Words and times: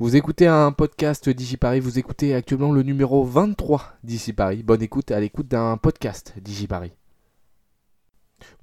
Vous 0.00 0.16
écoutez 0.16 0.46
un 0.46 0.72
podcast 0.72 1.28
DigiParis, 1.28 1.80
vous 1.80 1.98
écoutez 1.98 2.34
actuellement 2.34 2.72
le 2.72 2.82
numéro 2.82 3.22
23 3.22 3.98
Paris. 4.34 4.62
Bonne 4.62 4.80
écoute 4.80 5.10
à 5.10 5.20
l'écoute 5.20 5.46
d'un 5.46 5.76
podcast 5.76 6.32
DigiParis. 6.40 6.92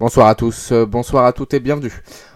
Bonsoir 0.00 0.26
à 0.26 0.34
tous, 0.34 0.72
euh, 0.72 0.84
bonsoir 0.84 1.26
à 1.26 1.32
toutes 1.32 1.54
et 1.54 1.60
bienvenue 1.60 1.92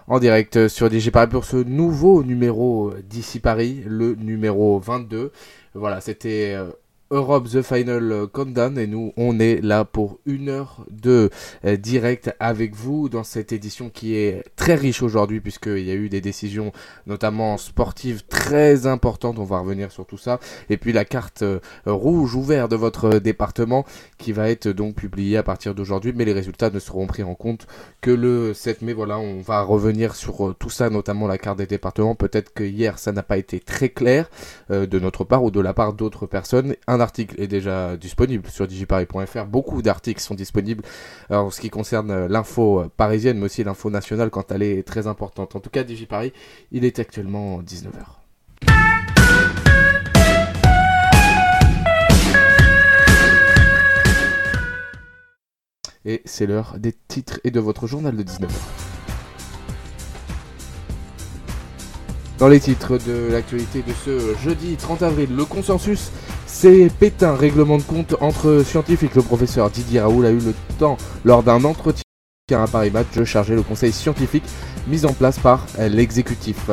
en 0.06 0.20
direct 0.20 0.68
sur 0.68 0.88
DigiParis 0.88 1.26
pour 1.26 1.44
ce 1.44 1.56
nouveau 1.56 2.22
numéro 2.22 2.92
d'ici 3.02 3.40
Paris, 3.40 3.82
le 3.88 4.14
numéro 4.14 4.78
22. 4.78 5.32
Voilà, 5.74 6.00
c'était 6.00 6.54
euh, 6.54 6.70
Europe 7.12 7.46
The 7.46 7.60
Final 7.60 8.26
Countdown 8.32 8.78
et 8.78 8.86
nous 8.86 9.12
on 9.18 9.38
est 9.38 9.60
là 9.60 9.84
pour 9.84 10.18
une 10.24 10.48
heure 10.48 10.86
de 10.90 11.28
euh, 11.66 11.76
direct 11.76 12.34
avec 12.40 12.74
vous 12.74 13.10
dans 13.10 13.22
cette 13.22 13.52
édition 13.52 13.90
qui 13.90 14.14
est 14.14 14.42
très 14.56 14.74
riche 14.74 15.02
aujourd'hui 15.02 15.42
puisqu'il 15.42 15.84
y 15.84 15.90
a 15.90 15.94
eu 15.94 16.08
des 16.08 16.22
décisions 16.22 16.72
notamment 17.06 17.58
sportives 17.58 18.24
très 18.24 18.86
importantes, 18.86 19.38
on 19.38 19.44
va 19.44 19.58
revenir 19.58 19.92
sur 19.92 20.06
tout 20.06 20.16
ça. 20.16 20.40
Et 20.70 20.78
puis 20.78 20.94
la 20.94 21.04
carte 21.04 21.42
euh, 21.42 21.60
rouge 21.84 22.34
ouverte 22.34 22.70
de 22.70 22.76
votre 22.76 23.18
département 23.18 23.84
qui 24.16 24.32
va 24.32 24.48
être 24.48 24.68
donc 24.68 24.94
publiée 24.94 25.36
à 25.36 25.42
partir 25.42 25.74
d'aujourd'hui. 25.74 26.14
Mais 26.16 26.24
les 26.24 26.32
résultats 26.32 26.70
ne 26.70 26.78
seront 26.78 27.06
pris 27.06 27.24
en 27.24 27.34
compte 27.34 27.66
que 28.00 28.10
le 28.10 28.54
7 28.54 28.80
mai. 28.80 28.94
Voilà 28.94 29.18
on 29.18 29.42
va 29.42 29.60
revenir 29.60 30.14
sur 30.14 30.48
euh, 30.48 30.56
tout 30.58 30.70
ça 30.70 30.88
notamment 30.88 31.26
la 31.26 31.36
carte 31.36 31.58
des 31.58 31.66
départements. 31.66 32.14
Peut-être 32.14 32.54
que 32.54 32.64
hier 32.64 32.98
ça 32.98 33.12
n'a 33.12 33.22
pas 33.22 33.36
été 33.36 33.60
très 33.60 33.90
clair 33.90 34.30
de 34.70 34.98
notre 34.98 35.24
part 35.24 35.44
ou 35.44 35.50
de 35.50 35.60
la 35.60 35.74
part 35.74 35.92
d'autres 35.92 36.24
personnes 36.24 36.74
article 37.02 37.40
est 37.40 37.46
déjà 37.46 37.96
disponible 37.96 38.48
sur 38.48 38.66
digiparis.fr. 38.66 39.44
Beaucoup 39.46 39.82
d'articles 39.82 40.20
sont 40.20 40.34
disponibles 40.34 40.82
en 41.30 41.50
ce 41.50 41.60
qui 41.60 41.68
concerne 41.68 42.10
euh, 42.10 42.28
l'info 42.28 42.80
euh, 42.80 42.90
parisienne, 42.96 43.38
mais 43.38 43.46
aussi 43.46 43.64
l'info 43.64 43.90
nationale 43.90 44.30
quand 44.30 44.50
elle 44.50 44.62
est 44.62 44.82
très 44.82 45.06
importante. 45.06 45.54
En 45.56 45.60
tout 45.60 45.70
cas, 45.70 45.84
Digiparis, 45.84 46.32
il 46.70 46.84
est 46.84 46.98
actuellement 46.98 47.60
19h. 47.62 48.22
Et 56.04 56.22
c'est 56.24 56.46
l'heure 56.46 56.76
des 56.78 56.92
titres 56.92 57.38
et 57.44 57.50
de 57.50 57.60
votre 57.60 57.86
journal 57.86 58.16
de 58.16 58.22
19h. 58.22 58.91
Dans 62.42 62.48
les 62.48 62.58
titres 62.58 62.98
de 62.98 63.30
l'actualité 63.30 63.84
de 63.86 63.92
ce 64.04 64.36
jeudi 64.42 64.74
30 64.74 65.02
avril, 65.04 65.28
le 65.32 65.44
consensus 65.44 66.10
c'est 66.44 66.90
Pétain, 66.98 67.36
règlement 67.36 67.76
de 67.78 67.84
compte 67.84 68.16
entre 68.20 68.64
scientifiques. 68.66 69.14
Le 69.14 69.22
professeur 69.22 69.70
Didier 69.70 70.00
Raoul 70.00 70.26
a 70.26 70.30
eu 70.30 70.40
le 70.40 70.52
temps, 70.76 70.96
lors 71.24 71.44
d'un 71.44 71.62
entretien 71.62 72.02
à 72.50 72.66
Paris 72.66 72.90
Match, 72.90 73.06
de 73.14 73.22
charger 73.22 73.54
le 73.54 73.62
conseil 73.62 73.92
scientifique 73.92 74.42
mis 74.88 75.06
en 75.06 75.12
place 75.12 75.38
par 75.38 75.68
l'exécutif. 75.78 76.68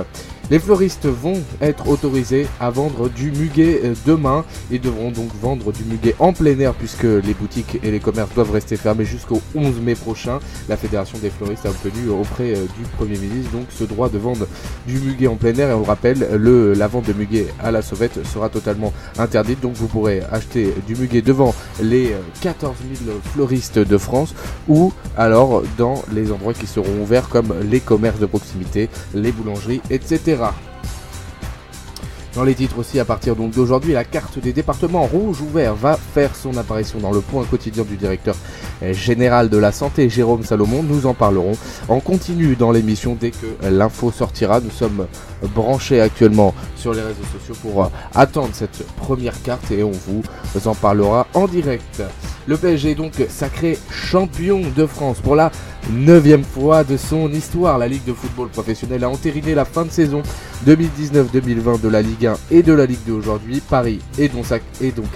Les 0.52 0.58
fleuristes 0.58 1.05
vont 1.05 1.39
être 1.61 1.88
autorisés 1.89 2.47
à 2.59 2.72
vendre 2.72 3.08
du 3.08 3.31
muguet 3.31 3.81
euh, 3.83 3.94
demain 4.08 4.44
et 4.72 4.80
devront 4.80 5.11
donc 5.11 5.30
vendre 5.39 5.72
du 5.72 5.83
muguet 5.83 6.16
en 6.17 6.33
plein 6.33 6.58
air 6.58 6.73
puisque 6.73 7.03
les 7.03 7.36
boutiques 7.36 7.80
et 7.83 7.91
les 7.91 8.00
commerces 8.00 8.33
doivent 8.33 8.50
rester 8.50 8.75
fermés 8.75 9.06
jusqu'au 9.06 9.44
11 9.53 9.80
mai 9.80 9.94
prochain. 9.94 10.39
La 10.67 10.75
Fédération 10.75 11.19
des 11.19 11.30
fleuristes 11.30 11.67
a 11.67 11.69
obtenu 11.69 12.09
auprès 12.09 12.56
euh, 12.56 12.66
du 12.80 12.83
Premier 12.97 13.19
ministre 13.19 13.52
donc 13.52 13.67
ce 13.69 13.83
droit 13.83 14.09
de 14.09 14.17
vendre 14.17 14.47
du 14.88 14.97
muguet 15.00 15.28
en 15.28 15.36
plein 15.36 15.53
air 15.53 15.69
et 15.69 15.73
on 15.73 15.81
le 15.81 15.86
rappelle, 15.86 16.28
le, 16.36 16.73
la 16.73 16.88
vente 16.88 17.06
de 17.06 17.13
muguet 17.13 17.45
à 17.59 17.69
la 17.69 17.84
sauvette 17.84 18.25
sera 18.25 18.50
totalement 18.50 18.91
interdite 19.19 19.59
donc 19.59 19.73
vous 19.75 19.88
pourrez 19.88 20.23
acheter 20.31 20.73
du 20.88 20.95
muguet 20.95 21.22
devant 21.22 21.53
les 21.80 22.16
14 22.41 22.75
euh, 22.75 23.06
000 23.06 23.19
fleuristes 23.34 23.78
de 23.78 23.97
France 24.00 24.34
ou 24.67 24.94
alors 25.16 25.61
dans 25.78 26.02
les 26.11 26.31
endroits 26.31 26.56
qui 26.56 26.66
seront 26.66 27.03
ouverts 27.03 27.30
comme 27.30 27.53
les 27.69 27.81
commerces 27.81 28.19
de 28.19 28.25
proximité, 28.25 28.89
les 29.13 29.31
boulangeries, 29.31 29.81
etc. 29.91 30.39
Dans 32.36 32.44
les 32.44 32.56
titres 32.56 32.78
aussi, 32.80 33.00
à 33.00 33.06
partir 33.06 33.36
donc 33.36 33.52
d'aujourd'hui, 33.52 33.94
la 33.94 34.04
carte 34.04 34.40
des 34.40 34.54
départements 34.54 35.06
rouge 35.06 35.42
ou 35.42 35.50
vert 35.50 35.76
va 35.76 35.98
faire 35.98 36.36
son 36.36 36.56
apparition 36.58 37.00
dans 37.00 37.12
le 37.12 37.22
point 37.22 37.44
quotidien 37.44 37.84
du 37.84 37.98
directeur 37.98 38.36
général 38.91 39.49
de 39.49 39.58
la 39.58 39.72
santé, 39.72 40.09
Jérôme 40.09 40.44
Salomon. 40.44 40.84
Nous 40.84 41.06
en 41.06 41.13
parlerons 41.13 41.53
en 41.88 42.00
continu 42.00 42.56
dans 42.56 42.72
l'émission 42.72 43.17
dès 43.19 43.31
que 43.31 43.47
l'info 43.69 44.12
sortira. 44.12 44.59
Nous 44.59 44.72
sommes 44.72 45.07
branchés 45.53 46.01
actuellement 46.01 46.53
sur 46.75 46.94
les 46.94 47.01
réseaux 47.01 47.16
sociaux 47.38 47.56
pour 47.62 47.91
attendre 48.13 48.50
cette 48.53 48.85
première 48.97 49.41
carte 49.41 49.72
et 49.72 49.84
on 49.84 49.91
vous 49.91 50.23
en 50.66 50.75
parlera 50.75 51.28
en 51.34 51.47
direct. 51.47 52.03
Le 52.47 52.57
PSG 52.57 52.91
est 52.91 52.95
donc 52.95 53.13
sacré 53.29 53.78
champion 53.91 54.62
de 54.75 54.85
France 54.85 55.19
pour 55.22 55.35
la 55.35 55.51
neuvième 55.91 56.44
fois 56.44 56.84
de 56.84 56.97
son 56.97 57.31
histoire. 57.31 57.78
La 57.78 57.88
Ligue 57.88 58.06
de 58.06 58.13
football 58.13 58.50
professionnel 58.50 59.03
a 59.03 59.09
entériné 59.09 59.53
la 59.53 59.66
fin 59.66 59.85
de 59.85 59.91
saison 59.91 60.23
2019-2020 60.66 61.81
de 61.81 61.89
la 61.89 62.01
Ligue 62.01 62.28
1 62.28 62.35
et 62.51 62.63
de 62.63 62.73
la 62.73 62.85
Ligue 62.85 63.03
2 63.06 63.13
aujourd'hui. 63.13 63.62
Paris 63.62 64.00
est 64.18 64.29
donc, 64.29 64.45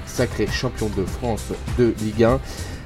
sacré 0.05 0.47
champion 0.47 0.89
de 0.95 1.05
France 1.05 1.45
de 1.77 1.93
Ligue 2.03 2.23
1 2.23 2.39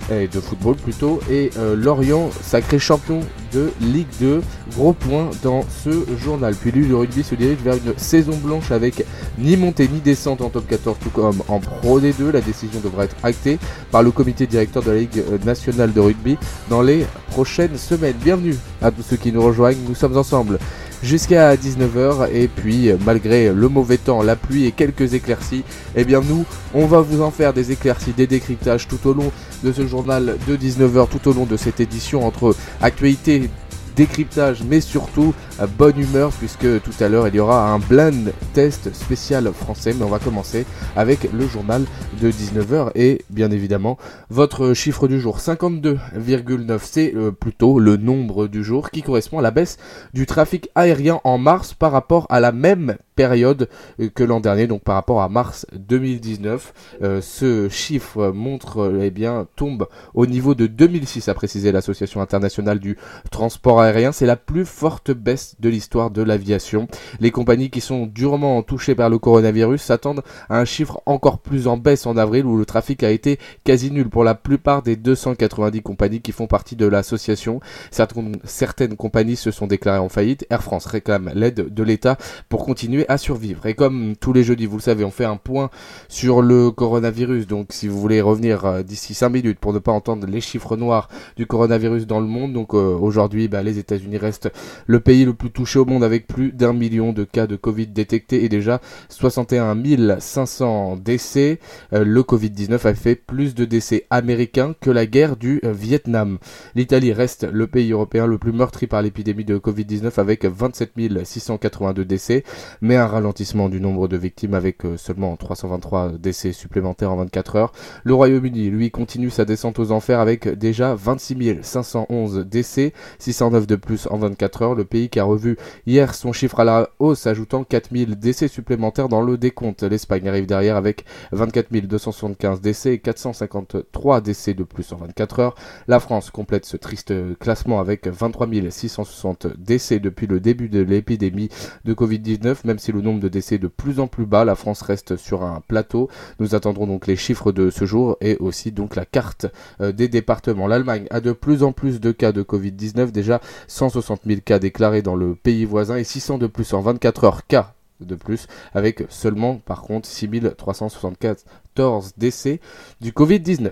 de 0.10 0.40
football 0.40 0.76
plutôt, 0.76 1.20
et 1.30 1.50
euh, 1.58 1.76
Lorient, 1.76 2.30
sacré 2.42 2.80
champion 2.80 3.20
de 3.54 3.72
Ligue 3.82 4.08
2. 4.20 4.42
Gros 4.76 4.94
point 4.94 5.30
dans 5.44 5.64
ce 5.84 5.90
journal. 6.24 6.56
Puis 6.56 6.72
lui, 6.72 6.86
le 6.88 6.96
rugby 6.96 7.24
se 7.24 7.36
dirige 7.36 7.60
vers 7.64 7.76
une 7.76 7.98
saison 7.98 8.36
blanche 8.38 8.72
avec 8.72 9.06
ni 9.38 9.58
montée 9.58 9.88
ni 9.88 10.00
descente 10.00 10.42
en 10.42 10.50
top 10.50 10.68
14, 10.68 10.98
tout 11.02 11.10
comme 11.10 11.42
en 11.48 11.60
Pro 11.60 12.00
D2. 12.00 12.32
La 12.32 12.42
décision 12.42 12.80
devra 12.80 13.06
être 13.06 13.16
actée 13.24 13.60
par 13.92 14.04
le 14.04 14.12
comité 14.12 14.48
directeur 14.48 14.84
de 14.84 14.92
la 14.92 14.98
Ligue 14.98 15.24
nationale 15.46 15.94
de 15.94 16.00
rugby 16.00 16.38
dans 16.70 16.82
les 16.82 17.06
prochaines 17.32 17.78
semaines. 17.78 18.16
Bienvenue 18.24 18.56
à 18.82 18.92
tous 18.92 19.04
ceux 19.04 19.18
qui 19.18 19.32
nous 19.32 19.42
rejoignent. 19.42 19.80
Nous 19.88 19.96
sommes 19.96 20.18
ensemble 20.18 20.60
jusqu'à 21.04 21.56
19h 21.56 22.30
et 22.32 22.48
puis 22.48 22.90
malgré 23.06 23.52
le 23.54 23.70
mauvais 23.70 23.98
temps, 23.98 24.22
la 24.22 24.36
pluie 24.36 24.66
et 24.66 24.72
quelques 24.72 25.14
éclaircies, 25.14 25.64
eh 25.96 26.04
bien 26.04 26.22
nous 26.22 26.46
on 26.74 26.86
va 26.86 27.02
vous 27.02 27.22
en 27.22 27.32
faire 27.32 27.54
des 27.54 27.72
éclaircies, 27.72 28.14
des 28.14 28.28
décryptages 28.28 28.88
tout 28.88 29.08
au 29.08 29.14
long 29.14 29.32
de 29.64 29.72
ce 29.72 29.88
journal 29.88 30.38
de 30.48 30.56
19h, 30.56 31.08
tout 31.10 31.30
au 31.30 31.34
long 31.34 31.46
de 31.46 31.58
cette 31.58 31.80
édition 31.80 32.26
entre 32.26 32.56
actualité 32.82 33.50
décryptage, 33.98 34.64
mais 34.64 34.80
surtout 34.80 35.34
bonne 35.78 36.00
humeur, 36.00 36.32
puisque 36.32 36.82
tout 36.82 36.94
à 37.00 37.10
l'heure 37.10 37.28
il 37.28 37.36
y 37.36 37.40
aura 37.40 37.70
un 37.70 37.80
blind 37.80 38.32
test 38.54 38.94
spécial 38.94 39.52
français. 39.52 39.94
Mais 39.98 40.06
on 40.06 40.10
va 40.10 40.20
commencer 40.20 40.66
avec 40.96 41.30
le 41.34 41.48
journal 41.48 41.84
de 42.22 42.32
19h 42.32 42.92
et 42.96 43.26
bien 43.30 43.52
évidemment 43.52 43.98
votre 44.30 44.74
chiffre 44.74 45.08
du 45.08 45.20
jour 45.20 45.40
52,9, 45.40 46.80
c'est 46.84 47.14
euh, 47.16 47.32
plutôt 47.32 47.80
le 47.80 47.98
nombre 47.98 48.48
du 48.48 48.64
jour 48.64 48.92
qui 48.92 49.02
correspond 49.02 49.40
à 49.40 49.42
la 49.42 49.52
baisse 49.52 49.78
du 50.14 50.26
trafic 50.26 50.70
aérien 50.76 51.20
en 51.24 51.38
mars 51.38 51.74
par 51.74 51.92
rapport 51.92 52.28
à 52.30 52.40
la 52.40 52.52
même 52.52 52.98
période 53.18 53.68
euh, 54.00 54.10
que 54.14 54.24
l'an 54.24 54.40
dernier, 54.40 54.68
donc 54.68 54.84
par 54.84 54.96
rapport 54.96 55.22
à 55.22 55.28
mars 55.28 55.66
2019. 55.74 56.74
Euh, 57.02 57.20
ce 57.20 57.68
chiffre 57.68 58.32
montre, 58.32 59.00
eh 59.02 59.12
bien, 59.12 59.48
tombe 59.58 59.88
au 60.14 60.26
niveau 60.26 60.56
de 60.56 60.68
2006, 60.68 61.28
a 61.28 61.34
précisé 61.34 61.74
l'Association 61.74 62.22
internationale 62.22 62.80
du 62.80 62.96
transport 63.32 63.82
aérien. 63.82 64.12
C'est 64.14 64.26
la 64.26 64.38
plus 64.38 64.66
forte 64.66 65.12
baisse 65.12 65.56
de 65.60 65.68
l'histoire 65.68 66.12
de 66.12 66.22
l'aviation. 66.22 66.88
Les 67.20 67.32
compagnies 67.32 67.70
qui 67.70 67.82
sont 67.82 68.06
durement 68.06 68.62
touchées 68.62 68.96
par 68.96 69.10
le 69.10 69.18
coronavirus 69.18 69.82
s'attendent 69.82 70.22
à 70.50 70.60
un 70.60 70.66
chiffre 70.66 71.02
encore 71.06 71.40
plus 71.40 71.68
en 71.68 71.78
baisse 71.78 72.06
en 72.06 72.18
avril 72.18 72.46
où 72.46 72.58
le 72.58 72.66
trafic 72.66 73.04
a 73.04 73.10
été 73.10 73.40
quasi 73.64 73.90
nul 73.92 74.10
pour 74.10 74.24
la 74.24 74.36
plupart 74.36 74.84
des 74.84 74.96
290 74.96 75.82
compagnies 75.82 76.22
qui 76.22 76.32
font 76.32 76.48
partie 76.48 76.76
de 76.76 76.86
l'association. 76.86 77.60
Certaines 77.90 78.96
compagnies 78.96 79.36
se 79.36 79.50
sont 79.50 79.66
déclarées 79.66 79.98
en 79.98 80.10
faillite. 80.10 80.46
Air 80.52 80.62
France 80.62 80.86
réclame 80.86 81.32
l'aide 81.34 81.74
de 81.74 81.84
l'État 81.84 82.18
pour 82.50 82.64
continuer 82.64 83.07
à 83.08 83.18
survivre. 83.18 83.66
Et 83.66 83.74
comme 83.74 84.16
tous 84.20 84.34
les 84.34 84.44
jeudis, 84.44 84.66
vous 84.66 84.78
le 84.78 84.82
savez, 84.82 85.04
on 85.04 85.12
fait 85.12 85.26
un 85.26 85.38
point 85.38 85.70
sur 86.10 86.42
le 86.42 86.72
coronavirus. 86.72 87.48
Donc 87.48 87.68
si 87.72 87.88
vous 87.88 88.00
voulez 88.00 88.22
revenir 88.22 88.66
euh, 88.66 88.84
d'ici 88.84 89.14
5 89.14 89.30
minutes 89.30 89.60
pour 89.60 89.74
ne 89.74 89.80
pas 89.80 89.92
entendre 89.92 90.28
les 90.28 90.42
chiffres 90.42 90.76
noirs 90.76 91.10
du 91.36 91.46
coronavirus 91.46 92.08
dans 92.08 92.20
le 92.20 92.28
monde, 92.28 92.54
donc 92.54 92.74
euh, 92.74 92.98
aujourd'hui, 92.98 93.48
bah, 93.48 93.64
les 93.64 93.80
États-Unis 93.80 94.18
restent 94.18 94.52
le 94.86 95.00
pays 95.00 95.26
le 95.26 95.34
plus 95.34 95.52
touché 95.52 95.80
au 95.80 95.86
monde 95.86 96.04
avec 96.04 96.28
plus 96.28 96.52
d'un 96.52 96.74
million 96.74 97.14
de 97.14 97.24
cas 97.24 97.48
de 97.48 97.56
Covid 97.56 97.88
détectés 97.88 98.44
et 98.44 98.50
déjà 98.50 98.82
61 99.10 99.78
500 100.20 100.98
décès. 100.98 101.60
Euh, 101.94 102.04
le 102.04 102.22
Covid-19 102.22 102.86
a 102.88 102.94
fait 102.94 103.16
plus 103.16 103.56
de 103.56 103.66
décès 103.66 104.06
américains 104.10 104.76
que 104.80 104.90
la 104.90 105.06
guerre 105.06 105.38
du 105.38 105.62
Vietnam. 105.64 106.38
L'Italie 106.76 107.14
reste 107.14 107.48
le 107.52 107.68
pays 107.68 107.92
européen 107.92 108.28
le 108.28 108.38
plus 108.38 108.52
meurtri 108.52 108.88
par 108.88 109.02
l'épidémie 109.02 109.46
de 109.46 109.58
Covid-19 109.58 110.20
avec 110.20 110.46
27 110.46 110.88
682 111.24 112.06
décès, 112.06 112.44
mais 112.82 112.97
un 112.98 113.08
ralentissement 113.08 113.70
du 113.70 113.80
nombre 113.80 114.08
de 114.08 114.18
victimes 114.18 114.54
avec 114.54 114.86
euh, 114.86 114.98
seulement 114.98 115.36
323 115.36 116.14
décès 116.20 116.52
supplémentaires 116.52 117.12
en 117.12 117.18
24 117.18 117.56
heures. 117.56 117.72
Le 118.04 118.14
Royaume-Uni, 118.14 118.70
lui, 118.70 118.92
continue 118.92 119.30
sa 119.30 119.46
descente 119.46 119.80
aux 119.80 119.92
enfers 119.92 120.20
avec 120.20 120.48
déjà 120.48 120.96
26 120.96 121.60
511 121.62 122.46
décès, 122.46 122.94
609 123.20 123.68
de 123.68 123.76
plus 123.76 124.08
en 124.10 124.18
24 124.18 124.62
heures. 124.62 124.76
Le 124.76 124.86
pays 124.86 125.10
qui 125.10 125.20
a 125.20 125.24
revu 125.24 125.58
hier 125.86 126.16
son 126.16 126.34
chiffre 126.34 126.60
à 126.60 126.64
la 126.64 126.90
hausse, 127.00 127.28
ajoutant 127.28 127.64
4000 127.64 128.18
décès 128.18 128.48
supplémentaires 128.48 129.10
dans 129.10 129.22
le 129.22 129.38
décompte. 129.38 129.84
L'Espagne 129.84 130.28
arrive 130.28 130.46
derrière 130.46 130.76
avec 130.76 131.06
24 131.32 131.68
275 131.72 132.62
décès 132.62 132.94
et 132.94 133.00
453 133.00 134.22
décès 134.22 134.54
de 134.54 134.64
plus 134.64 134.92
en 134.94 134.98
24 134.98 135.40
heures. 135.40 135.56
La 135.88 136.00
France 136.00 136.32
complète 136.32 136.66
ce 136.66 136.78
triste 136.78 137.14
classement 137.40 137.80
avec 137.80 138.08
23 138.08 138.48
660 138.70 139.48
décès 139.58 140.00
depuis 140.00 140.28
le 140.28 140.40
début 140.40 140.70
de 140.70 140.82
l'épidémie 140.82 141.50
de 141.86 141.94
Covid-19, 141.94 142.58
même 142.66 142.80
si 142.80 142.87
le 142.92 143.02
nombre 143.02 143.20
de 143.20 143.28
décès 143.28 143.56
est 143.56 143.60
de 143.60 143.68
plus 143.68 144.00
en 144.00 144.08
plus 144.08 144.26
bas, 144.26 144.46
la 144.46 144.56
France 144.56 144.82
reste 144.82 145.18
sur 145.18 145.44
un 145.44 145.62
plateau. 145.68 146.10
Nous 146.40 146.56
attendrons 146.56 146.88
donc 146.88 147.08
les 147.08 147.16
chiffres 147.16 147.52
de 147.52 147.70
ce 147.70 147.86
jour 147.86 148.18
et 148.22 148.38
aussi 148.38 148.72
donc 148.72 148.96
la 148.96 149.06
carte 149.06 149.48
euh, 149.82 149.92
des 149.92 150.08
départements. 150.08 150.68
L'Allemagne 150.68 151.08
a 151.10 151.22
de 151.22 151.32
plus 151.32 151.64
en 151.64 151.72
plus 151.72 152.00
de 152.00 152.12
cas 152.12 152.32
de 152.32 152.44
Covid-19, 152.44 153.12
déjà 153.12 153.42
160 153.68 154.22
000 154.26 154.42
cas 154.44 154.60
déclarés 154.60 155.02
dans 155.02 155.16
le 155.16 155.36
pays 155.36 155.66
voisin 155.66 155.98
et 155.98 156.04
600 156.04 156.38
de 156.38 156.48
plus 156.48 156.74
en 156.74 156.82
24 156.82 157.24
heures 157.24 157.48
cas 157.48 157.74
de 158.00 158.16
plus, 158.16 158.48
avec 158.74 159.04
seulement 159.10 159.56
par 159.56 159.82
contre 159.82 160.08
6374 160.08 162.14
décès 162.18 162.60
du 163.02 163.12
Covid-19. 163.12 163.72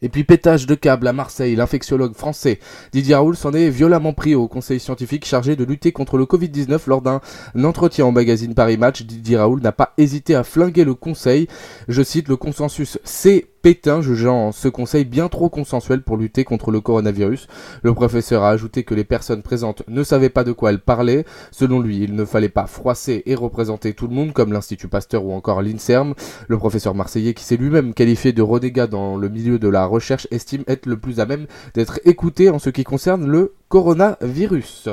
Et 0.00 0.08
puis 0.08 0.22
pétage 0.22 0.66
de 0.66 0.74
câble 0.74 1.08
à 1.08 1.12
Marseille, 1.12 1.56
l'infectiologue 1.56 2.14
français 2.14 2.60
Didier 2.92 3.16
Raoul 3.16 3.36
s'en 3.36 3.52
est 3.52 3.68
violemment 3.68 4.12
pris 4.12 4.34
au 4.34 4.46
conseil 4.46 4.78
scientifique 4.78 5.26
chargé 5.26 5.56
de 5.56 5.64
lutter 5.64 5.90
contre 5.90 6.18
le 6.18 6.24
Covid-19 6.24 6.80
lors 6.86 7.02
d'un 7.02 7.20
entretien 7.64 8.06
au 8.06 8.12
magazine 8.12 8.54
Paris 8.54 8.76
Match. 8.76 9.02
Didier 9.02 9.38
Raoul 9.38 9.60
n'a 9.60 9.72
pas 9.72 9.94
hésité 9.98 10.34
à 10.34 10.44
flinguer 10.44 10.84
le 10.84 10.94
conseil. 10.94 11.48
Je 11.88 12.02
cite 12.02 12.28
le 12.28 12.36
consensus 12.36 12.98
C 13.02 13.46
Pétain 13.60 14.02
jugeant 14.02 14.52
ce 14.52 14.68
conseil 14.68 15.04
bien 15.04 15.28
trop 15.28 15.48
consensuel 15.48 16.02
pour 16.02 16.16
lutter 16.16 16.44
contre 16.44 16.70
le 16.70 16.80
coronavirus. 16.80 17.48
Le 17.82 17.92
professeur 17.92 18.44
a 18.44 18.50
ajouté 18.50 18.84
que 18.84 18.94
les 18.94 19.04
personnes 19.04 19.42
présentes 19.42 19.82
ne 19.88 20.02
savaient 20.04 20.28
pas 20.28 20.44
de 20.44 20.52
quoi 20.52 20.70
elles 20.70 20.78
parlaient. 20.78 21.24
Selon 21.50 21.80
lui, 21.80 21.98
il 21.98 22.14
ne 22.14 22.24
fallait 22.24 22.48
pas 22.48 22.66
froisser 22.66 23.22
et 23.26 23.34
représenter 23.34 23.94
tout 23.94 24.06
le 24.06 24.14
monde 24.14 24.32
comme 24.32 24.52
l'Institut 24.52 24.88
Pasteur 24.88 25.24
ou 25.24 25.32
encore 25.32 25.60
l'INSERM. 25.60 26.14
Le 26.46 26.58
professeur 26.58 26.94
marseillais, 26.94 27.34
qui 27.34 27.44
s'est 27.44 27.56
lui-même 27.56 27.94
qualifié 27.94 28.32
de 28.32 28.42
renégat 28.42 28.86
dans 28.86 29.16
le 29.16 29.28
milieu 29.28 29.58
de 29.58 29.68
la 29.68 29.86
recherche, 29.86 30.28
estime 30.30 30.62
être 30.68 30.86
le 30.86 30.96
plus 30.96 31.18
à 31.18 31.26
même 31.26 31.46
d'être 31.74 32.00
écouté 32.04 32.50
en 32.50 32.58
ce 32.58 32.70
qui 32.70 32.84
concerne 32.84 33.26
le 33.26 33.54
coronavirus. 33.68 34.88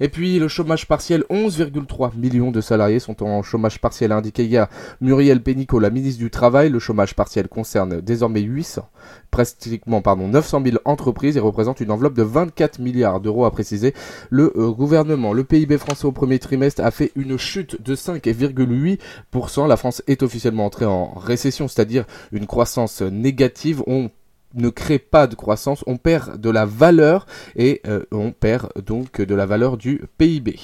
Et 0.00 0.08
puis 0.08 0.38
le 0.38 0.48
chômage 0.48 0.88
partiel, 0.88 1.24
11,3 1.30 2.16
millions 2.16 2.50
de 2.50 2.60
salariés 2.60 2.98
sont 2.98 3.22
en 3.22 3.42
chômage 3.42 3.80
partiel, 3.80 4.12
a 4.12 4.16
indiqué 4.16 4.44
hier 4.44 4.68
Muriel 5.00 5.42
Pénicaud, 5.42 5.78
la 5.78 5.90
ministre 5.90 6.20
du 6.20 6.30
Travail. 6.30 6.70
Le 6.70 6.78
chômage 6.78 7.14
partiel 7.14 7.48
concerne 7.48 8.00
désormais 8.04 8.40
800, 8.40 8.88
pratiquement 9.30 10.02
pardon, 10.02 10.28
900 10.28 10.62
000 10.64 10.76
entreprises 10.84 11.36
et 11.36 11.40
représente 11.40 11.80
une 11.80 11.90
enveloppe 11.90 12.14
de 12.14 12.22
24 12.22 12.78
milliards 12.78 13.20
d'euros, 13.20 13.44
a 13.44 13.50
précisé 13.50 13.94
le 14.30 14.52
euh, 14.56 14.70
gouvernement. 14.70 15.32
Le 15.32 15.44
PIB 15.44 15.78
français 15.78 16.06
au 16.06 16.12
premier 16.12 16.38
trimestre 16.38 16.82
a 16.82 16.90
fait 16.90 17.12
une 17.16 17.36
chute 17.36 17.82
de 17.82 17.96
5,8%. 17.96 19.66
La 19.66 19.76
France 19.76 20.02
est 20.06 20.22
officiellement 20.22 20.66
entrée 20.66 20.86
en 20.86 21.14
récession, 21.14 21.68
c'est-à-dire 21.68 22.04
une 22.32 22.46
croissance 22.46 23.02
négative. 23.02 23.82
On 23.86 24.10
ne 24.54 24.68
crée 24.68 24.98
pas 24.98 25.26
de 25.26 25.34
croissance, 25.34 25.82
on 25.86 25.96
perd 25.96 26.40
de 26.40 26.50
la 26.50 26.64
valeur 26.64 27.26
et 27.56 27.80
euh, 27.86 28.04
on 28.12 28.30
perd 28.30 28.70
donc 28.84 29.20
de 29.20 29.34
la 29.34 29.46
valeur 29.46 29.76
du 29.76 30.02
PIB. 30.18 30.58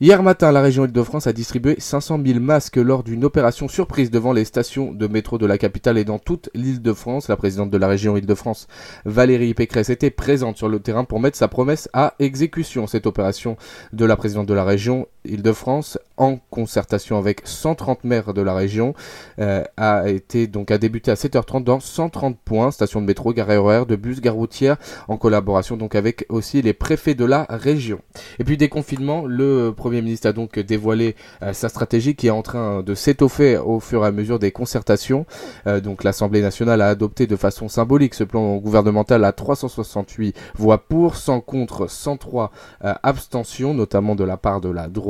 Hier 0.00 0.22
matin, 0.22 0.52
la 0.52 0.60
région 0.60 0.84
Île-de-France 0.84 1.26
a 1.26 1.32
distribué 1.32 1.74
500 1.76 2.20
000 2.24 2.38
masques 2.38 2.76
lors 2.76 3.02
d'une 3.02 3.24
opération 3.24 3.66
surprise 3.66 4.12
devant 4.12 4.32
les 4.32 4.44
stations 4.44 4.92
de 4.92 5.08
métro 5.08 5.38
de 5.38 5.46
la 5.46 5.58
capitale 5.58 5.98
et 5.98 6.04
dans 6.04 6.20
toute 6.20 6.50
l'Île-de-France. 6.54 7.26
La 7.26 7.36
présidente 7.36 7.70
de 7.70 7.76
la 7.76 7.88
région 7.88 8.16
Île-de-France, 8.16 8.68
Valérie 9.06 9.54
Pécresse, 9.54 9.90
était 9.90 10.10
présente 10.10 10.56
sur 10.56 10.68
le 10.68 10.78
terrain 10.78 11.02
pour 11.02 11.18
mettre 11.18 11.36
sa 11.36 11.48
promesse 11.48 11.88
à 11.94 12.14
exécution. 12.20 12.86
Cette 12.86 13.08
opération 13.08 13.56
de 13.92 14.04
la 14.04 14.14
présidente 14.14 14.46
de 14.46 14.54
la 14.54 14.62
région 14.62 15.08
Île-de-France, 15.24 15.98
en 16.16 16.38
concertation 16.50 17.18
avec 17.18 17.42
130 17.44 18.04
maires 18.04 18.34
de 18.34 18.42
la 18.42 18.54
région, 18.54 18.94
euh, 19.40 19.62
a 19.76 20.08
été 20.08 20.46
donc 20.46 20.70
a 20.70 20.78
débuté 20.78 21.10
à 21.10 21.14
7h30 21.14 21.64
dans 21.64 21.80
130 21.80 22.38
points, 22.38 22.70
stations 22.70 23.00
de 23.00 23.06
métro, 23.06 23.32
gares 23.32 23.50
horaires, 23.50 23.86
de 23.86 23.96
bus, 23.96 24.20
gares 24.20 24.34
routières, 24.34 24.76
en 25.08 25.16
collaboration 25.16 25.76
donc 25.76 25.94
avec 25.94 26.24
aussi 26.28 26.62
les 26.62 26.72
préfets 26.72 27.14
de 27.14 27.24
la 27.24 27.46
région. 27.50 28.00
Et 28.38 28.44
puis 28.44 28.56
déconfinement, 28.56 29.24
le 29.26 29.72
Premier 29.76 30.02
ministre 30.02 30.28
a 30.28 30.32
donc 30.32 30.58
dévoilé 30.58 31.16
euh, 31.42 31.52
sa 31.52 31.68
stratégie 31.68 32.14
qui 32.14 32.28
est 32.28 32.30
en 32.30 32.42
train 32.42 32.82
de 32.82 32.94
s'étoffer 32.94 33.58
au 33.58 33.80
fur 33.80 34.04
et 34.04 34.08
à 34.08 34.12
mesure 34.12 34.38
des 34.38 34.52
concertations. 34.52 35.26
Euh, 35.66 35.80
donc 35.80 36.04
l'Assemblée 36.04 36.42
nationale 36.42 36.80
a 36.80 36.88
adopté 36.88 37.26
de 37.26 37.36
façon 37.36 37.68
symbolique 37.68 38.14
ce 38.14 38.24
plan 38.24 38.56
gouvernemental 38.56 39.24
à 39.24 39.32
368 39.32 40.36
voix 40.54 40.78
pour, 40.78 41.16
100 41.16 41.40
contre, 41.40 41.90
103 41.90 42.50
euh, 42.84 42.94
abstentions, 43.02 43.74
notamment 43.74 44.14
de 44.14 44.24
la 44.24 44.36
part 44.36 44.60
de 44.60 44.68
la 44.68 44.86
droite. 44.88 45.07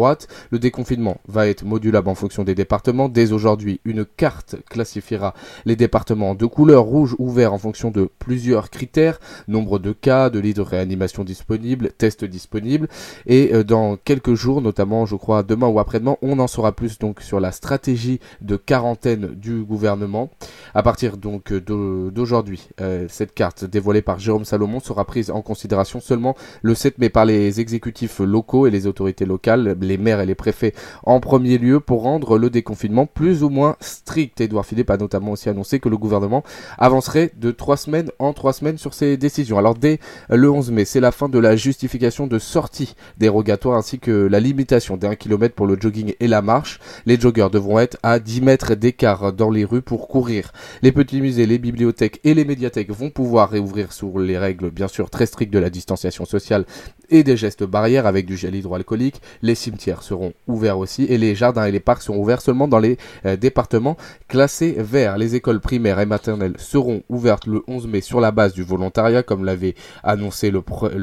Le 0.51 0.59
déconfinement 0.59 1.19
va 1.27 1.49
être 1.49 1.65
modulable 1.65 2.09
en 2.09 2.15
fonction 2.15 2.45
des 2.45 2.55
départements. 2.55 3.09
Dès 3.09 3.33
aujourd'hui, 3.33 3.81
une 3.85 4.05
carte 4.05 4.57
classifiera 4.69 5.35
les 5.65 5.77
départements 5.77 6.35
de 6.35 6.47
couleur 6.47 6.85
rouge 6.85 7.17
ou 7.19 7.31
vert 7.31 7.53
en 7.53 7.59
fonction 7.59 7.91
de 7.91 8.09
plusieurs 8.19 8.71
critères, 8.71 9.19
nombre 9.49 9.79
de 9.79 9.93
cas, 9.93 10.31
de 10.31 10.39
lits 10.39 10.55
de 10.55 10.63
réanimation 10.63 11.25
disponibles, 11.25 11.91
tests 11.99 12.25
disponibles, 12.25 12.89
et 13.27 13.65
dans 13.65 13.97
quelques 13.97 14.35
jours, 14.35 14.63
notamment 14.63 15.07
je 15.07 15.17
crois 15.17 15.43
demain 15.43 15.67
ou 15.67 15.81
après-demain, 15.81 16.17
on 16.23 16.39
en 16.39 16.47
saura 16.47 16.73
plus 16.73 16.99
donc 16.99 17.21
sur 17.21 17.41
la 17.41 17.53
stratégie 17.53 18.21
de 18.41 18.57
quarantaine 18.57 19.35
du 19.35 19.63
gouvernement. 19.63 20.31
À 20.75 20.83
partir 20.83 21.17
donc 21.17 21.53
d'aujourd'hui, 21.53 22.69
euh, 22.81 23.07
cette 23.09 23.35
carte 23.35 23.65
dévoilée 23.65 24.03
par 24.03 24.19
Jérôme 24.19 24.45
Salomon 24.45 24.81
sera 24.81 25.05
prise 25.05 25.31
en 25.31 25.43
considération 25.43 26.01
seulement 26.01 26.37
le 26.63 26.75
7 26.75 26.99
mai 26.99 27.09
par 27.09 27.25
les 27.25 27.61
exécutifs 27.61 28.21
locaux 28.21 28.67
et 28.67 28.71
les 28.71 28.87
autorités 28.87 29.25
locales, 29.25 29.75
les 29.89 29.99
maires 29.99 30.21
et 30.21 30.27
les 30.27 30.35
préfets 30.35 30.75
en 31.03 31.19
premier 31.19 31.59
lieu 31.59 31.81
pour 31.81 32.03
rendre 32.03 32.39
le 32.39 32.51
déconfinement 32.51 33.07
plus 33.07 33.43
ou 33.43 33.49
moins 33.49 33.77
strict. 33.81 34.41
Edouard 34.41 34.67
Philippe 34.67 34.91
a 34.91 34.97
notamment 34.97 35.33
aussi 35.33 35.49
annoncé 35.49 35.81
que 35.81 35.89
le 35.89 35.97
gouvernement 35.97 36.45
avancerait 36.79 37.33
de 37.37 37.51
trois 37.51 37.77
semaines 37.77 38.11
en 38.19 38.33
trois 38.33 38.53
semaines 38.53 38.79
sur 38.79 38.95
ses 38.95 39.17
décisions. 39.17 39.59
Alors 39.59 39.75
dès 39.75 39.99
le 40.29 40.51
11 40.51 40.71
mai, 40.71 40.85
c'est 40.85 41.01
la 41.01 41.13
fin 41.13 41.29
de 41.29 41.39
la 41.39 41.57
justification 41.57 42.27
de 42.27 42.39
sortie 42.39 42.95
dérogatoire 43.19 43.77
ainsi 43.77 43.99
que 43.99 44.11
la 44.11 44.41
limitation 44.41 44.97
d'un 44.97 45.17
kilomètre 45.17 45.55
pour 45.55 45.67
le 45.67 45.77
jogging 45.81 46.15
et 46.21 46.29
la 46.29 46.43
marche. 46.43 46.79
Les 47.07 47.19
joggeurs 47.19 47.51
devront 47.51 47.79
être 47.79 47.97
à 48.03 48.19
10 48.19 48.43
mètres 48.43 48.75
d'écart 48.75 49.33
dans 49.33 49.51
les 49.51 49.65
rues 49.65 49.83
pour 49.83 50.09
courir. 50.09 50.53
Les 50.83 50.93
petits 50.93 51.21
musées, 51.21 51.47
les 51.47 51.59
bibliothèques 51.59 52.21
et 52.25 52.35
les 52.35 52.45
médiathèques 52.45 52.91
vont 52.91 53.11
pouvoir 53.11 53.51
réouvrir 53.51 53.93
sous 53.93 54.19
les 54.19 54.39
règles 54.39 54.71
bien 54.71 54.89
sûr 54.89 55.11
très 55.11 55.27
strictes 55.27 55.53
de 55.53 55.59
la 55.59 55.71
distanciation 55.71 56.25
sociale 56.25 56.65
et 57.11 57.23
des 57.23 57.37
gestes 57.37 57.65
barrières 57.65 58.07
avec 58.07 58.27
du 58.27 58.37
gel 58.37 58.55
hydroalcoolique. 58.55 59.21
Les 59.43 59.55
seront 59.79 60.33
ouverts 60.47 60.79
aussi 60.79 61.05
et 61.05 61.19
les 61.19 61.35
jardins 61.35 61.65
et 61.65 61.73
les 61.73 61.81
parcs 61.81 62.03
seront 62.03 62.21
ouverts 62.21 62.41
seulement 62.41 62.69
dans 62.69 62.79
les 62.79 62.99
euh, 63.27 63.37
départements 63.37 63.97
classés 64.29 64.77
verts. 64.79 65.19
Les 65.19 65.35
écoles 65.35 65.61
primaires 65.61 66.01
et 66.01 66.07
maternelles 66.07 66.55
seront 66.59 67.03
ouvertes 67.09 67.47
le 67.47 67.63
11 67.67 67.87
mai 67.87 68.01
sur 68.01 68.21
la 68.21 68.31
base 68.31 68.53
du 68.53 68.63
volontariat 68.63 69.23
comme 69.23 69.45
l'avait 69.45 69.75
annoncé 70.03 70.51
le, 70.51 70.63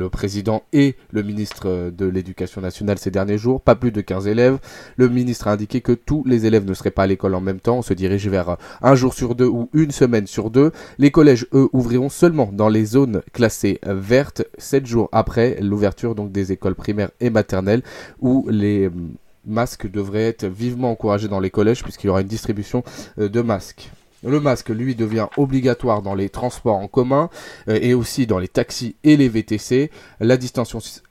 président 0.10 0.64
et 0.74 0.96
le 1.12 1.24
ministre 1.24 1.64
euh, 1.66 1.92
de 1.92 2.06
l'Éducation 2.06 2.62
nationale 2.62 2.98
ces 2.98 3.12
derniers 3.12 3.38
jours 3.38 3.62
pas 3.62 3.76
plus 3.76 3.92
de 3.92 4.02
15 4.02 4.28
élèves. 4.28 4.58
Le 4.98 5.10
ministre 5.10 5.48
a 5.48 5.52
indiqué 5.52 5.82
que 5.82 5.92
tous 5.92 6.24
les 6.26 6.46
élèves 6.46 6.66
ne 6.66 6.74
seraient 6.74 6.92
pas 6.92 7.04
à 7.04 7.08
l'école 7.08 7.36
en 7.36 7.42
même 7.42 7.60
temps. 7.60 7.78
On 7.78 7.82
se 7.82 7.94
dirige 7.94 8.28
vers 8.28 8.58
un 8.82 8.96
jour 8.96 9.14
sur 9.14 9.36
deux 9.36 9.48
ou 9.48 9.70
une 9.74 9.92
semaine 9.92 10.28
sur 10.28 10.50
deux. 10.50 10.72
Les 10.98 11.12
collèges, 11.12 11.48
eux, 11.54 11.70
ouvriront 11.74 12.10
seulement 12.10 12.50
dans 12.52 12.70
les 12.70 12.86
zones 12.86 13.22
classées 13.34 13.80
vertes, 13.86 14.44
7 14.58 14.86
jours 14.86 15.10
après 15.12 15.58
l'ouverture 15.62 16.16
donc 16.16 16.32
des 16.32 16.52
écoles 16.52 16.76
primaires 16.76 17.12
et 17.20 17.30
maternelles 17.30 17.82
où 18.20 18.48
les 18.50 18.65
hum, 18.88 19.14
masques 19.46 19.90
devraient 19.90 20.28
être 20.28 20.46
vivement 20.46 20.92
encouragés 20.92 21.28
dans 21.28 21.40
les 21.40 21.50
collèges 21.50 21.84
puisqu'il 21.84 22.08
y 22.08 22.10
aura 22.10 22.22
une 22.22 22.28
distribution 22.28 22.84
euh, 23.20 23.30
de 23.30 23.42
masques. 23.42 23.92
Le 24.26 24.40
masque, 24.40 24.70
lui, 24.70 24.96
devient 24.96 25.28
obligatoire 25.38 26.02
dans 26.02 26.16
les 26.16 26.30
transports 26.30 26.78
en 26.78 26.88
commun 26.88 27.30
euh, 27.70 27.78
et 27.80 27.94
aussi 27.94 28.26
dans 28.26 28.40
les 28.40 28.48
taxis 28.48 28.96
et 29.04 29.18
les 29.18 29.30
VTC. 29.30 29.92
La, 30.20 30.38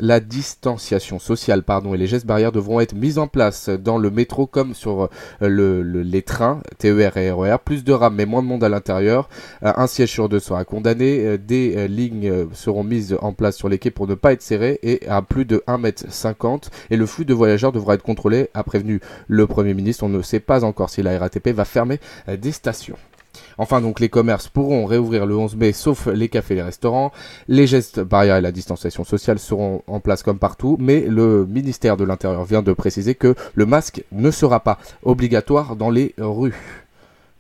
la 0.00 0.20
distanciation 0.20 1.18
sociale 1.20 1.62
pardon, 1.62 1.94
et 1.94 1.96
les 1.96 2.08
gestes 2.08 2.26
barrières 2.26 2.50
devront 2.50 2.80
être 2.80 2.94
mis 2.94 3.18
en 3.18 3.28
place 3.28 3.68
dans 3.68 3.98
le 3.98 4.10
métro 4.10 4.46
comme 4.46 4.74
sur 4.74 5.08
euh, 5.42 6.02
les 6.02 6.22
trains 6.22 6.60
TER 6.78 7.16
et 7.16 7.30
RER. 7.30 7.54
E 7.54 7.58
Plus 7.64 7.84
de 7.84 7.92
rames 7.92 8.16
mais 8.16 8.26
moins 8.26 8.42
de 8.42 8.48
monde 8.48 8.64
à 8.64 8.68
l'intérieur. 8.68 9.28
Euh, 9.62 9.72
un 9.76 9.86
siège 9.86 10.10
sur 10.10 10.28
deux 10.28 10.40
sera 10.40 10.64
condamné. 10.64 11.38
des 11.38 11.86
lignes 11.88 12.48
seront 12.52 12.84
mises 12.84 13.16
en 13.20 13.32
place 13.32 13.56
sur 13.56 13.68
les 13.68 13.78
quais 13.78 13.90
pour 13.90 14.08
ne 14.08 14.14
pas 14.14 14.32
être 14.32 14.42
serrées 14.42 14.80
et 14.82 15.06
à 15.08 15.22
plus 15.22 15.44
de 15.44 15.62
1m50. 15.68 16.70
Et 16.90 16.96
le 16.96 17.06
flux 17.06 17.24
de 17.24 17.34
voyageurs 17.34 17.70
devra 17.70 17.94
être 17.94 18.02
contrôlé, 18.02 18.48
a 18.54 18.64
prévenu 18.64 19.00
le 19.28 19.46
Premier 19.46 19.74
ministre. 19.74 20.04
On 20.04 20.08
ne 20.08 20.22
sait 20.22 20.40
pas 20.40 20.64
encore 20.64 20.90
si 20.90 21.02
la 21.02 21.18
RATP 21.18 21.48
va 21.50 21.64
fermer 21.64 22.00
des 22.26 22.52
stations. 22.52 22.96
Enfin, 23.58 23.80
donc, 23.80 24.00
les 24.00 24.08
commerces 24.08 24.48
pourront 24.48 24.86
réouvrir 24.86 25.26
le 25.26 25.36
11 25.36 25.56
mai, 25.56 25.72
sauf 25.72 26.06
les 26.06 26.28
cafés 26.28 26.54
et 26.54 26.56
les 26.58 26.62
restaurants. 26.62 27.12
Les 27.48 27.66
gestes 27.66 28.00
barrières 28.00 28.36
et 28.36 28.40
la 28.40 28.52
distanciation 28.52 29.04
sociale 29.04 29.38
seront 29.38 29.82
en 29.86 30.00
place 30.00 30.22
comme 30.22 30.38
partout, 30.38 30.76
mais 30.80 31.00
le 31.00 31.46
ministère 31.46 31.96
de 31.96 32.04
l'Intérieur 32.04 32.44
vient 32.44 32.62
de 32.62 32.72
préciser 32.72 33.14
que 33.14 33.34
le 33.54 33.66
masque 33.66 34.04
ne 34.12 34.30
sera 34.30 34.60
pas 34.60 34.78
obligatoire 35.02 35.76
dans 35.76 35.90
les 35.90 36.14
rues. 36.18 36.54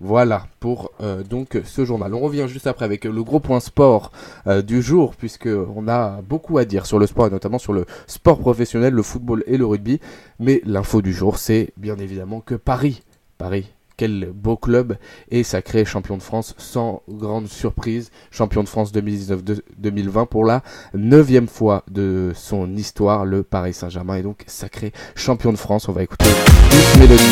Voilà 0.00 0.48
pour 0.60 0.90
euh, 1.00 1.22
donc 1.22 1.58
ce 1.64 1.84
journal. 1.84 2.14
On 2.14 2.20
revient 2.20 2.46
juste 2.48 2.66
après 2.66 2.84
avec 2.84 3.04
le 3.04 3.22
gros 3.22 3.40
point 3.40 3.60
sport 3.60 4.10
euh, 4.46 4.60
du 4.60 4.82
jour 4.82 5.14
puisque 5.14 5.48
on 5.48 5.88
a 5.88 6.20
beaucoup 6.22 6.58
à 6.58 6.64
dire 6.64 6.84
sur 6.84 6.98
le 6.98 7.06
sport 7.06 7.28
et 7.28 7.30
notamment 7.30 7.58
sur 7.58 7.72
le 7.72 7.86
sport 8.06 8.38
professionnel, 8.38 8.92
le 8.92 9.02
football 9.02 9.44
et 9.46 9.56
le 9.56 9.64
rugby. 9.64 10.00
Mais 10.40 10.60
l'info 10.66 11.00
du 11.00 11.12
jour, 11.12 11.38
c'est 11.38 11.72
bien 11.76 11.96
évidemment 11.96 12.40
que 12.40 12.54
Paris, 12.54 13.02
Paris 13.38 13.73
quel 13.96 14.30
beau 14.34 14.56
club 14.56 14.96
et 15.30 15.42
sacré 15.42 15.84
champion 15.84 16.16
de 16.16 16.22
France 16.22 16.54
sans 16.58 17.02
grande 17.08 17.48
surprise, 17.48 18.10
champion 18.30 18.62
de 18.62 18.68
France 18.68 18.92
2019-2020 18.92 20.26
pour 20.26 20.44
la 20.44 20.62
neuvième 20.94 21.48
fois 21.48 21.84
de 21.90 22.32
son 22.34 22.76
histoire, 22.76 23.24
le 23.24 23.42
Paris 23.42 23.74
Saint-Germain 23.74 24.16
est 24.16 24.22
donc 24.22 24.42
sacré 24.46 24.92
champion 25.14 25.52
de 25.52 25.58
France. 25.58 25.88
On 25.88 25.92
va 25.92 26.02
écouter 26.02 26.26
une 26.94 27.00
mélodie. 27.00 27.24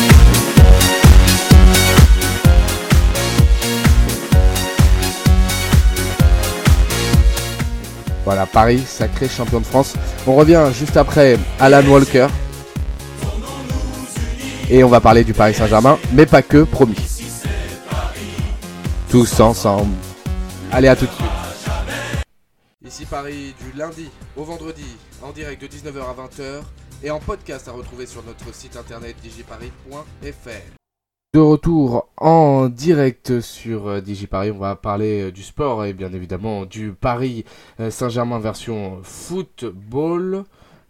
Voilà, 8.25 8.45
Paris, 8.45 8.79
sacré 8.79 9.27
champion 9.27 9.59
de 9.59 9.65
France. 9.65 9.95
On 10.25 10.35
revient 10.35 10.69
juste 10.73 10.95
après 10.95 11.37
Alan 11.59 11.85
Walker, 11.85 12.27
et 14.69 14.83
on 14.83 14.89
va 14.89 15.01
parler 15.01 15.23
du 15.23 15.33
Paris 15.33 15.53
Saint-Germain, 15.53 15.97
mais 16.13 16.25
pas 16.25 16.41
que, 16.41 16.63
promis. 16.63 16.95
Tous 19.09 19.39
ensemble. 19.39 19.93
Allez, 20.71 20.87
à 20.87 20.95
tout 20.95 21.05
de 21.05 21.11
suite. 21.11 21.27
Ici 22.85 23.05
Paris 23.05 23.55
du 23.59 23.77
lundi 23.77 24.09
au 24.35 24.43
vendredi, 24.43 24.97
en 25.21 25.31
direct 25.31 25.61
de 25.61 25.67
19h 25.67 25.99
à 26.01 26.27
20h 26.27 26.61
et 27.03 27.11
en 27.11 27.19
podcast 27.19 27.67
à 27.67 27.71
retrouver 27.71 28.05
sur 28.05 28.23
notre 28.23 28.53
site 28.53 28.77
internet 28.77 29.15
digiparis.fr. 29.21 30.73
De 31.33 31.39
retour 31.39 32.09
en 32.17 32.69
direct 32.69 33.41
sur 33.41 33.87
euh, 33.87 34.01
DigiParis, 34.01 34.51
on 34.51 34.59
va 34.59 34.75
parler 34.75 35.23
euh, 35.23 35.31
du 35.31 35.41
sport 35.41 35.83
et 35.83 35.93
bien 35.93 36.13
évidemment 36.13 36.65
du 36.65 36.91
Paris 36.91 37.45
euh, 37.79 37.89
Saint-Germain 37.89 38.37
version 38.37 38.99
football. 39.01 40.43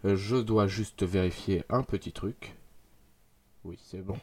Je 0.04 0.36
dois 0.36 0.66
juste 0.66 1.02
vérifier 1.02 1.64
un 1.70 1.82
petit 1.82 2.12
truc. 2.12 2.54
Oui, 3.64 3.78
c'est 3.82 4.04
bon. 4.04 4.16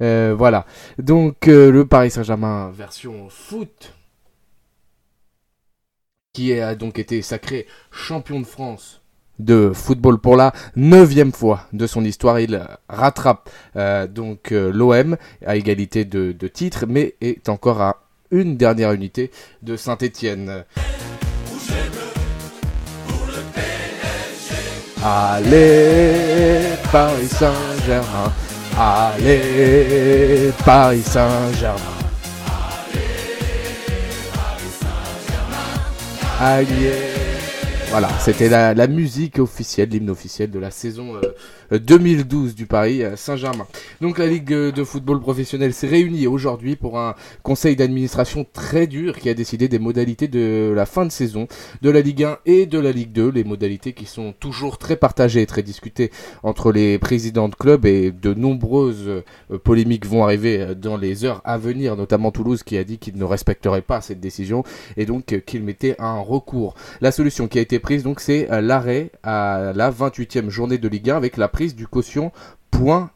Euh, 0.00 0.34
voilà. 0.36 0.66
Donc 0.98 1.48
euh, 1.48 1.70
le 1.72 1.84
Paris 1.84 2.12
Saint-Germain 2.12 2.70
version 2.70 3.28
foot, 3.28 3.94
qui 6.32 6.52
a 6.60 6.76
donc 6.76 7.00
été 7.00 7.20
sacré 7.22 7.66
champion 7.90 8.38
de 8.38 8.46
France 8.46 9.02
de 9.40 9.72
football 9.72 10.18
pour 10.18 10.36
la 10.36 10.52
neuvième 10.76 11.32
fois 11.32 11.66
de 11.72 11.88
son 11.88 12.04
histoire. 12.04 12.38
Il 12.38 12.64
rattrape 12.88 13.50
euh, 13.74 14.06
donc 14.06 14.50
l'OM 14.50 15.16
à 15.44 15.56
égalité 15.56 16.04
de, 16.04 16.32
titres, 16.46 16.86
mais 16.88 17.16
est 17.20 17.48
encore 17.48 17.82
à 17.82 18.02
une 18.30 18.56
dernière 18.56 18.92
unité 18.92 19.32
de 19.62 19.76
Saint-Étienne. 19.76 20.64
Allez, 25.02 26.60
Paris 26.92 27.26
Saint-Germain. 27.26 28.32
Allez, 28.80 30.52
Paris 30.64 31.02
Saint-Germain. 31.02 31.80
Allez. 36.40 36.92
Voilà, 37.90 38.08
c'était 38.20 38.48
la, 38.48 38.74
la, 38.74 38.86
musique 38.86 39.40
officielle, 39.40 39.88
l'hymne 39.88 40.10
officiel 40.10 40.52
de 40.52 40.60
la 40.60 40.70
saison 40.70 41.16
euh, 41.16 41.22
2012 41.70 42.54
du 42.54 42.66
Paris 42.66 43.02
Saint-Germain. 43.16 43.66
Donc 44.00 44.18
la 44.18 44.26
Ligue 44.26 44.50
de 44.50 44.84
football 44.84 45.20
professionnel 45.20 45.72
s'est 45.72 45.86
réunie 45.86 46.26
aujourd'hui 46.26 46.76
pour 46.76 46.98
un 46.98 47.14
conseil 47.42 47.76
d'administration 47.76 48.46
très 48.52 48.86
dur 48.86 49.18
qui 49.18 49.28
a 49.28 49.34
décidé 49.34 49.68
des 49.68 49.78
modalités 49.78 50.28
de 50.28 50.72
la 50.74 50.86
fin 50.86 51.04
de 51.04 51.12
saison 51.12 51.46
de 51.82 51.90
la 51.90 52.00
Ligue 52.00 52.24
1 52.24 52.38
et 52.46 52.66
de 52.66 52.78
la 52.78 52.92
Ligue 52.92 53.12
2, 53.12 53.30
les 53.30 53.44
modalités 53.44 53.92
qui 53.92 54.06
sont 54.06 54.34
toujours 54.38 54.78
très 54.78 54.96
partagées 54.96 55.42
et 55.42 55.46
très 55.46 55.62
discutées 55.62 56.10
entre 56.42 56.72
les 56.72 56.98
présidents 56.98 57.48
de 57.48 57.54
clubs 57.54 57.86
et 57.86 58.10
de 58.10 58.34
nombreuses 58.34 59.08
euh, 59.08 59.58
polémiques 59.58 60.06
vont 60.06 60.24
arriver 60.24 60.74
dans 60.74 60.96
les 60.96 61.24
heures 61.24 61.40
à 61.44 61.58
venir, 61.58 61.96
notamment 61.96 62.30
Toulouse 62.30 62.62
qui 62.62 62.76
a 62.78 62.84
dit 62.84 62.98
qu'il 62.98 63.16
ne 63.16 63.24
respecterait 63.24 63.82
pas 63.82 64.00
cette 64.00 64.20
décision 64.20 64.64
et 64.96 65.06
donc 65.06 65.32
euh, 65.32 65.40
qu'il 65.40 65.62
mettait 65.62 65.96
un 65.98 66.18
recours. 66.18 66.74
La 67.00 67.12
solution 67.12 67.48
qui 67.48 67.58
a 67.58 67.62
été 67.62 67.78
prise 67.78 68.02
donc 68.02 68.20
c'est 68.20 68.50
euh, 68.50 68.60
l'arrêt 68.60 69.10
à 69.22 69.72
la 69.74 69.90
28e 69.90 70.48
journée 70.48 70.78
de 70.78 70.88
Ligue 70.88 71.10
1 71.10 71.16
avec 71.16 71.36
la 71.36 71.48
du 71.66 71.86
caution 71.86 72.32
point 72.70 73.10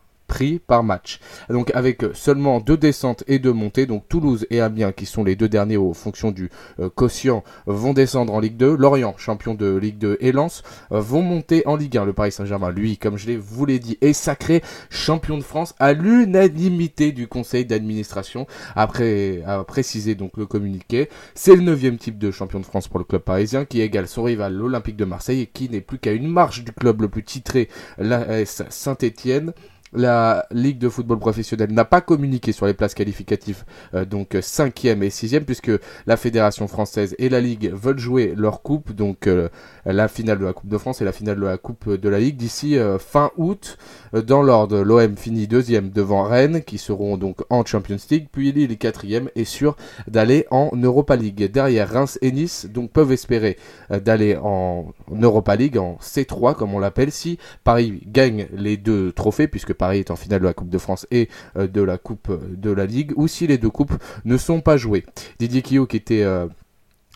par 0.67 0.83
match. 0.83 1.21
Donc 1.51 1.71
avec 1.75 2.03
seulement 2.15 2.61
deux 2.61 2.77
descentes 2.77 3.23
et 3.27 3.39
deux 3.39 3.53
montées, 3.53 3.87
donc 3.87 4.09
Toulouse 4.09 4.47
et 4.51 4.61
Amiens 4.61 4.93
qui 4.93 5.07
sont 5.07 5.25
les 5.25 5.37
deux 5.37 5.49
derniers 5.49 5.77
aux 5.77 5.93
fonctions 5.93 6.31
du 6.31 6.51
euh, 6.81 6.89
quotient 6.89 7.45
vont 7.67 7.93
descendre 7.93 8.33
en 8.33 8.41
Ligue 8.41 8.57
2, 8.57 8.75
Lorient 8.75 9.15
champion 9.19 9.55
de 9.55 9.77
Ligue 9.77 9.99
2 9.99 10.19
et 10.21 10.33
Lens 10.33 10.63
euh, 10.91 11.01
vont 11.01 11.23
monter 11.23 11.67
en 11.67 11.77
Ligue 11.77 11.99
1. 11.99 12.05
Le 12.05 12.13
Paris 12.13 12.33
Saint-Germain, 12.33 12.71
lui, 12.71 12.97
comme 12.97 13.17
je 13.17 13.33
vous 13.33 13.67
l'ai 13.67 13.79
dit, 13.79 13.99
est 14.01 14.13
sacré 14.13 14.63
champion 14.91 15.37
de 15.37 15.43
France 15.43 15.75
à 15.79 15.93
l'unanimité 15.93 17.13
du 17.13 17.29
conseil 17.29 17.65
d'administration. 17.65 18.47
Après 18.75 19.43
à 19.47 19.63
préciser 19.65 20.15
donc 20.15 20.37
le 20.37 20.47
communiqué, 20.47 21.09
c'est 21.35 21.55
le 21.55 21.63
neuvième 21.63 21.99
type 21.99 22.19
de 22.19 22.31
champion 22.31 22.61
de 22.61 22.65
France 22.65 22.89
pour 22.89 22.99
le 22.99 23.05
club 23.05 23.23
parisien 23.23 23.65
qui 23.65 23.81
égale 23.81 24.09
son 24.09 24.23
rival 24.23 24.55
l'Olympique 24.55 24.97
de 24.97 25.05
Marseille 25.05 25.43
et 25.43 25.47
qui 25.47 25.69
n'est 25.69 25.81
plus 25.81 25.99
qu'à 25.99 26.13
une 26.13 26.29
marche 26.29 26.65
du 26.65 26.73
club 26.73 27.03
le 27.03 27.09
plus 27.09 27.25
titré, 27.25 27.69
la 27.99 28.45
Saint-Étienne. 28.45 29.53
La 29.95 30.47
Ligue 30.51 30.79
de 30.79 30.89
football 30.89 31.19
professionnel 31.19 31.71
n'a 31.71 31.85
pas 31.85 32.01
communiqué 32.01 32.53
sur 32.53 32.65
les 32.65 32.73
places 32.73 32.95
qualificatives, 32.95 33.65
euh, 33.95 34.07
donc 34.07 34.33
5e 34.35 35.03
et 35.03 35.11
6e, 35.11 35.41
puisque 35.41 35.71
la 36.07 36.17
Fédération 36.17 36.67
française 36.67 37.15
et 37.19 37.29
la 37.29 37.41
Ligue 37.41 37.71
veulent 37.75 37.99
jouer 37.99 38.33
leur 38.35 38.63
coupe, 38.63 38.93
donc 38.93 39.27
euh, 39.27 39.51
la 39.85 40.09
finale 40.09 40.39
de 40.39 40.47
la 40.47 40.55
Coupe 40.55 40.71
de 40.71 40.79
France 40.79 41.03
et 41.03 41.05
la 41.05 41.13
finale 41.13 41.39
de 41.39 41.45
la 41.45 41.59
Coupe 41.59 41.91
de 41.91 42.09
la 42.09 42.21
Ligue 42.21 42.37
d'ici 42.37 42.79
euh, 42.79 42.99
fin 42.99 43.33
août. 43.37 43.77
dans 44.15 44.43
l'ordre, 44.43 44.81
l'OM 44.83 45.17
finit 45.17 45.47
deuxième 45.47 45.91
devant 45.91 46.23
Rennes, 46.23 46.63
qui 46.63 46.79
seront 46.79 47.19
donc 47.19 47.41
en 47.51 47.63
Champions 47.65 47.97
League, 48.11 48.29
puis 48.33 48.53
Lille 48.53 48.79
quatrième 48.79 49.29
est 49.37 49.45
sûr 49.45 49.77
d'aller 50.07 50.47
en 50.51 50.71
Europa 50.75 51.17
League. 51.17 51.51
Derrière 51.51 51.91
Reims 51.91 52.19
et 52.23 52.33
Nice, 52.33 52.67
donc 52.73 52.91
peuvent 52.93 53.13
espérer 53.13 53.59
d'aller 53.91 54.39
en 54.43 54.93
Europa 55.11 55.55
League, 55.55 55.77
en 55.77 55.99
C3 56.01 56.55
comme 56.55 56.75
on 56.75 56.79
l'appelle, 56.79 57.13
si 57.13 57.39
Paris 57.63 58.01
gagne 58.07 58.47
les 58.55 58.79
deux 58.79 59.13
trophées, 59.13 59.49
puisque 59.49 59.75
Paris 59.83 59.99
est 59.99 60.13
en 60.13 60.17
finale 60.17 60.39
de 60.39 60.45
la 60.45 60.55
Coupe 60.55 60.69
de 60.69 60.79
France 60.79 61.09
et 61.11 61.29
euh, 61.57 61.67
de 61.67 61.83
la 61.83 61.99
Coupe 61.99 62.31
de 62.49 62.71
la 62.71 62.87
Ligue, 62.87 63.13
ou 63.17 63.27
si 63.27 63.49
les 63.49 63.59
deux 63.59 63.69
coupes 63.69 63.95
ne 64.25 64.37
sont 64.37 64.61
pas 64.61 64.77
jouées. 64.77 65.05
Didier 65.41 65.61
Quillot 65.61 65.87
qui 65.87 65.97
était 65.97 66.23
euh, 66.23 66.47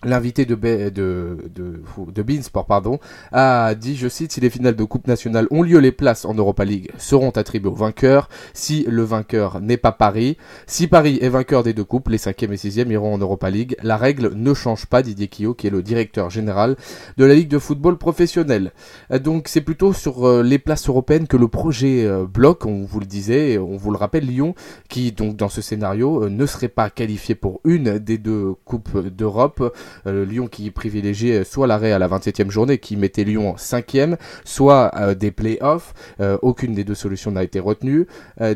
L'invité 0.06 0.46
de, 0.46 0.54
de, 0.54 1.36
de, 1.54 1.82
de 2.12 2.22
Beansport 2.22 2.66
pardon, 2.66 2.98
a 3.32 3.74
dit, 3.74 3.96
je 3.96 4.08
cite, 4.08 4.32
si 4.32 4.40
les 4.40 4.50
finales 4.50 4.76
de 4.76 4.84
Coupe 4.84 5.08
nationale 5.08 5.48
ont 5.50 5.62
lieu, 5.62 5.78
les 5.78 5.92
places 5.92 6.24
en 6.24 6.32
Europa 6.32 6.64
League 6.64 6.92
seront 6.96 7.30
attribuées 7.30 7.70
au 7.70 7.74
vainqueur. 7.74 8.28
Si 8.54 8.84
le 8.88 9.02
vainqueur 9.02 9.60
n'est 9.60 9.76
pas 9.76 9.92
Paris, 9.92 10.36
si 10.66 10.86
Paris 10.86 11.18
est 11.20 11.28
vainqueur 11.28 11.62
des 11.62 11.72
deux 11.72 11.84
coupes, 11.84 12.08
les 12.08 12.18
5e 12.18 12.52
et 12.52 12.56
6e 12.56 12.90
iront 12.90 13.14
en 13.14 13.18
Europa 13.18 13.50
League. 13.50 13.76
La 13.82 13.96
règle 13.96 14.32
ne 14.34 14.54
change 14.54 14.86
pas, 14.86 15.02
Didier 15.02 15.28
Quillot, 15.28 15.54
qui 15.54 15.66
est 15.66 15.70
le 15.70 15.82
directeur 15.82 16.30
général 16.30 16.76
de 17.16 17.24
la 17.24 17.34
Ligue 17.34 17.48
de 17.48 17.58
football 17.58 17.98
professionnel. 17.98 18.72
Euh, 19.10 19.18
donc 19.18 19.48
c'est 19.48 19.60
plutôt 19.60 19.92
sur 19.92 20.26
euh, 20.26 20.42
les 20.42 20.58
places 20.58 20.88
européennes 20.88 21.26
que 21.26 21.36
le 21.36 21.48
projet 21.48 22.04
euh, 22.04 22.26
bloque, 22.26 22.66
on 22.66 22.84
vous 22.84 23.00
le 23.00 23.06
disait, 23.06 23.58
on 23.58 23.76
vous 23.76 23.90
le 23.90 23.96
rappelle, 23.96 24.26
Lyon, 24.26 24.54
qui 24.88 25.12
donc 25.12 25.36
dans 25.36 25.48
ce 25.48 25.60
scénario 25.60 26.28
ne 26.28 26.46
serait 26.46 26.68
pas 26.68 26.90
qualifié 26.90 27.34
pour 27.34 27.60
une 27.64 27.98
des 27.98 28.18
deux 28.18 28.54
coupes 28.64 28.98
d'Europe. 28.98 29.74
Euh, 30.06 30.24
Lyon 30.24 30.48
qui 30.48 30.70
privilégiait 30.70 31.44
soit 31.44 31.66
l'arrêt 31.66 31.92
à 31.92 31.98
la 31.98 32.08
27e 32.08 32.50
journée 32.50 32.78
qui 32.78 32.96
mettait 32.96 33.24
Lyon 33.24 33.54
5e, 33.56 34.16
soit 34.44 34.90
euh, 34.96 35.14
des 35.14 35.30
playoffs. 35.30 35.94
Euh, 36.20 36.38
aucune 36.42 36.74
des 36.74 36.84
deux 36.84 36.94
solutions 36.94 37.30
n'a 37.30 37.44
été 37.44 37.60
retenue. 37.60 38.06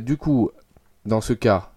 du 0.01 0.17
coup, 0.17 0.51
dans 1.07 1.21
ce 1.21 1.33
cas, 1.33 1.71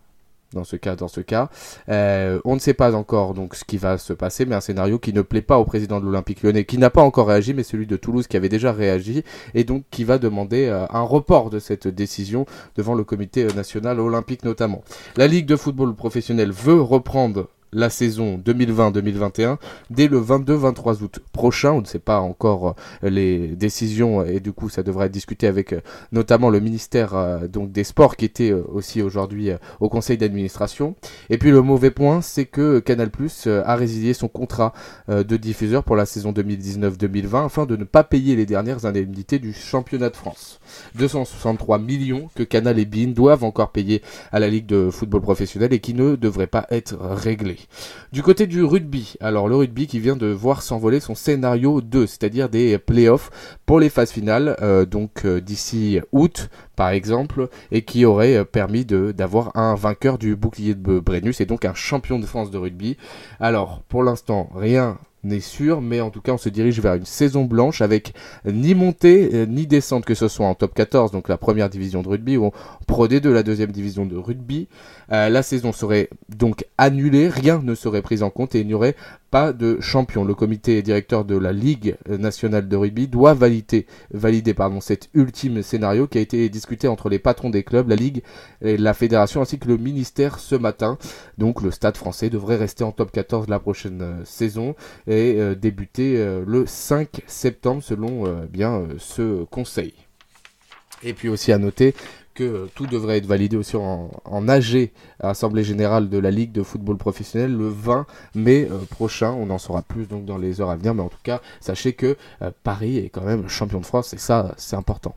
dans 0.53 0.63
ce 0.63 0.75
cas, 0.75 0.95
dans 0.95 1.07
ce 1.07 1.21
cas. 1.21 1.49
on 1.87 2.55
ne 2.55 2.59
sait 2.59 2.73
pas 2.73 2.95
encore 2.95 3.33
donc 3.33 3.55
ce 3.55 3.63
qui 3.63 3.77
va 3.77 3.97
se 3.97 4.13
passer, 4.13 4.45
mais 4.45 4.55
un 4.55 4.61
scénario 4.61 4.99
qui 4.99 5.13
ne 5.13 5.21
plaît 5.21 5.41
pas 5.41 5.57
au 5.57 5.65
président 5.65 5.99
de 5.99 6.05
l'Olympique 6.05 6.43
lyonnais, 6.43 6.65
qui 6.65 6.77
n'a 6.77 6.89
pas 6.89 7.01
encore 7.01 7.27
réagi, 7.27 7.53
mais 7.53 7.63
celui 7.63 7.87
de 7.87 7.97
Toulouse 7.97 8.27
qui 8.27 8.37
avait 8.37 8.49
déjà 8.49 8.71
réagi, 8.71 9.23
et 9.53 9.63
donc 9.63 9.83
qui 9.89 10.03
va 10.03 10.17
demander 10.17 10.67
un 10.67 11.01
report 11.01 11.49
de 11.49 11.59
cette 11.59 11.87
décision 11.87 12.45
devant 12.75 12.93
le 12.93 13.03
comité 13.03 13.45
national 13.55 13.99
olympique 13.99 14.43
notamment. 14.43 14.83
La 15.15 15.27
Ligue 15.27 15.45
de 15.45 15.55
football 15.55 15.95
professionnel 15.95 16.51
veut 16.51 16.81
reprendre 16.81 17.47
la 17.73 17.89
saison 17.89 18.39
2020-2021 18.43 19.57
dès 19.89 20.07
le 20.07 20.19
22-23 20.19 21.03
août 21.03 21.19
prochain. 21.31 21.71
On 21.71 21.81
ne 21.81 21.85
sait 21.85 21.99
pas 21.99 22.19
encore 22.19 22.75
euh, 23.03 23.09
les 23.09 23.47
décisions 23.49 24.23
et 24.23 24.39
du 24.39 24.53
coup 24.53 24.69
ça 24.69 24.83
devrait 24.83 25.07
être 25.07 25.11
discuté 25.11 25.47
avec 25.47 25.73
euh, 25.73 25.81
notamment 26.11 26.49
le 26.49 26.59
ministère 26.59 27.15
euh, 27.15 27.47
donc 27.47 27.71
des 27.71 27.83
Sports 27.83 28.15
qui 28.15 28.25
était 28.25 28.51
aussi 28.51 29.01
aujourd'hui 29.01 29.51
au 29.79 29.89
conseil 29.89 30.17
d'administration. 30.17 30.95
Et 31.29 31.37
puis 31.37 31.51
le 31.51 31.61
mauvais 31.61 31.91
point 31.91 32.21
c'est 32.21 32.45
que 32.45 32.79
Canal 32.79 33.09
Plus 33.09 33.47
a 33.47 33.75
résilié 33.75 34.13
son 34.13 34.27
contrat 34.27 34.73
de 35.07 35.37
diffuseur 35.37 35.83
pour 35.83 35.95
la 35.95 36.05
saison 36.05 36.31
2019-2020 36.31 37.45
afin 37.45 37.65
de 37.65 37.75
ne 37.75 37.83
pas 37.83 38.03
payer 38.03 38.35
les 38.35 38.45
dernières 38.45 38.85
indemnités 38.85 39.39
du 39.39 39.53
championnat 39.53 40.09
de 40.09 40.15
France. 40.15 40.59
263 40.95 41.79
millions 41.79 42.29
que 42.35 42.43
Canal 42.43 42.79
et 42.79 42.85
BIN 42.85 43.09
doivent 43.09 43.43
encore 43.43 43.71
payer 43.71 44.01
à 44.31 44.39
la 44.39 44.47
Ligue 44.47 44.65
de 44.65 44.89
football 44.89 45.21
professionnel 45.21 45.73
et 45.73 45.79
qui 45.79 45.93
ne 45.93 46.15
devraient 46.15 46.47
pas 46.47 46.67
être 46.69 46.95
réglés. 46.99 47.59
Du 48.11 48.21
côté 48.21 48.47
du 48.47 48.63
rugby, 48.63 49.15
alors 49.19 49.47
le 49.47 49.55
rugby 49.55 49.87
qui 49.87 49.99
vient 49.99 50.15
de 50.15 50.27
voir 50.27 50.61
s'envoler 50.61 50.99
son 50.99 51.15
scénario 51.15 51.81
2, 51.81 52.07
c'est-à-dire 52.07 52.49
des 52.49 52.77
playoffs 52.77 53.31
pour 53.65 53.79
les 53.79 53.89
phases 53.89 54.11
finales, 54.11 54.55
euh, 54.61 54.85
donc 54.85 55.25
euh, 55.25 55.41
d'ici 55.41 55.99
août 56.11 56.49
par 56.75 56.89
exemple, 56.89 57.49
et 57.71 57.83
qui 57.83 58.05
aurait 58.05 58.45
permis 58.45 58.85
d'avoir 58.85 59.55
un 59.55 59.75
vainqueur 59.75 60.17
du 60.17 60.35
bouclier 60.35 60.75
de 60.75 60.99
Brennus 60.99 61.39
et 61.41 61.45
donc 61.45 61.65
un 61.65 61.73
champion 61.73 62.19
de 62.19 62.25
France 62.25 62.51
de 62.51 62.57
rugby. 62.57 62.97
Alors 63.39 63.81
pour 63.87 64.03
l'instant 64.03 64.49
rien 64.55 64.97
n'est 65.23 65.39
sûr, 65.39 65.81
mais 65.81 66.01
en 66.01 66.09
tout 66.09 66.21
cas 66.21 66.33
on 66.33 66.37
se 66.37 66.49
dirige 66.49 66.79
vers 66.79 66.95
une 66.95 67.05
saison 67.05 67.45
blanche 67.45 67.81
avec 67.81 68.13
ni 68.45 68.75
montée 68.75 69.29
euh, 69.33 69.45
ni 69.45 69.67
descente 69.67 70.05
que 70.05 70.15
ce 70.15 70.27
soit 70.27 70.45
en 70.45 70.55
top 70.55 70.73
14, 70.73 71.11
donc 71.11 71.29
la 71.29 71.37
première 71.37 71.69
division 71.69 72.01
de 72.01 72.09
rugby, 72.09 72.37
ou 72.37 72.45
en 72.45 72.53
Pro 72.87 73.07
D2, 73.07 73.29
la 73.29 73.43
deuxième 73.43 73.71
division 73.71 74.05
de 74.05 74.15
rugby. 74.15 74.67
Euh, 75.11 75.29
la 75.29 75.43
saison 75.43 75.71
serait 75.71 76.09
donc 76.29 76.65
annulée, 76.77 77.27
rien 77.27 77.61
ne 77.63 77.75
serait 77.75 78.01
pris 78.01 78.23
en 78.23 78.29
compte 78.29 78.55
et 78.55 78.61
il 78.61 78.67
n'y 78.67 78.73
aurait 78.73 78.95
pas 79.33 79.51
de 79.51 79.81
champion. 79.81 80.23
Le 80.23 80.35
comité 80.35 80.83
directeur 80.83 81.25
de 81.25 81.35
la 81.35 81.51
Ligue 81.51 81.97
nationale 82.07 82.67
de 82.67 82.75
rugby 82.75 83.07
doit 83.07 83.33
valider, 83.33 83.87
valider 84.11 84.53
pardon, 84.53 84.79
cet 84.79 85.09
ultime 85.15 85.63
scénario 85.63 86.05
qui 86.05 86.19
a 86.19 86.21
été 86.21 86.47
discuté 86.49 86.87
entre 86.87 87.09
les 87.09 87.17
patrons 87.17 87.49
des 87.49 87.63
clubs, 87.63 87.89
la 87.89 87.95
Ligue, 87.95 88.21
et 88.61 88.77
la 88.77 88.93
fédération 88.93 89.41
ainsi 89.41 89.57
que 89.57 89.67
le 89.67 89.77
ministère 89.77 90.37
ce 90.37 90.53
matin. 90.53 90.99
Donc 91.39 91.63
le 91.63 91.71
stade 91.71 91.97
français 91.97 92.29
devrait 92.29 92.57
rester 92.57 92.83
en 92.83 92.91
top 92.91 93.11
14 93.11 93.49
la 93.49 93.57
prochaine 93.57 94.01
euh, 94.03 94.23
saison 94.23 94.75
et 95.07 95.37
euh, 95.39 95.55
débuter 95.55 96.23
le 96.45 96.67
5 96.67 97.23
septembre 97.25 97.81
selon 97.81 98.45
bien 98.51 98.83
ce 98.99 99.45
conseil. 99.45 99.95
Et 101.01 101.13
puis 101.13 101.27
aussi 101.27 101.51
à 101.51 101.57
noter 101.57 101.95
que 102.33 102.67
tout 102.75 102.87
devrait 102.87 103.17
être 103.17 103.25
validé 103.25 103.57
aussi 103.57 103.75
en, 103.75 104.11
en 104.25 104.47
AG, 104.47 104.91
Assemblée 105.19 105.63
Générale 105.63 106.09
de 106.09 106.17
la 106.17 106.31
Ligue 106.31 106.51
de 106.51 106.63
Football 106.63 106.97
Professionnel, 106.97 107.55
le 107.55 107.67
20 107.67 108.05
mai 108.35 108.67
euh, 108.69 108.79
prochain. 108.89 109.31
On 109.31 109.49
en 109.49 109.57
saura 109.57 109.81
plus 109.81 110.07
donc 110.07 110.25
dans 110.25 110.37
les 110.37 110.61
heures 110.61 110.69
à 110.69 110.75
venir, 110.75 110.93
mais 110.93 111.03
en 111.03 111.09
tout 111.09 111.17
cas, 111.23 111.41
sachez 111.61 111.93
que 111.93 112.17
euh, 112.41 112.51
Paris 112.63 112.97
est 112.97 113.09
quand 113.09 113.23
même 113.23 113.47
champion 113.47 113.79
de 113.79 113.85
France 113.85 114.13
et 114.13 114.17
ça, 114.17 114.53
c'est 114.57 114.75
important. 114.75 115.15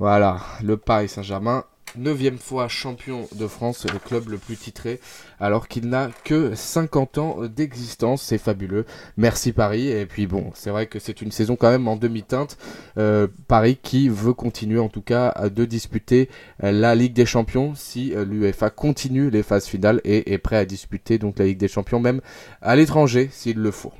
Voilà, 0.00 0.40
le 0.62 0.78
Paris 0.78 1.10
Saint-Germain, 1.10 1.64
neuvième 1.94 2.38
fois 2.38 2.68
champion 2.68 3.28
de 3.34 3.46
France, 3.46 3.84
le 3.84 3.98
club 3.98 4.30
le 4.30 4.38
plus 4.38 4.56
titré, 4.56 4.98
alors 5.38 5.68
qu'il 5.68 5.90
n'a 5.90 6.08
que 6.24 6.54
50 6.54 7.18
ans 7.18 7.36
d'existence, 7.44 8.22
c'est 8.22 8.38
fabuleux. 8.38 8.86
Merci 9.18 9.52
Paris, 9.52 9.88
et 9.88 10.06
puis 10.06 10.26
bon, 10.26 10.52
c'est 10.54 10.70
vrai 10.70 10.86
que 10.86 10.98
c'est 10.98 11.20
une 11.20 11.30
saison 11.30 11.54
quand 11.54 11.70
même 11.70 11.86
en 11.86 11.96
demi-teinte. 11.96 12.56
Euh, 12.96 13.26
Paris 13.46 13.78
qui 13.82 14.08
veut 14.08 14.32
continuer 14.32 14.78
en 14.78 14.88
tout 14.88 15.02
cas 15.02 15.34
de 15.54 15.66
disputer 15.66 16.30
la 16.60 16.94
Ligue 16.94 17.12
des 17.12 17.26
Champions 17.26 17.74
si 17.74 18.14
l'UEFA 18.16 18.70
continue 18.70 19.28
les 19.28 19.42
phases 19.42 19.66
finales 19.66 20.00
et 20.04 20.32
est 20.32 20.38
prêt 20.38 20.56
à 20.56 20.64
disputer 20.64 21.18
donc 21.18 21.38
la 21.38 21.44
Ligue 21.44 21.58
des 21.58 21.68
Champions 21.68 22.00
même 22.00 22.22
à 22.62 22.74
l'étranger 22.74 23.28
s'il 23.30 23.58
le 23.58 23.70
faut. 23.70 23.92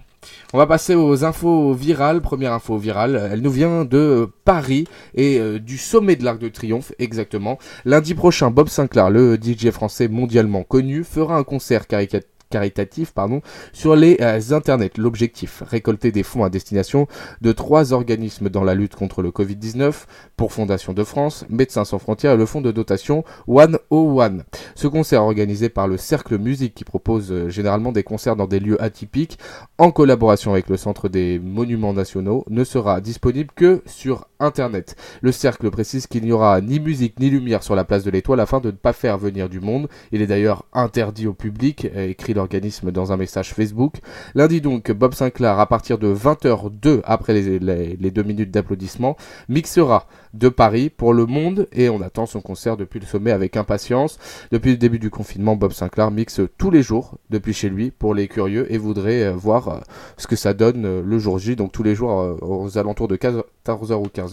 On 0.52 0.58
va 0.58 0.66
passer 0.66 0.94
aux 0.94 1.24
infos 1.24 1.72
virales. 1.72 2.20
Première 2.20 2.52
info 2.52 2.76
virale, 2.76 3.30
elle 3.32 3.40
nous 3.40 3.50
vient 3.50 3.84
de 3.84 4.28
Paris 4.44 4.86
et 5.14 5.38
euh, 5.38 5.58
du 5.58 5.78
sommet 5.78 6.16
de 6.16 6.24
l'Arc 6.24 6.38
de 6.38 6.48
Triomphe, 6.48 6.92
exactement. 6.98 7.58
Lundi 7.84 8.14
prochain, 8.14 8.50
Bob 8.50 8.68
Sinclair, 8.68 9.10
le 9.10 9.38
DJ 9.40 9.70
français 9.70 10.08
mondialement 10.08 10.62
connu, 10.62 11.04
fera 11.04 11.36
un 11.36 11.44
concert 11.44 11.86
caricature 11.86 12.29
caritatif 12.50 13.12
pardon, 13.12 13.40
sur 13.72 13.96
les 13.96 14.18
euh, 14.20 14.40
internets. 14.50 14.98
L'objectif, 14.98 15.62
récolter 15.66 16.12
des 16.12 16.22
fonds 16.22 16.44
à 16.44 16.50
destination 16.50 17.06
de 17.40 17.52
trois 17.52 17.92
organismes 17.92 18.48
dans 18.48 18.64
la 18.64 18.74
lutte 18.74 18.96
contre 18.96 19.22
le 19.22 19.30
Covid-19 19.30 20.04
pour 20.36 20.52
Fondation 20.52 20.92
de 20.92 21.04
France, 21.04 21.44
Médecins 21.48 21.84
sans 21.84 21.98
frontières 21.98 22.32
et 22.32 22.36
le 22.36 22.46
fonds 22.46 22.60
de 22.60 22.72
dotation 22.72 23.24
One 23.46 23.78
One. 23.90 24.44
Ce 24.74 24.86
concert 24.86 25.22
organisé 25.22 25.68
par 25.68 25.88
le 25.88 25.96
Cercle 25.96 26.38
Musique 26.38 26.74
qui 26.74 26.84
propose 26.84 27.32
euh, 27.32 27.48
généralement 27.48 27.92
des 27.92 28.02
concerts 28.02 28.36
dans 28.36 28.46
des 28.46 28.60
lieux 28.60 28.82
atypiques 28.82 29.38
en 29.78 29.90
collaboration 29.90 30.52
avec 30.52 30.68
le 30.68 30.76
Centre 30.76 31.08
des 31.08 31.38
Monuments 31.38 31.92
Nationaux 31.92 32.44
ne 32.50 32.64
sera 32.64 33.00
disponible 33.00 33.50
que 33.54 33.82
sur 33.86 34.26
Internet. 34.40 34.96
Le 35.20 35.32
cercle 35.32 35.70
précise 35.70 36.06
qu'il 36.06 36.24
n'y 36.24 36.32
aura 36.32 36.60
ni 36.60 36.80
musique 36.80 37.20
ni 37.20 37.30
lumière 37.30 37.62
sur 37.62 37.74
la 37.74 37.84
place 37.84 38.04
de 38.04 38.10
l'étoile 38.10 38.40
afin 38.40 38.60
de 38.60 38.68
ne 38.68 38.76
pas 38.76 38.92
faire 38.92 39.18
venir 39.18 39.48
du 39.48 39.60
monde. 39.60 39.88
Il 40.12 40.22
est 40.22 40.26
d'ailleurs 40.26 40.64
interdit 40.72 41.26
au 41.26 41.34
public, 41.34 41.86
écrit 41.96 42.34
l'organisme 42.34 42.90
dans 42.90 43.12
un 43.12 43.16
message 43.16 43.54
Facebook. 43.54 43.96
Lundi 44.34 44.60
donc, 44.60 44.90
Bob 44.90 45.14
Sinclair, 45.14 45.58
à 45.58 45.66
partir 45.66 45.98
de 45.98 46.12
20h02 46.14 47.00
après 47.04 47.34
les, 47.34 48.10
deux 48.10 48.22
minutes 48.22 48.50
d'applaudissement, 48.50 49.16
mixera 49.48 50.06
de 50.34 50.48
Paris 50.48 50.90
pour 50.90 51.12
le 51.12 51.26
monde 51.26 51.66
et 51.72 51.88
on 51.88 52.00
attend 52.00 52.26
son 52.26 52.40
concert 52.40 52.76
depuis 52.76 53.00
le 53.00 53.06
sommet 53.06 53.32
avec 53.32 53.56
impatience. 53.56 54.18
Depuis 54.52 54.70
le 54.70 54.76
début 54.76 54.98
du 54.98 55.10
confinement, 55.10 55.56
Bob 55.56 55.72
Sinclair 55.72 56.10
mixe 56.10 56.40
tous 56.58 56.70
les 56.70 56.82
jours 56.82 57.18
depuis 57.30 57.52
chez 57.52 57.68
lui 57.68 57.90
pour 57.90 58.14
les 58.14 58.28
curieux 58.28 58.72
et 58.72 58.78
voudrait 58.78 59.24
euh, 59.24 59.32
voir 59.32 59.68
euh, 59.68 59.78
ce 60.16 60.26
que 60.26 60.36
ça 60.36 60.54
donne 60.54 60.84
euh, 60.84 61.02
le 61.04 61.18
jour 61.18 61.38
J, 61.38 61.56
donc 61.56 61.72
tous 61.72 61.82
les 61.82 61.94
jours 61.94 62.38
aux 62.42 62.78
alentours 62.78 63.08
de 63.08 63.16
14h 63.16 63.94
ou 63.94 64.06
15h. 64.06 64.29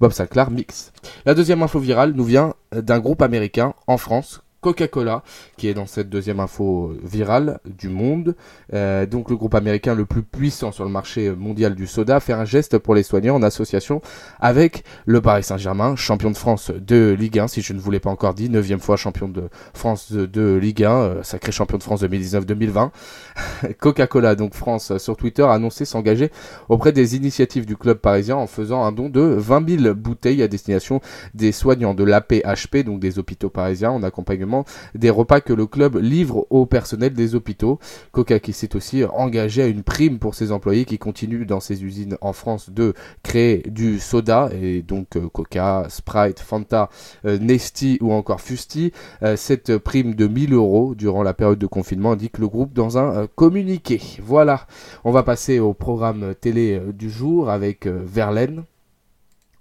Bob 0.00 0.12
Sinclair 0.12 0.50
mix. 0.50 0.92
La 1.24 1.34
deuxième 1.34 1.62
info 1.62 1.78
virale 1.78 2.12
nous 2.12 2.24
vient 2.24 2.54
d'un 2.72 2.98
groupe 2.98 3.22
américain 3.22 3.74
en 3.86 3.98
France 3.98 4.42
Coca-Cola, 4.60 5.22
qui 5.56 5.68
est 5.68 5.74
dans 5.74 5.86
cette 5.86 6.10
deuxième 6.10 6.40
info 6.40 6.92
virale 7.02 7.60
du 7.64 7.88
monde. 7.88 8.34
Euh, 8.74 9.06
donc 9.06 9.30
le 9.30 9.36
groupe 9.36 9.54
américain 9.54 9.94
le 9.94 10.04
plus 10.04 10.22
puissant 10.22 10.72
sur 10.72 10.84
le 10.84 10.90
marché 10.90 11.30
mondial 11.30 11.74
du 11.74 11.86
soda 11.86 12.18
fait 12.18 12.32
un 12.32 12.44
geste 12.44 12.78
pour 12.78 12.94
les 12.94 13.04
soignants 13.04 13.36
en 13.36 13.42
association 13.42 14.00
avec 14.40 14.84
le 15.06 15.20
Paris 15.20 15.44
Saint-Germain, 15.44 15.94
champion 15.94 16.30
de 16.30 16.36
France 16.36 16.70
de 16.70 17.14
Ligue 17.18 17.38
1, 17.38 17.48
si 17.48 17.62
je 17.62 17.72
ne 17.72 17.78
vous 17.78 17.90
l'ai 17.90 18.00
pas 18.00 18.10
encore 18.10 18.34
dit, 18.34 18.50
neuvième 18.50 18.80
fois 18.80 18.96
champion 18.96 19.28
de 19.28 19.44
France 19.74 20.12
de, 20.12 20.54
Ligue 20.56 20.84
1, 20.84 20.90
euh, 20.90 21.22
sacré 21.22 21.52
champion 21.52 21.78
de 21.78 21.82
France 21.82 22.02
2019-2020. 22.02 22.90
Coca-Cola, 23.78 24.34
donc 24.34 24.54
France, 24.54 24.96
sur 24.98 25.16
Twitter, 25.16 25.42
a 25.42 25.52
annoncé 25.52 25.84
s'engager 25.84 26.30
auprès 26.68 26.92
des 26.92 27.14
initiatives 27.14 27.64
du 27.64 27.76
club 27.76 27.98
parisien 27.98 28.36
en 28.36 28.46
faisant 28.46 28.84
un 28.84 28.92
don 28.92 29.08
de 29.08 29.20
20 29.20 29.82
000 29.82 29.94
bouteilles 29.94 30.42
à 30.42 30.48
destination 30.48 31.00
des 31.34 31.52
soignants 31.52 31.94
de 31.94 32.02
l'APHP, 32.02 32.78
donc 32.84 32.98
des 32.98 33.18
hôpitaux 33.18 33.50
parisiens, 33.50 33.90
en 33.90 34.02
accompagnement 34.02 34.47
des 34.94 35.10
repas 35.10 35.40
que 35.40 35.52
le 35.52 35.66
club 35.66 35.96
livre 35.96 36.46
au 36.50 36.66
personnel 36.66 37.14
des 37.14 37.34
hôpitaux. 37.34 37.78
Coca 38.12 38.38
qui 38.38 38.52
s'est 38.52 38.76
aussi 38.76 39.04
engagé 39.04 39.62
à 39.62 39.66
une 39.66 39.82
prime 39.82 40.18
pour 40.18 40.34
ses 40.34 40.52
employés 40.52 40.84
qui 40.84 40.98
continuent 40.98 41.46
dans 41.46 41.60
ses 41.60 41.84
usines 41.84 42.16
en 42.20 42.32
France 42.32 42.70
de 42.70 42.94
créer 43.22 43.62
du 43.68 43.98
soda 43.98 44.50
et 44.52 44.82
donc 44.82 45.16
euh, 45.16 45.28
Coca, 45.28 45.86
Sprite, 45.88 46.40
Fanta, 46.40 46.88
euh, 47.24 47.38
Nesty 47.38 47.98
ou 48.00 48.12
encore 48.12 48.40
Fusti. 48.40 48.92
Euh, 49.22 49.36
cette 49.36 49.78
prime 49.78 50.14
de 50.14 50.26
1000 50.26 50.54
euros 50.54 50.94
durant 50.94 51.22
la 51.22 51.34
période 51.34 51.58
de 51.58 51.66
confinement 51.66 52.12
indique 52.12 52.38
le 52.38 52.48
groupe 52.48 52.72
dans 52.72 52.98
un 52.98 53.26
communiqué. 53.26 54.00
Voilà, 54.22 54.66
on 55.04 55.10
va 55.10 55.22
passer 55.22 55.58
au 55.58 55.74
programme 55.74 56.34
télé 56.34 56.80
du 56.92 57.10
jour 57.10 57.50
avec 57.50 57.86
Verlaine. 57.86 58.64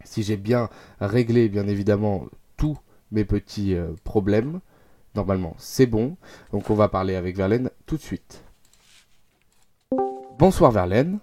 Si 0.03 0.23
j'ai 0.23 0.37
bien 0.37 0.69
réglé 1.01 1.49
bien 1.49 1.67
évidemment 1.67 2.25
tous 2.55 2.77
mes 3.11 3.25
petits 3.25 3.75
problèmes. 4.03 4.59
Normalement, 5.17 5.55
c'est 5.57 5.87
bon. 5.87 6.15
Donc 6.51 6.69
on 6.69 6.75
va 6.75 6.89
parler 6.89 7.15
avec 7.15 7.35
Verlaine 7.35 7.71
tout 7.87 7.97
de 7.97 8.01
suite. 8.03 8.43
Bonsoir 10.37 10.71
Verlaine. 10.71 11.17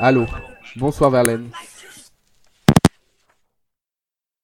Allô. 0.00 0.26
Bonsoir 0.74 1.10
Verlaine. 1.10 1.48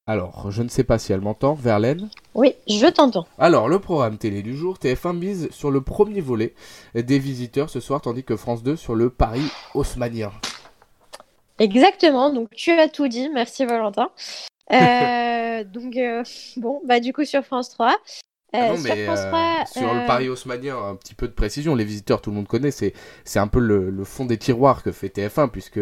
Alors, 0.07 0.51
je 0.51 0.63
ne 0.63 0.69
sais 0.69 0.85
pas 0.85 0.99
si 0.99 1.11
elle 1.11 1.19
m'entend, 1.19 1.53
Verlaine. 1.53 2.09
Oui, 2.33 2.55
je 2.65 2.87
t'entends. 2.87 3.27
Alors, 3.37 3.67
le 3.67 3.79
programme 3.79 4.17
télé 4.17 4.41
du 4.41 4.55
jour, 4.55 4.77
TF1 4.77 5.17
mise 5.17 5.49
sur 5.51 5.69
le 5.69 5.81
premier 5.81 6.21
volet 6.21 6.53
des 6.95 7.19
visiteurs 7.19 7.69
ce 7.69 7.81
soir, 7.81 7.99
tandis 7.99 8.23
que 8.23 8.37
France 8.37 8.63
2 8.63 8.77
sur 8.77 8.95
le 8.95 9.09
Paris 9.09 9.51
haussmanien. 9.73 10.31
Exactement, 11.59 12.29
donc 12.31 12.49
tu 12.51 12.71
as 12.71 12.87
tout 12.87 13.09
dit, 13.09 13.27
merci 13.33 13.65
Valentin. 13.65 14.11
Euh, 14.71 15.63
donc, 15.73 15.97
euh, 15.97 16.23
bon, 16.55 16.81
bah 16.85 17.01
du 17.01 17.11
coup 17.11 17.25
sur 17.25 17.43
France 17.43 17.69
3, 17.69 17.97
ah 18.53 18.71
euh, 18.71 18.77
mais 18.83 19.07
euh, 19.07 19.15
sur 19.65 19.93
le 19.93 20.01
euh, 20.01 20.07
Paris 20.07 20.27
haussmanien, 20.27 20.75
un 20.77 20.95
petit 20.95 21.15
peu 21.15 21.27
de 21.27 21.33
précision. 21.33 21.73
Les 21.73 21.85
visiteurs, 21.85 22.21
tout 22.21 22.31
le 22.31 22.35
monde 22.35 22.47
connaît. 22.47 22.71
C'est, 22.71 22.93
c'est 23.23 23.39
un 23.39 23.47
peu 23.47 23.59
le, 23.59 24.03
fond 24.03 24.25
des 24.25 24.37
tiroirs 24.37 24.83
que 24.83 24.91
fait 24.91 25.07
TF1, 25.07 25.49
puisque 25.49 25.79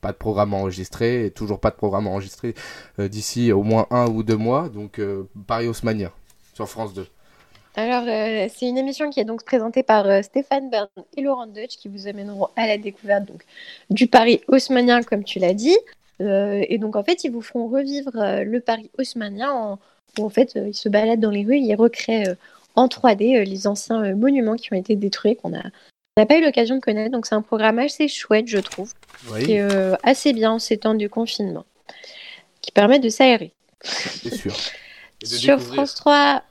pas 0.00 0.12
de 0.12 0.16
programme 0.16 0.54
enregistré, 0.54 1.30
toujours 1.34 1.60
pas 1.60 1.70
de 1.70 1.76
programme 1.76 2.06
enregistré 2.06 2.54
d'ici 2.98 3.52
au 3.52 3.62
moins 3.62 3.86
un 3.90 4.06
ou 4.06 4.22
deux 4.22 4.36
mois. 4.36 4.68
Donc 4.70 5.00
Paris 5.46 5.68
haussmanien 5.68 6.10
sur 6.54 6.68
France 6.68 6.94
2. 6.94 7.06
Alors, 7.78 8.04
c'est 8.04 8.66
une 8.66 8.78
émission 8.78 9.10
qui 9.10 9.20
est 9.20 9.24
donc 9.24 9.44
présentée 9.44 9.82
par 9.82 10.24
Stéphane 10.24 10.70
Bern 10.70 10.88
et 11.16 11.20
Laurent 11.20 11.46
Deutsch 11.46 11.76
qui 11.76 11.88
vous 11.88 12.08
amèneront 12.08 12.48
à 12.56 12.66
la 12.66 12.78
découverte 12.78 13.26
donc, 13.26 13.44
du 13.90 14.06
Paris 14.06 14.40
haussmanien, 14.48 15.02
comme 15.02 15.24
tu 15.24 15.38
l'as 15.38 15.52
dit. 15.52 15.76
et 16.20 16.78
donc, 16.78 16.96
en 16.96 17.04
fait, 17.04 17.24
ils 17.24 17.30
vous 17.30 17.42
feront 17.42 17.68
revivre 17.68 18.12
le 18.14 18.58
Paris 18.60 18.90
haussmanien 18.96 19.52
en, 19.52 19.78
où 20.18 20.24
en 20.24 20.28
fait 20.28 20.56
euh, 20.56 20.68
ils 20.68 20.74
se 20.74 20.88
baladent 20.88 21.20
dans 21.20 21.30
les 21.30 21.44
rues, 21.44 21.58
ils 21.58 21.74
recréent 21.74 22.28
euh, 22.28 22.34
en 22.74 22.88
3D 22.88 23.42
les 23.42 23.66
anciens 23.66 24.14
monuments 24.14 24.56
qui 24.56 24.72
ont 24.72 24.76
été 24.76 24.96
détruits, 24.96 25.36
qu'on 25.36 25.54
a 25.54 25.62
n'a 26.18 26.26
pas 26.26 26.38
eu 26.38 26.42
l'occasion 26.42 26.76
de 26.76 26.80
connaître. 26.80 27.10
Donc 27.10 27.26
c'est 27.26 27.34
un 27.34 27.42
programme 27.42 27.78
assez 27.78 28.08
chouette, 28.08 28.48
je 28.48 28.58
trouve, 28.58 28.92
qui 29.44 29.52
est 29.52 29.96
assez 30.02 30.32
bien 30.32 30.52
en 30.52 30.58
ces 30.58 30.78
temps 30.78 30.94
du 30.94 31.10
confinement, 31.10 31.66
qui 32.62 32.72
permet 32.72 32.98
de 32.98 33.10
s'aérer. 33.10 33.52
C'est 33.82 34.34
sûr. 34.34 34.54
Sur 35.24 35.60
France 35.60 35.94
3, 35.94 36.42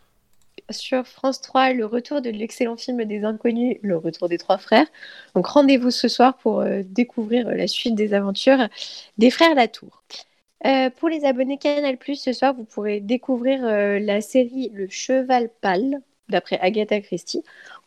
sur 0.69 1.06
France 1.06 1.41
3 1.41 1.73
le 1.73 1.86
retour 1.86 2.21
de 2.21 2.30
l'excellent 2.30 2.78
film 2.78 3.04
des 3.06 3.23
inconnus, 3.23 3.78
le 3.82 3.97
retour 3.97 4.30
des 4.30 4.38
trois 4.38 4.58
frères. 4.58 4.88
Donc 5.36 5.47
rendez-vous 5.47 5.91
ce 5.91 6.08
soir 6.08 6.38
pour 6.38 6.62
euh, 6.62 6.82
découvrir 6.84 7.49
la 7.49 7.67
suite 7.67 7.95
des 7.95 8.13
aventures 8.13 8.67
des 9.17 9.30
frères 9.30 9.56
Latour. 9.56 10.04
Euh, 10.65 10.89
pour 10.89 11.10
les 11.10 11.25
abonnés 11.25 11.58
Canal+, 11.58 11.97
ce 12.15 12.34
soir, 12.34 12.54
vous 12.54 12.63
pourrez 12.63 12.99
découvrir 12.99 13.63
euh, 13.63 13.99
la 13.99 14.21
série 14.21 14.71
Le 14.73 14.88
Cheval 14.89 15.49
Pâle, 15.62 16.01
d'après 16.30 16.60
Agatha 16.60 16.99
Christie. 17.01 17.43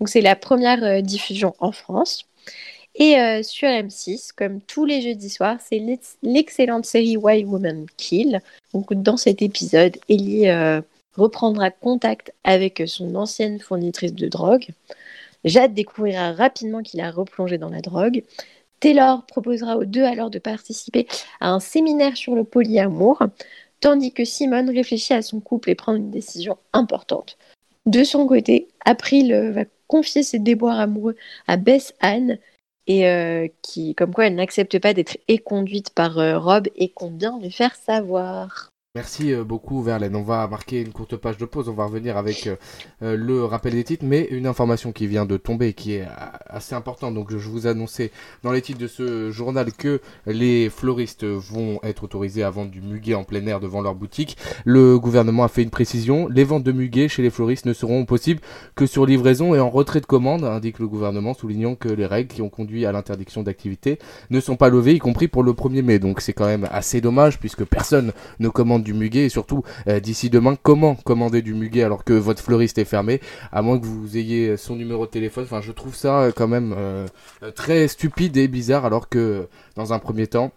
C'est 0.07 0.21
la 0.21 0.37
première 0.37 1.03
diffusion 1.03 1.55
en 1.59 1.73
France. 1.73 2.25
Et 2.95 3.15
sur 3.45 3.69
M6, 3.69 4.31
comme 4.35 4.61
tous 4.61 4.85
les 4.85 5.03
jeudis 5.03 5.31
soirs, 5.31 5.59
c'est 5.61 5.81
l'excellente 6.23 6.85
série 6.85 7.17
Why 7.17 7.45
Woman 7.45 7.87
Kill. 7.97 8.41
Dans 8.75 9.17
cet 9.17 9.41
épisode, 9.41 9.97
Ellie 10.09 10.49
reprendra 11.17 11.71
contact 11.71 12.33
avec 12.43 12.83
son 12.87 13.15
ancienne 13.15 13.61
fournitrice 13.61 14.15
de 14.15 14.27
drogue. 14.27 14.67
Jade 15.45 15.75
découvrira 15.75 16.33
rapidement 16.33 16.83
qu'il 16.83 17.01
a 17.01 17.11
replongé 17.11 17.59
dans 17.59 17.71
la 17.71 17.81
drogue. 17.81 18.23
Taylor 18.81 19.25
proposera 19.27 19.77
aux 19.77 19.85
deux 19.85 20.05
alors 20.05 20.31
de 20.31 20.39
participer 20.39 21.07
à 21.41 21.51
un 21.51 21.61
séminaire 21.61 22.17
sur 22.17 22.35
le 22.35 22.45
polyamour, 22.45 23.23
tandis 23.81 24.13
que 24.13 24.25
Simone 24.25 24.71
réfléchit 24.71 25.15
à 25.15 25.23
son 25.23 25.41
couple 25.41 25.71
et 25.71 25.75
prend 25.75 25.95
une 25.95 26.11
décision 26.11 26.59
importante. 26.73 27.39
De 27.87 28.05
son 28.05 28.27
côté, 28.27 28.69
April 28.85 29.53
va 29.55 29.65
confier 29.87 30.23
ses 30.23 30.39
déboires 30.39 30.79
amoureux 30.79 31.17
à 31.47 31.57
Bess 31.57 31.95
Anne, 32.01 32.39
et 32.89 33.07
euh, 33.07 33.47
qui, 33.63 33.95
comme 33.95 34.13
quoi 34.13 34.27
elle 34.27 34.35
n'accepte 34.35 34.79
pas 34.79 34.95
d'être 34.95 35.19
éconduite 35.29 35.91
par 35.91 36.19
euh, 36.19 36.39
Rob 36.39 36.69
et 36.75 36.89
qu'on 36.89 37.11
vient 37.11 37.39
lui 37.39 37.53
faire 37.53 37.77
savoir. 37.77 38.71
Merci 38.95 39.35
euh, 39.35 39.45
beaucoup 39.45 39.83
Verlaine. 39.83 40.17
On 40.17 40.23
va 40.23 40.49
marquer 40.49 40.81
une 40.81 40.93
courte 40.93 41.15
page 41.17 41.37
de 41.37 41.45
pause. 41.45 41.69
On 41.69 41.75
va 41.75 41.85
revenir 41.85 42.17
avec 42.17 42.47
euh, 42.47 42.57
euh, 43.03 43.17
le 43.19 43.45
rappel 43.45 43.75
des 43.75 43.85
titres, 43.85 44.07
mais 44.07 44.27
une 44.31 44.47
information 44.47 44.93
qui 44.93 45.07
vient 45.07 45.27
de 45.27 45.37
tomber 45.37 45.75
qui 45.75 45.93
est 45.93 46.07
assez 46.47 46.75
importante. 46.75 47.13
Donc 47.13 47.31
je 47.31 47.51
vous 47.51 47.67
annonçais 47.67 48.11
dans 48.43 48.51
les 48.51 48.63
titres 48.63 48.79
de 48.79 48.87
ce 48.87 49.31
journal 49.31 49.75
que 49.75 50.01
les 50.25 50.71
floristes 50.71 51.27
vont 51.27 51.81
être 51.83 52.03
autorisés 52.03 52.43
à 52.43 52.49
vendre 52.49 52.71
du 52.71 52.81
muguet 52.81 53.13
en 53.13 53.25
plein 53.25 53.47
air 53.47 53.61
devant 53.61 53.83
leur 53.83 53.95
boutique. 53.95 54.39
Le 54.65 54.99
gouvernement 54.99 55.45
a 55.45 55.49
fait 55.49 55.63
une 55.63 55.71
précision. 55.71 56.27
Les 56.27 56.45
ventes 56.45 56.65
de 56.65 56.73
muguet 56.73 57.09
chez 57.09 57.21
les 57.21 57.31
floristes 57.31 57.67
ne 57.67 57.75
seront 57.75 58.07
possibles 58.07 58.41
que 58.75 58.87
sur 58.87 59.05
livraison 59.05 59.55
et 59.55 59.61
en 59.61 59.69
retrait 59.69 60.01
de 60.01 60.07
commande, 60.07 60.45
indique 60.45 60.79
le 60.79 60.89
gouvernement, 60.89 61.35
soulignant 61.35 61.75
que 61.75 61.91
les 61.91 62.07
règles 62.07 62.33
qui 62.33 62.41
ont 62.41 62.49
conduit 62.49 62.87
à 62.87 62.93
l'interdiction 62.93 63.43
d'activité 63.43 63.99
ne 64.31 64.41
sont 64.41 64.57
pas 64.57 64.71
levées, 64.71 64.95
y 64.95 64.99
compris 64.99 65.29
pour 65.29 65.43
le 65.43 65.53
1er 65.53 65.83
mai. 65.83 65.99
Donc 65.99 66.23
c'est 66.23 66.33
quand 66.33 66.47
même 66.47 66.67
assez 66.73 67.03
dommage 67.03 67.39
puisque 67.39 67.65
personne 67.65 68.13
ne 68.41 68.49
commande 68.49 68.78
du 68.83 68.95
muguet 68.95 69.27
et 69.27 69.29
surtout 69.29 69.63
euh, 69.87 70.01
d'ici 70.01 70.31
demain 70.31 70.57
comment 70.61 70.95
commander 70.95 71.43
du 71.43 71.55
muguet 71.55 71.83
alors 71.83 72.05
que 72.05 72.13
votre 72.13 72.43
fleuriste 72.43 72.79
est 72.79 72.85
fermé 72.85 73.21
à 73.53 73.63
moins 73.63 73.79
que 73.79 73.87
vous 73.87 74.17
ayez 74.17 74.57
son 74.57 74.77
numéro 74.77 75.07
de 75.07 75.11
téléphone. 75.11 75.45
Enfin 75.45 75.61
je 75.61 75.73
trouve 75.73 75.95
ça 75.95 76.21
euh, 76.21 76.33
quand 76.35 76.49
même 76.49 76.75
euh, 76.77 77.07
très 77.55 77.89
stupide 77.89 78.37
et 78.37 78.49
bizarre 78.49 78.85
alors 78.85 79.09
que 79.09 79.49
dans 79.77 79.93
un 79.93 79.99
premier 79.99 80.27
temps 80.27 80.53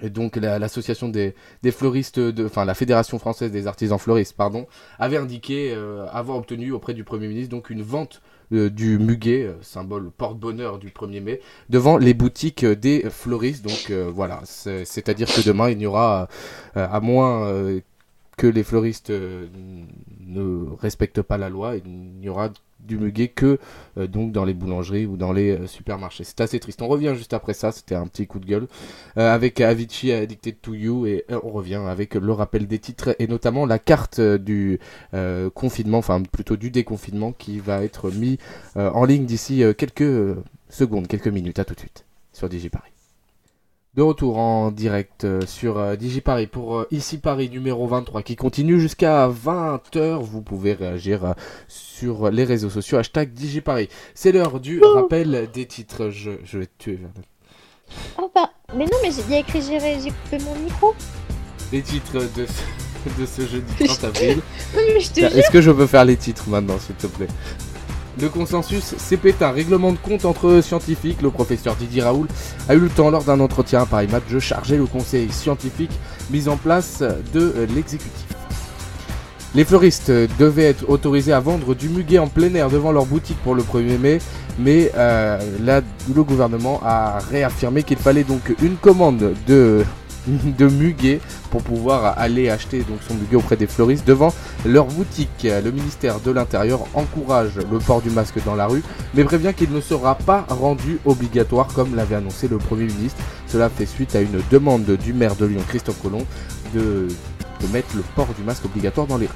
et 0.00 0.10
donc 0.10 0.36
l'association 0.36 1.08
des, 1.08 1.34
des, 1.62 1.72
fleuristes, 1.72 2.20
de, 2.20 2.46
enfin 2.46 2.64
la 2.64 2.74
fédération 2.74 3.18
française 3.18 3.50
des 3.50 3.66
artisans 3.66 3.98
fleuristes, 3.98 4.36
pardon, 4.36 4.66
avait 5.00 5.16
indiqué 5.16 5.74
avoir 6.12 6.36
obtenu 6.36 6.70
auprès 6.70 6.94
du 6.94 7.02
Premier 7.02 7.26
ministre 7.26 7.50
donc 7.50 7.68
une 7.68 7.82
vente 7.82 8.22
euh, 8.50 8.70
du 8.70 8.98
muguet, 8.98 9.44
euh, 9.44 9.54
symbole 9.60 10.10
porte-bonheur 10.10 10.78
du 10.78 10.88
1er 10.88 11.20
mai, 11.20 11.40
devant 11.68 11.98
les 11.98 12.14
boutiques 12.14 12.64
euh, 12.64 12.74
des 12.74 13.04
fleuristes. 13.10 13.62
Donc 13.62 13.90
voilà, 14.14 14.40
c'est-à-dire 14.44 15.26
que 15.28 15.46
demain, 15.46 15.70
il 15.70 15.76
n'y 15.78 15.86
aura, 15.86 16.28
à 16.74 17.00
moins 17.00 17.52
que 18.36 18.46
les 18.46 18.62
fleuristes 18.62 19.10
ne 19.10 20.76
respectent 20.80 21.22
pas 21.22 21.36
la 21.36 21.48
loi, 21.48 21.76
il 21.76 21.90
n'y 22.20 22.28
aura 22.28 22.50
du 22.80 22.98
muguet 22.98 23.28
que 23.28 23.58
euh, 23.96 24.06
donc 24.06 24.32
dans 24.32 24.44
les 24.44 24.54
boulangeries 24.54 25.06
ou 25.06 25.16
dans 25.16 25.32
les 25.32 25.50
euh, 25.50 25.66
supermarchés. 25.66 26.24
C'est 26.24 26.40
assez 26.40 26.60
triste. 26.60 26.82
On 26.82 26.88
revient 26.88 27.14
juste 27.16 27.34
après 27.34 27.54
ça, 27.54 27.72
c'était 27.72 27.94
un 27.94 28.06
petit 28.06 28.26
coup 28.26 28.38
de 28.38 28.46
gueule 28.46 28.66
euh, 29.16 29.32
avec 29.32 29.60
Avicii 29.60 30.12
Addicted 30.12 30.60
to 30.60 30.74
You 30.74 31.06
et 31.06 31.24
on 31.30 31.50
revient 31.50 31.82
avec 31.86 32.14
le 32.14 32.32
rappel 32.32 32.66
des 32.66 32.78
titres 32.78 33.14
et 33.18 33.26
notamment 33.26 33.66
la 33.66 33.78
carte 33.78 34.20
du 34.20 34.78
confinement, 35.54 35.98
enfin 35.98 36.22
plutôt 36.22 36.56
du 36.56 36.70
déconfinement 36.70 37.32
qui 37.32 37.58
va 37.58 37.82
être 37.82 38.10
mis 38.10 38.38
en 38.76 39.04
ligne 39.04 39.26
d'ici 39.26 39.62
quelques 39.76 40.36
secondes, 40.68 41.06
quelques 41.06 41.28
minutes. 41.28 41.58
À 41.58 41.64
tout 41.64 41.74
de 41.74 41.80
suite 41.80 42.04
sur 42.32 42.48
DigiParis. 42.48 42.97
De 43.94 44.02
retour 44.02 44.38
en 44.38 44.70
direct 44.70 45.24
euh, 45.24 45.40
sur 45.46 45.78
euh, 45.78 45.96
DigiParis 45.96 46.46
pour 46.46 46.78
euh, 46.78 46.88
Ici 46.90 47.18
Paris 47.18 47.48
numéro 47.48 47.86
23 47.86 48.22
qui 48.22 48.36
continue 48.36 48.78
jusqu'à 48.78 49.28
20h. 49.28 50.22
Vous 50.22 50.42
pouvez 50.42 50.74
réagir 50.74 51.34
sur 51.68 52.30
les 52.30 52.44
réseaux 52.44 52.70
sociaux 52.70 52.98
hashtag 52.98 53.32
DigiParis. 53.32 53.88
C'est 54.14 54.30
l'heure 54.30 54.60
du 54.60 54.80
rappel 54.82 55.48
des 55.52 55.66
titres. 55.66 56.10
Je, 56.10 56.32
je 56.44 56.58
vais 56.58 56.66
te 56.66 56.78
tuer. 56.78 56.98
Oh 58.18 58.30
bah, 58.34 58.50
mais 58.76 58.84
non, 58.84 58.98
mais 59.02 59.10
j'ai 59.10 59.38
écrit, 59.38 59.62
j'ai 59.62 60.10
coupé 60.10 60.44
mon 60.44 60.54
micro. 60.56 60.94
Les 61.72 61.82
titres 61.82 62.20
de 62.36 62.46
ce, 62.46 63.20
de 63.20 63.26
ce 63.26 63.46
jeudi 63.46 63.84
30 63.84 64.04
avril. 64.04 64.38
Est-ce 65.16 65.50
que 65.50 65.62
je 65.62 65.70
peux 65.70 65.86
faire 65.86 66.04
les 66.04 66.16
titres 66.16 66.48
maintenant, 66.48 66.78
s'il 66.78 66.94
te 66.96 67.06
plaît? 67.06 67.28
Le 68.20 68.28
consensus 68.28 68.94
pété 69.22 69.44
un 69.44 69.50
règlement 69.50 69.92
de 69.92 69.98
compte 69.98 70.24
entre 70.24 70.60
scientifiques. 70.60 71.22
Le 71.22 71.30
professeur 71.30 71.76
Didier 71.76 72.02
Raoul 72.02 72.26
a 72.68 72.74
eu 72.74 72.80
le 72.80 72.88
temps 72.88 73.10
lors 73.10 73.24
d'un 73.24 73.40
entretien 73.40 73.82
à 73.82 73.86
Paris 73.86 74.08
Match 74.10 74.24
de 74.30 74.38
charger 74.38 74.76
le 74.76 74.86
conseil 74.86 75.30
scientifique 75.30 75.90
mis 76.30 76.48
en 76.48 76.56
place 76.56 77.02
de 77.32 77.66
l'exécutif. 77.74 78.26
Les 79.54 79.64
fleuristes 79.64 80.10
devaient 80.38 80.64
être 80.64 80.88
autorisés 80.88 81.32
à 81.32 81.40
vendre 81.40 81.74
du 81.74 81.88
muguet 81.88 82.18
en 82.18 82.28
plein 82.28 82.52
air 82.54 82.68
devant 82.68 82.92
leur 82.92 83.06
boutique 83.06 83.38
pour 83.42 83.54
le 83.54 83.62
1er 83.62 83.98
mai, 83.98 84.18
mais 84.58 84.90
euh, 84.94 85.38
le 86.14 86.22
gouvernement 86.22 86.80
a 86.84 87.18
réaffirmé 87.18 87.82
qu'il 87.82 87.96
fallait 87.96 88.24
donc 88.24 88.54
une 88.62 88.76
commande 88.76 89.34
de 89.46 89.84
de 90.58 90.68
muguet 90.68 91.20
pour 91.50 91.62
pouvoir 91.62 92.18
aller 92.18 92.50
acheter 92.50 92.78
donc 92.78 92.98
son 93.06 93.14
muguet 93.14 93.36
auprès 93.36 93.56
des 93.56 93.66
fleuristes 93.66 94.06
devant 94.06 94.32
leur 94.64 94.86
boutique. 94.86 95.44
Le 95.44 95.70
ministère 95.70 96.20
de 96.20 96.30
l'Intérieur 96.30 96.80
encourage 96.94 97.56
le 97.70 97.78
port 97.78 98.02
du 98.02 98.10
masque 98.10 98.42
dans 98.44 98.54
la 98.54 98.66
rue, 98.66 98.82
mais 99.14 99.24
prévient 99.24 99.52
qu'il 99.56 99.72
ne 99.72 99.80
sera 99.80 100.14
pas 100.14 100.44
rendu 100.48 100.98
obligatoire 101.04 101.68
comme 101.68 101.94
l'avait 101.96 102.16
annoncé 102.16 102.48
le 102.48 102.58
Premier 102.58 102.84
ministre. 102.84 103.22
Cela 103.46 103.68
fait 103.68 103.86
suite 103.86 104.14
à 104.14 104.20
une 104.20 104.40
demande 104.50 104.84
du 104.84 105.12
maire 105.12 105.36
de 105.36 105.46
Lyon, 105.46 105.62
Christophe 105.68 106.00
Colomb, 106.02 106.24
de, 106.74 107.08
mettre 107.72 107.96
le 107.96 108.02
port 108.14 108.28
du 108.38 108.44
masque 108.44 108.64
obligatoire 108.66 109.06
dans 109.06 109.18
les 109.18 109.26
rues. 109.26 109.32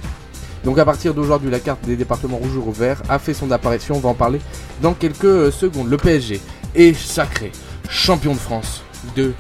Donc 0.65 0.79
à 0.79 0.85
partir 0.85 1.13
d'aujourd'hui, 1.13 1.51
la 1.51 1.59
carte 1.59 1.85
des 1.85 1.97
départements 1.97 2.37
rouge 2.37 2.57
ou 2.57 2.71
vert 2.71 3.03
a 3.09 3.19
fait 3.19 3.35
son 3.35 3.51
apparition. 3.51 3.97
On 3.97 4.01
va 4.01 4.11
en 4.11 4.15
parler 4.15 4.41
dans 4.81 4.95
quelques 4.95 5.51
secondes. 5.53 5.91
Le 5.91 5.97
PSG 5.97 6.41
est 6.77 6.95
sacré 6.95 7.51
champion 7.89 8.33
de 8.33 8.39
France 8.39 8.83
de 9.17 9.33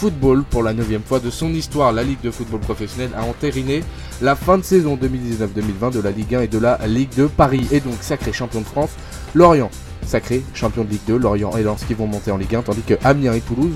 football 0.00 0.44
pour 0.44 0.62
la 0.62 0.72
neuvième 0.72 1.02
fois 1.02 1.20
de 1.20 1.28
son 1.28 1.52
histoire. 1.52 1.92
La 1.92 2.02
Ligue 2.02 2.22
de 2.22 2.30
football 2.30 2.60
professionnel 2.60 3.10
a 3.14 3.22
entériné 3.24 3.84
la 4.22 4.34
fin 4.34 4.56
de 4.56 4.62
saison 4.62 4.96
2019-2020 4.96 5.92
de 5.92 6.00
la 6.00 6.10
Ligue 6.10 6.36
1 6.36 6.40
et 6.40 6.48
de 6.48 6.56
la 6.56 6.78
Ligue 6.86 7.10
2. 7.16 7.28
Paris 7.28 7.68
est 7.70 7.84
donc 7.84 7.96
sacré 8.00 8.32
champion 8.32 8.60
de 8.62 8.66
France. 8.66 8.88
Lorient 9.34 9.70
sacré 10.06 10.42
champion 10.54 10.84
de 10.84 10.88
Ligue 10.88 11.04
2. 11.06 11.18
Lorient 11.18 11.54
et 11.58 11.62
Lens 11.62 11.84
qui 11.84 11.92
vont 11.92 12.06
monter 12.06 12.30
en 12.30 12.38
Ligue 12.38 12.54
1 12.54 12.62
tandis 12.62 12.80
que 12.80 12.94
Amiens 13.04 13.34
et 13.34 13.42
Toulouse 13.42 13.74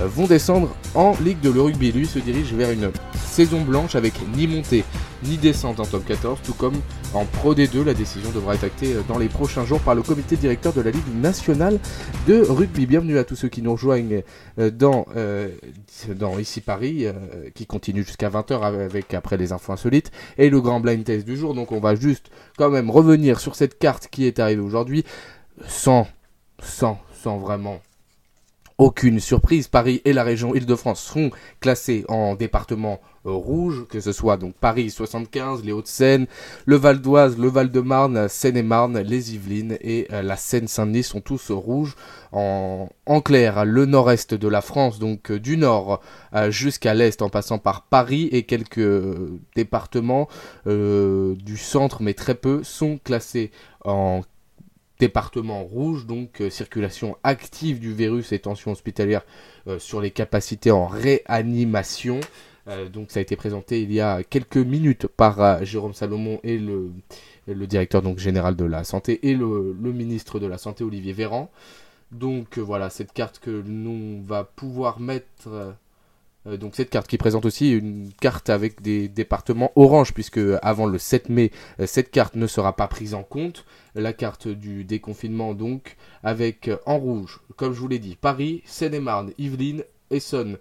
vont 0.00 0.26
descendre 0.26 0.74
en 0.94 1.14
Ligue 1.22 1.40
de 1.40 1.50
le 1.50 1.60
rugby. 1.62 1.92
Lui 1.92 2.06
se 2.06 2.18
dirige 2.18 2.52
vers 2.54 2.70
une 2.70 2.90
saison 3.14 3.62
blanche 3.62 3.94
avec 3.94 4.14
ni 4.36 4.46
montée 4.46 4.84
ni 5.24 5.36
descente 5.36 5.78
en 5.78 5.84
top 5.84 6.04
14, 6.04 6.40
tout 6.42 6.54
comme 6.54 6.74
en 7.14 7.24
Pro 7.24 7.54
D2. 7.54 7.84
La 7.84 7.94
décision 7.94 8.30
devra 8.30 8.54
être 8.54 8.64
actée 8.64 8.94
euh, 8.94 9.02
dans 9.06 9.18
les 9.18 9.28
prochains 9.28 9.64
jours 9.64 9.80
par 9.80 9.94
le 9.94 10.02
comité 10.02 10.36
directeur 10.36 10.72
de 10.72 10.80
la 10.80 10.90
Ligue 10.90 11.14
nationale 11.20 11.78
de 12.26 12.40
rugby. 12.42 12.86
Bienvenue 12.86 13.18
à 13.18 13.24
tous 13.24 13.36
ceux 13.36 13.48
qui 13.48 13.62
nous 13.62 13.72
rejoignent 13.72 14.22
euh, 14.58 14.70
dans, 14.70 15.06
dans 16.16 16.38
Ici 16.38 16.60
Paris, 16.60 17.06
qui 17.54 17.66
continue 17.66 18.04
jusqu'à 18.04 18.30
20h 18.30 18.62
avec 18.62 19.14
après 19.14 19.36
les 19.36 19.52
infos 19.52 19.72
insolites 19.72 20.10
et 20.38 20.50
le 20.50 20.60
grand 20.60 20.80
blind 20.80 21.04
test 21.04 21.26
du 21.26 21.36
jour. 21.36 21.54
Donc 21.54 21.72
on 21.72 21.80
va 21.80 21.94
juste 21.94 22.30
quand 22.58 22.70
même 22.70 22.90
revenir 22.90 23.40
sur 23.40 23.54
cette 23.54 23.78
carte 23.78 24.08
qui 24.10 24.26
est 24.26 24.38
arrivée 24.38 24.62
aujourd'hui 24.62 25.04
sans, 25.66 26.06
sans, 26.62 26.98
sans 27.22 27.38
vraiment 27.38 27.80
aucune 28.82 29.20
surprise, 29.20 29.68
Paris 29.68 30.02
et 30.04 30.12
la 30.12 30.24
région 30.24 30.56
Île-de-France 30.56 31.00
seront 31.02 31.30
classés 31.60 32.04
en 32.08 32.34
département 32.34 33.00
rouge, 33.24 33.86
que 33.88 34.00
ce 34.00 34.10
soit 34.10 34.36
donc 34.36 34.54
Paris 34.54 34.90
75, 34.90 35.62
les 35.64 35.70
Hauts-de-Seine, 35.70 36.26
le 36.66 36.76
Val 36.76 37.00
d'Oise, 37.00 37.38
le 37.38 37.46
Val-de-Marne, 37.48 38.28
Seine-et-Marne, 38.28 38.98
les 38.98 39.34
Yvelines 39.36 39.78
et 39.80 40.08
la 40.10 40.36
Seine-Saint-Denis 40.36 41.04
sont 41.04 41.20
tous 41.20 41.52
rouges. 41.52 41.94
En, 42.32 42.88
en, 43.06 43.20
clair, 43.20 43.64
le 43.64 43.86
nord-est 43.86 44.34
de 44.34 44.48
la 44.48 44.60
France, 44.60 44.98
donc 44.98 45.30
du 45.30 45.56
nord 45.56 46.00
jusqu'à 46.48 46.94
l'est 46.94 47.22
en 47.22 47.28
passant 47.28 47.58
par 47.58 47.82
Paris 47.82 48.28
et 48.32 48.42
quelques 48.42 48.80
départements 49.54 50.26
du 50.66 51.56
centre, 51.56 52.02
mais 52.02 52.14
très 52.14 52.34
peu, 52.34 52.64
sont 52.64 52.98
classés 53.04 53.52
en 53.84 54.22
département 55.02 55.64
rouge, 55.64 56.06
donc 56.06 56.40
euh, 56.40 56.48
circulation 56.48 57.16
active 57.24 57.80
du 57.80 57.92
virus 57.92 58.30
et 58.30 58.38
tension 58.38 58.70
hospitalière 58.70 59.22
euh, 59.66 59.80
sur 59.80 60.00
les 60.00 60.12
capacités 60.12 60.70
en 60.70 60.86
réanimation. 60.86 62.20
Euh, 62.68 62.88
donc 62.88 63.10
ça 63.10 63.18
a 63.18 63.22
été 63.22 63.34
présenté 63.34 63.82
il 63.82 63.92
y 63.92 64.00
a 64.00 64.22
quelques 64.22 64.58
minutes 64.58 65.08
par 65.08 65.64
Jérôme 65.64 65.92
Salomon 65.92 66.38
et 66.44 66.56
le, 66.56 66.92
directeur 67.66 68.00
donc, 68.00 68.18
général 68.20 68.54
de 68.54 68.64
la 68.64 68.84
santé 68.84 69.28
et 69.28 69.34
le, 69.34 69.76
le 69.76 69.92
ministre 69.92 70.38
de 70.38 70.46
la 70.46 70.56
santé 70.56 70.84
Olivier 70.84 71.12
Véran. 71.12 71.50
Donc 72.12 72.58
voilà, 72.58 72.88
cette 72.88 73.12
carte 73.12 73.40
que 73.40 73.50
l'on 73.50 74.22
va 74.24 74.44
pouvoir 74.44 75.00
mettre 75.00 75.74
donc 76.46 76.74
cette 76.74 76.90
carte 76.90 77.06
qui 77.06 77.18
présente 77.18 77.46
aussi 77.46 77.70
une 77.70 78.10
carte 78.20 78.50
avec 78.50 78.82
des 78.82 79.08
départements 79.08 79.70
orange 79.76 80.12
puisque 80.12 80.40
avant 80.62 80.86
le 80.86 80.98
7 80.98 81.28
mai 81.28 81.52
euh, 81.78 81.86
cette 81.86 82.10
carte 82.10 82.34
ne 82.34 82.46
sera 82.46 82.74
pas 82.74 82.88
prise 82.88 83.14
en 83.14 83.22
compte. 83.22 83.64
La 83.94 84.12
carte 84.12 84.48
du 84.48 84.84
déconfinement 84.84 85.54
donc 85.54 85.96
avec 86.24 86.68
euh, 86.68 86.78
en 86.86 86.98
rouge 86.98 87.40
comme 87.56 87.72
je 87.72 87.78
vous 87.78 87.88
l'ai 87.88 88.00
dit 88.00 88.16
Paris, 88.20 88.62
Seine-et-Marne, 88.66 89.32
Yvelines, 89.38 89.84
Essonne, 90.10 90.58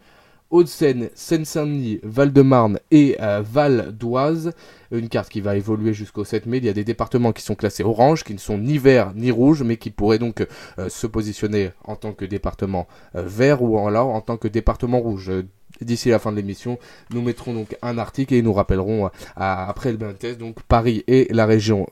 Hauts-de-Seine, 0.51 1.09
Seine-Saint-Denis, 1.15 1.99
Val-de-Marne 2.03 2.79
et 2.91 3.17
Val 3.41 3.95
d'Oise. 3.97 4.51
Une 4.91 5.09
carte 5.09 5.29
qui 5.29 5.41
va 5.41 5.55
évoluer 5.55 5.93
jusqu'au 5.93 6.23
7 6.23 6.45
mai. 6.45 6.57
Il 6.57 6.65
y 6.65 6.69
a 6.69 6.73
des 6.73 6.83
départements 6.83 7.31
qui 7.31 7.41
sont 7.41 7.55
classés 7.55 7.83
orange, 7.83 8.23
qui 8.23 8.33
ne 8.33 8.39
sont 8.39 8.57
ni 8.57 8.77
verts 8.77 9.13
ni 9.15 9.31
rouges, 9.31 9.63
mais 9.63 9.77
qui 9.77 9.89
pourraient 9.89 10.19
donc 10.19 10.45
se 10.89 11.07
positionner 11.07 11.71
en 11.85 11.95
tant 11.95 12.13
que 12.13 12.25
département 12.25 12.87
vert 13.13 13.61
ou 13.63 13.77
en, 13.77 13.93
en 13.95 14.21
tant 14.21 14.37
que 14.37 14.47
département 14.49 14.99
rouge 14.99 15.31
d'ici 15.79 16.09
la 16.09 16.19
fin 16.19 16.31
de 16.31 16.37
l'émission, 16.37 16.77
nous 17.11 17.21
mettrons 17.21 17.53
donc 17.53 17.77
un 17.81 17.97
article 17.97 18.33
et 18.33 18.41
nous 18.41 18.53
rappellerons 18.53 19.05
euh, 19.05 19.09
après 19.35 19.91
le 19.91 19.97
blind 19.97 20.17
test, 20.17 20.39
donc 20.39 20.61
Paris 20.63 21.03
et 21.07 21.27
la 21.31 21.45
région 21.45 21.87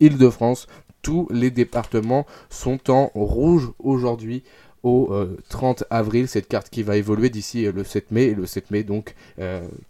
Île-de-France, 0.00 0.66
tous 1.00 1.28
les 1.30 1.50
départements 1.50 2.26
sont 2.50 2.90
en 2.90 3.10
rouge 3.14 3.70
aujourd'hui 3.78 4.42
au 4.82 5.12
30 5.48 5.82
euh, 5.82 5.84
avril, 5.90 6.28
cette 6.28 6.48
carte 6.48 6.68
qui 6.70 6.82
va 6.82 6.96
évoluer 6.96 7.30
d'ici 7.30 7.66
euh, 7.66 7.72
le 7.72 7.84
7 7.84 8.10
mai, 8.10 8.34
le 8.34 8.46
7 8.46 8.70
mai 8.70 8.82
donc 8.82 9.14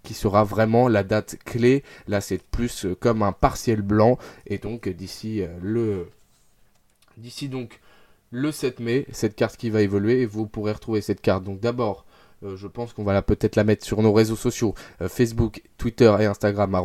qui 0.03 0.15
sera 0.15 0.45
vraiment 0.45 0.89
la 0.89 1.03
date 1.03 1.37
clé, 1.45 1.83
là 2.09 2.21
c'est 2.21 2.43
plus 2.43 2.87
comme 3.01 3.23
un 3.23 3.33
partiel 3.33 3.83
blanc, 3.83 4.19
et 4.47 4.59
donc 4.59 4.89
d'ici 4.89 5.43
le... 5.63 6.09
D'ici 7.19 7.49
donc 7.49 7.81
le 8.31 8.51
7 8.51 8.81
mai, 8.81 9.07
cette 9.13 9.37
carte 9.37 9.59
qui 9.59 9.69
va 9.69 9.83
évoluer, 9.83 10.25
vous 10.25 10.47
pourrez 10.47 10.73
retrouver 10.73 11.03
cette 11.03 11.21
carte. 11.21 11.45
Donc 11.45 11.61
d'abord 11.61 12.07
euh, 12.45 12.57
je 12.57 12.67
pense 12.67 12.93
qu'on 12.93 13.05
va 13.05 13.21
peut-être 13.23 13.57
la 13.57 13.65
mettre 13.65 13.85
sur 13.85 14.03
nos 14.03 14.13
réseaux 14.13 14.37
sociaux, 14.37 14.75
euh, 15.01 15.09
Facebook, 15.09 15.63
Twitter 15.79 16.15
et 16.21 16.27
Instagram, 16.27 16.77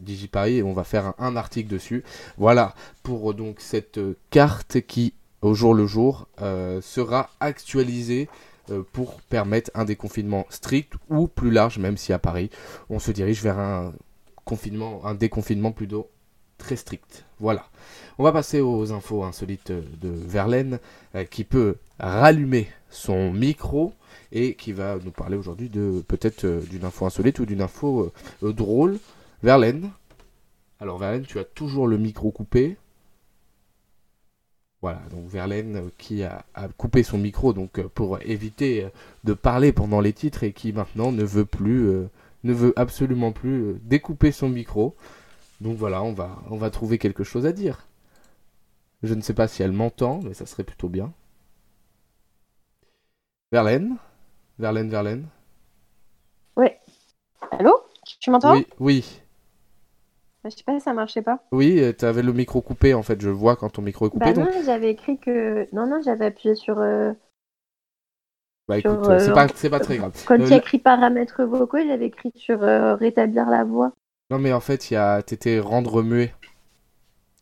digiparis, 0.00 0.58
et 0.58 0.62
on 0.62 0.72
va 0.72 0.84
faire 0.84 1.14
un, 1.18 1.36
article 1.36 1.68
dessus. 1.68 2.04
Voilà 2.38 2.74
pour 3.02 3.30
euh, 3.30 3.34
donc 3.34 3.60
cette 3.60 4.00
carte 4.30 4.80
qui, 4.82 5.14
au 5.42 5.54
jour 5.54 5.74
le 5.74 5.86
jour, 5.86 6.28
sera 6.38 7.30
actualisée 7.40 8.28
pour 8.92 9.20
permettre 9.22 9.70
un 9.74 9.84
déconfinement 9.84 10.46
strict 10.50 10.94
ou 11.08 11.26
plus 11.26 11.50
large, 11.50 11.78
même 11.78 11.96
si 11.96 12.12
à 12.12 12.18
Paris, 12.18 12.50
on 12.88 12.98
se 12.98 13.10
dirige 13.10 13.42
vers 13.42 13.58
un 13.58 13.92
confinement, 14.44 15.00
un 15.04 15.14
déconfinement 15.14 15.72
plutôt 15.72 16.08
très 16.58 16.76
strict. 16.76 17.24
Voilà. 17.40 17.66
On 18.18 18.22
va 18.22 18.32
passer 18.32 18.60
aux 18.60 18.92
infos 18.92 19.24
insolites 19.24 19.72
de 19.72 20.08
Verlaine, 20.08 20.78
qui 21.30 21.44
peut 21.44 21.76
rallumer 21.98 22.68
son 22.90 23.32
micro 23.32 23.94
et 24.32 24.54
qui 24.54 24.72
va 24.72 24.98
nous 25.04 25.10
parler 25.10 25.36
aujourd'hui 25.36 25.68
de 25.68 26.02
peut-être 26.06 26.44
euh, 26.44 26.60
d'une 26.60 26.84
info 26.84 27.06
insolite 27.06 27.38
ou 27.38 27.46
d'une 27.46 27.62
info 27.62 28.12
euh, 28.42 28.46
euh, 28.46 28.52
drôle. 28.52 28.98
Verlaine. 29.42 29.90
Alors 30.80 30.98
Verlaine, 30.98 31.24
tu 31.24 31.38
as 31.38 31.44
toujours 31.44 31.86
le 31.86 31.98
micro 31.98 32.30
coupé. 32.30 32.76
Voilà, 34.82 35.00
donc 35.10 35.26
Verlaine 35.28 35.90
qui 35.98 36.22
a, 36.22 36.44
coupé 36.78 37.02
son 37.02 37.18
micro 37.18 37.52
donc 37.52 37.82
pour 37.88 38.18
éviter 38.22 38.88
de 39.24 39.34
parler 39.34 39.72
pendant 39.72 40.00
les 40.00 40.14
titres 40.14 40.42
et 40.42 40.52
qui 40.52 40.72
maintenant 40.72 41.12
ne 41.12 41.22
veut 41.22 41.44
plus, 41.44 41.90
ne 42.44 42.52
veut 42.52 42.72
absolument 42.76 43.32
plus 43.32 43.74
découper 43.82 44.32
son 44.32 44.48
micro. 44.48 44.96
Donc 45.60 45.76
voilà, 45.76 46.02
on 46.02 46.14
va, 46.14 46.42
on 46.50 46.56
va 46.56 46.70
trouver 46.70 46.96
quelque 46.96 47.24
chose 47.24 47.44
à 47.44 47.52
dire. 47.52 47.86
Je 49.02 49.14
ne 49.14 49.20
sais 49.20 49.34
pas 49.34 49.48
si 49.48 49.62
elle 49.62 49.72
m'entend, 49.72 50.20
mais 50.22 50.34
ça 50.34 50.46
serait 50.46 50.64
plutôt 50.64 50.88
bien. 50.88 51.12
Verlaine? 53.52 53.96
Verlaine, 54.58 54.90
Verlaine? 54.90 55.26
Oui. 56.56 56.68
Allô? 57.50 57.82
Tu 58.20 58.30
m'entends? 58.30 58.54
Oui, 58.54 58.66
oui. 58.78 59.19
Je 60.44 60.50
sais 60.50 60.62
pas 60.64 60.78
si 60.78 60.80
ça 60.80 60.94
marchait 60.94 61.22
pas. 61.22 61.40
Oui, 61.52 61.80
euh, 61.80 61.92
tu 61.96 62.04
avais 62.04 62.22
le 62.22 62.32
micro 62.32 62.62
coupé 62.62 62.94
en 62.94 63.02
fait, 63.02 63.20
je 63.20 63.28
vois 63.28 63.56
quand 63.56 63.68
ton 63.70 63.82
micro 63.82 64.06
est 64.06 64.10
coupé. 64.10 64.32
Bah 64.32 64.44
non, 64.44 64.50
j'avais 64.64 64.90
écrit 64.90 65.18
que. 65.18 65.68
Non, 65.74 65.86
non, 65.86 66.00
j'avais 66.02 66.26
appuyé 66.26 66.54
sur. 66.54 66.78
Euh, 66.78 67.12
bah 68.66 68.78
écoute, 68.78 69.06
euh, 69.08 69.18
c'est 69.18 69.32
pas, 69.32 69.78
pas, 69.78 69.84
très 69.84 69.98
grave. 69.98 70.12
Quand 70.26 70.38
tu 70.38 70.52
as 70.52 70.56
écrit 70.56 70.78
paramètres 70.78 71.44
vocaux, 71.44 71.78
j'avais 71.86 72.06
écrit 72.06 72.32
sur 72.36 72.60
rétablir 72.60 73.50
la 73.50 73.64
voix. 73.64 73.92
Non, 74.30 74.38
mais 74.38 74.52
en 74.52 74.60
fait, 74.60 74.78
tu 74.78 74.94
étais 75.34 75.58
rendre 75.58 76.02
muet 76.02 76.32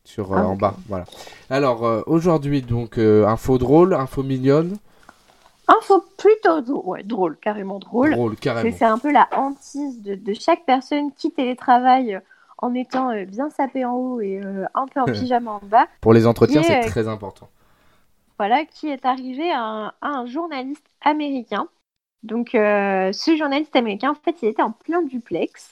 sur 0.03 0.35
ah, 0.35 0.47
en 0.47 0.55
bas. 0.55 0.75
Voilà. 0.87 1.05
Alors, 1.49 2.03
aujourd'hui, 2.07 2.61
donc, 2.61 2.97
info 2.97 3.57
drôle, 3.59 3.93
info 3.93 4.23
mignonne. 4.23 4.77
Info 5.67 6.03
plutôt 6.17 6.61
drôle, 6.61 7.03
drôle, 7.03 7.37
carrément 7.37 7.77
drôle. 7.77 8.11
Drôle, 8.11 8.35
carrément. 8.35 8.75
C'est 8.75 8.85
un 8.85 8.97
peu 8.97 9.11
la 9.11 9.29
hantise 9.37 10.01
de, 10.01 10.33
chaque 10.33 10.65
personne 10.65 11.13
qui 11.13 11.31
télétravaille 11.31 12.19
en 12.61 12.73
étant 12.73 13.09
euh, 13.11 13.25
bien 13.25 13.49
sapé 13.49 13.85
en 13.85 13.93
haut 13.93 14.21
et 14.21 14.41
euh, 14.43 14.65
un 14.75 14.85
peu 14.87 14.99
en 14.99 15.05
pyjama 15.11 15.51
en 15.51 15.61
bas. 15.63 15.87
Pour 16.01 16.13
les 16.13 16.27
entretiens, 16.27 16.63
c'est 16.63 16.85
euh, 16.85 16.87
très 16.87 17.07
important. 17.07 17.49
Voilà, 18.37 18.65
qui 18.65 18.87
est 18.87 19.05
arrivé 19.05 19.51
à 19.51 19.93
un, 20.01 20.25
journaliste 20.25 20.85
américain. 21.01 21.67
Donc, 22.23 22.51
ce 22.53 23.35
journaliste 23.37 23.75
américain, 23.75 24.11
en 24.11 24.15
fait, 24.15 24.41
il 24.41 24.49
était 24.49 24.61
en 24.61 24.71
plein 24.71 25.01
duplex. 25.01 25.71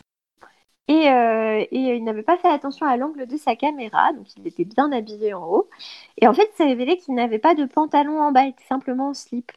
Et, 0.89 1.05
et, 1.05 1.95
il 1.95 2.03
n'avait 2.03 2.23
pas 2.23 2.37
fait 2.37 2.49
attention 2.49 2.85
à 2.85 2.97
l'angle 2.97 3.25
de 3.25 3.37
sa 3.37 3.55
caméra, 3.55 4.11
donc 4.11 4.25
il 4.35 4.45
était 4.47 4.65
bien 4.65 4.91
habillé 4.91 5.33
en 5.33 5.45
haut. 5.45 5.69
Et 6.17 6.27
en 6.27 6.33
fait, 6.33 6.49
il 6.53 6.57
s'est 6.57 6.65
révélé 6.65 6.97
qu'il 6.97 7.15
n'avait 7.15 7.39
pas 7.39 7.55
de 7.55 7.63
pantalon 7.63 8.19
en 8.21 8.33
bas, 8.33 8.43
il 8.43 8.49
était 8.49 8.67
simplement 8.67 9.09
en 9.09 9.13
slip. 9.13 9.53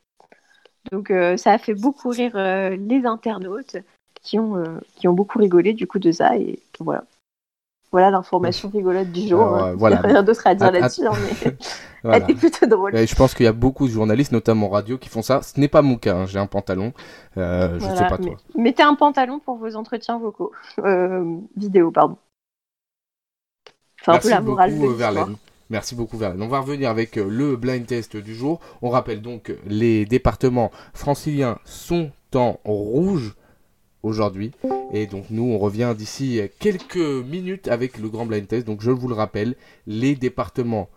Donc 0.93 1.11
euh, 1.11 1.37
ça 1.37 1.53
a 1.53 1.59
fait 1.59 1.75
beaucoup 1.75 2.11
rire 2.11 2.37
euh, 2.37 2.77
les 2.77 3.05
internautes 3.07 3.77
qui 4.23 4.39
ont, 4.39 4.63
qui 4.95 5.09
ont 5.09 5.15
beaucoup 5.15 5.41
rigolé 5.41 5.73
du 5.73 5.89
coup 5.89 5.99
de 5.99 6.13
ça. 6.13 6.37
Et 6.37 6.61
voilà. 6.79 7.05
Voilà 7.93 8.11
l'information 8.11 8.69
rigolote 8.69 9.11
du 9.11 9.29
jour. 9.29 9.59
Il 9.73 9.77
voilà. 9.77 9.99
a 9.99 10.01
rien 10.03 10.23
d'autre 10.23 10.47
à 10.47 10.55
dire 10.55 10.71
là-dessus, 10.71 11.07
hein, 11.07 11.13
mais 11.45 11.57
elle 12.05 12.23
était 12.23 12.35
plutôt 12.35 12.67
drôle. 12.67 12.97
je 12.97 13.15
pense 13.15 13.35
qu'il 13.35 13.45
y 13.45 13.49
a 13.49 13.53
beaucoup 13.53 13.87
de 13.87 13.93
journalistes, 13.93 14.33
notamment 14.33 14.69
radio, 14.69 14.97
qui 14.97 15.09
font 15.09 15.23
ça. 15.23 15.43
Ce 15.43 15.59
n'est 15.59 15.69
pas 15.69 15.83
mon 15.83 15.97
cas, 15.97 16.17
hein. 16.17 16.27
j'ai 16.27 16.39
un 16.39 16.47
pantalon. 16.47 16.93
je 17.37 17.75
ne 17.75 17.97
sais 17.97 18.07
pas 18.09 18.19
toi. 18.19 18.37
Mettez 18.57 18.83
un 18.83 18.95
pantalon 18.95 19.39
pour 19.39 19.57
vos 19.57 19.77
entretiens 19.77 20.19
vocaux. 20.19 20.53
vidéo, 21.57 21.91
pardon. 21.91 22.17
C'est 24.05 24.11
un 24.11 24.19
peu 24.19 24.31
la 24.31 24.41
morale 24.41 24.79
de 24.79 24.87
Verlaine. 24.87 25.37
Merci 25.71 25.95
beaucoup 25.95 26.17
Verlaine. 26.17 26.43
On 26.43 26.49
va 26.49 26.59
revenir 26.61 26.91
avec 26.91 27.17
euh, 27.17 27.29
le 27.29 27.57
blind 27.57 27.87
test 27.87 28.17
du 28.17 28.35
jour. 28.35 28.61
On 28.83 28.91
rappelle 28.91 29.23
donc 29.23 29.55
les 29.65 30.05
départements 30.05 30.73
franciliens 30.95 31.59
sont 31.65 32.11
en 32.35 32.59
rouge 32.65 33.35
aujourd'hui. 34.03 34.53
Et 34.93 35.07
donc 35.07 35.27
nous, 35.31 35.45
on 35.45 35.59
revient 35.59 35.95
d'ici 35.97 36.41
quelques 36.59 36.97
minutes 36.97 37.69
avec 37.69 37.99
le 37.99 38.09
grand 38.09 38.27
blind 38.27 38.47
test. 38.47 38.67
Donc 38.67 38.81
je 38.81 38.91
vous 38.91 39.09
le 39.09 39.15
rappelle, 39.15 39.57
les 39.87 40.15
départements 40.15 40.89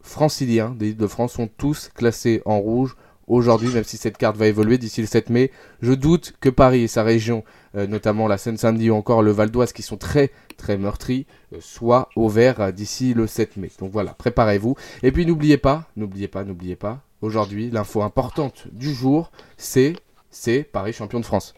franciliens 0.00 0.74
de 0.78 1.06
France 1.06 1.34
sont 1.34 1.48
tous 1.48 1.90
classés 1.94 2.42
en 2.44 2.58
rouge 2.58 2.96
aujourd'hui, 3.26 3.68
même 3.72 3.84
si 3.84 3.96
cette 3.96 4.18
carte 4.18 4.36
va 4.36 4.46
évoluer 4.46 4.78
d'ici 4.78 5.00
le 5.00 5.06
7 5.06 5.30
mai. 5.30 5.50
Je 5.80 5.92
doute 5.92 6.34
que 6.40 6.48
Paris 6.48 6.82
et 6.82 6.88
sa 6.88 7.02
région, 7.02 7.44
euh, 7.76 7.86
notamment 7.86 8.28
la 8.28 8.38
Seine-Saint-Denis 8.38 8.90
ou 8.90 8.94
encore 8.94 9.22
le 9.22 9.30
Val 9.30 9.50
d'Oise, 9.50 9.72
qui 9.72 9.82
sont 9.82 9.96
très 9.96 10.30
très 10.56 10.76
meurtris, 10.76 11.26
euh, 11.54 11.58
soient 11.60 12.08
au 12.16 12.28
vert 12.28 12.60
euh, 12.60 12.72
d'ici 12.72 13.14
le 13.14 13.26
7 13.26 13.56
mai. 13.56 13.70
Donc 13.78 13.90
voilà, 13.90 14.12
préparez-vous. 14.12 14.76
Et 15.02 15.12
puis 15.12 15.26
n'oubliez 15.26 15.56
pas, 15.56 15.88
n'oubliez 15.96 16.28
pas, 16.28 16.44
n'oubliez 16.44 16.76
pas, 16.76 17.00
aujourd'hui, 17.20 17.70
l'info 17.70 18.02
importante 18.02 18.66
du 18.72 18.92
jour, 18.92 19.30
c'est 19.56 19.94
c'est 20.30 20.62
Paris 20.62 20.92
champion 20.94 21.20
de 21.20 21.26
France. 21.26 21.54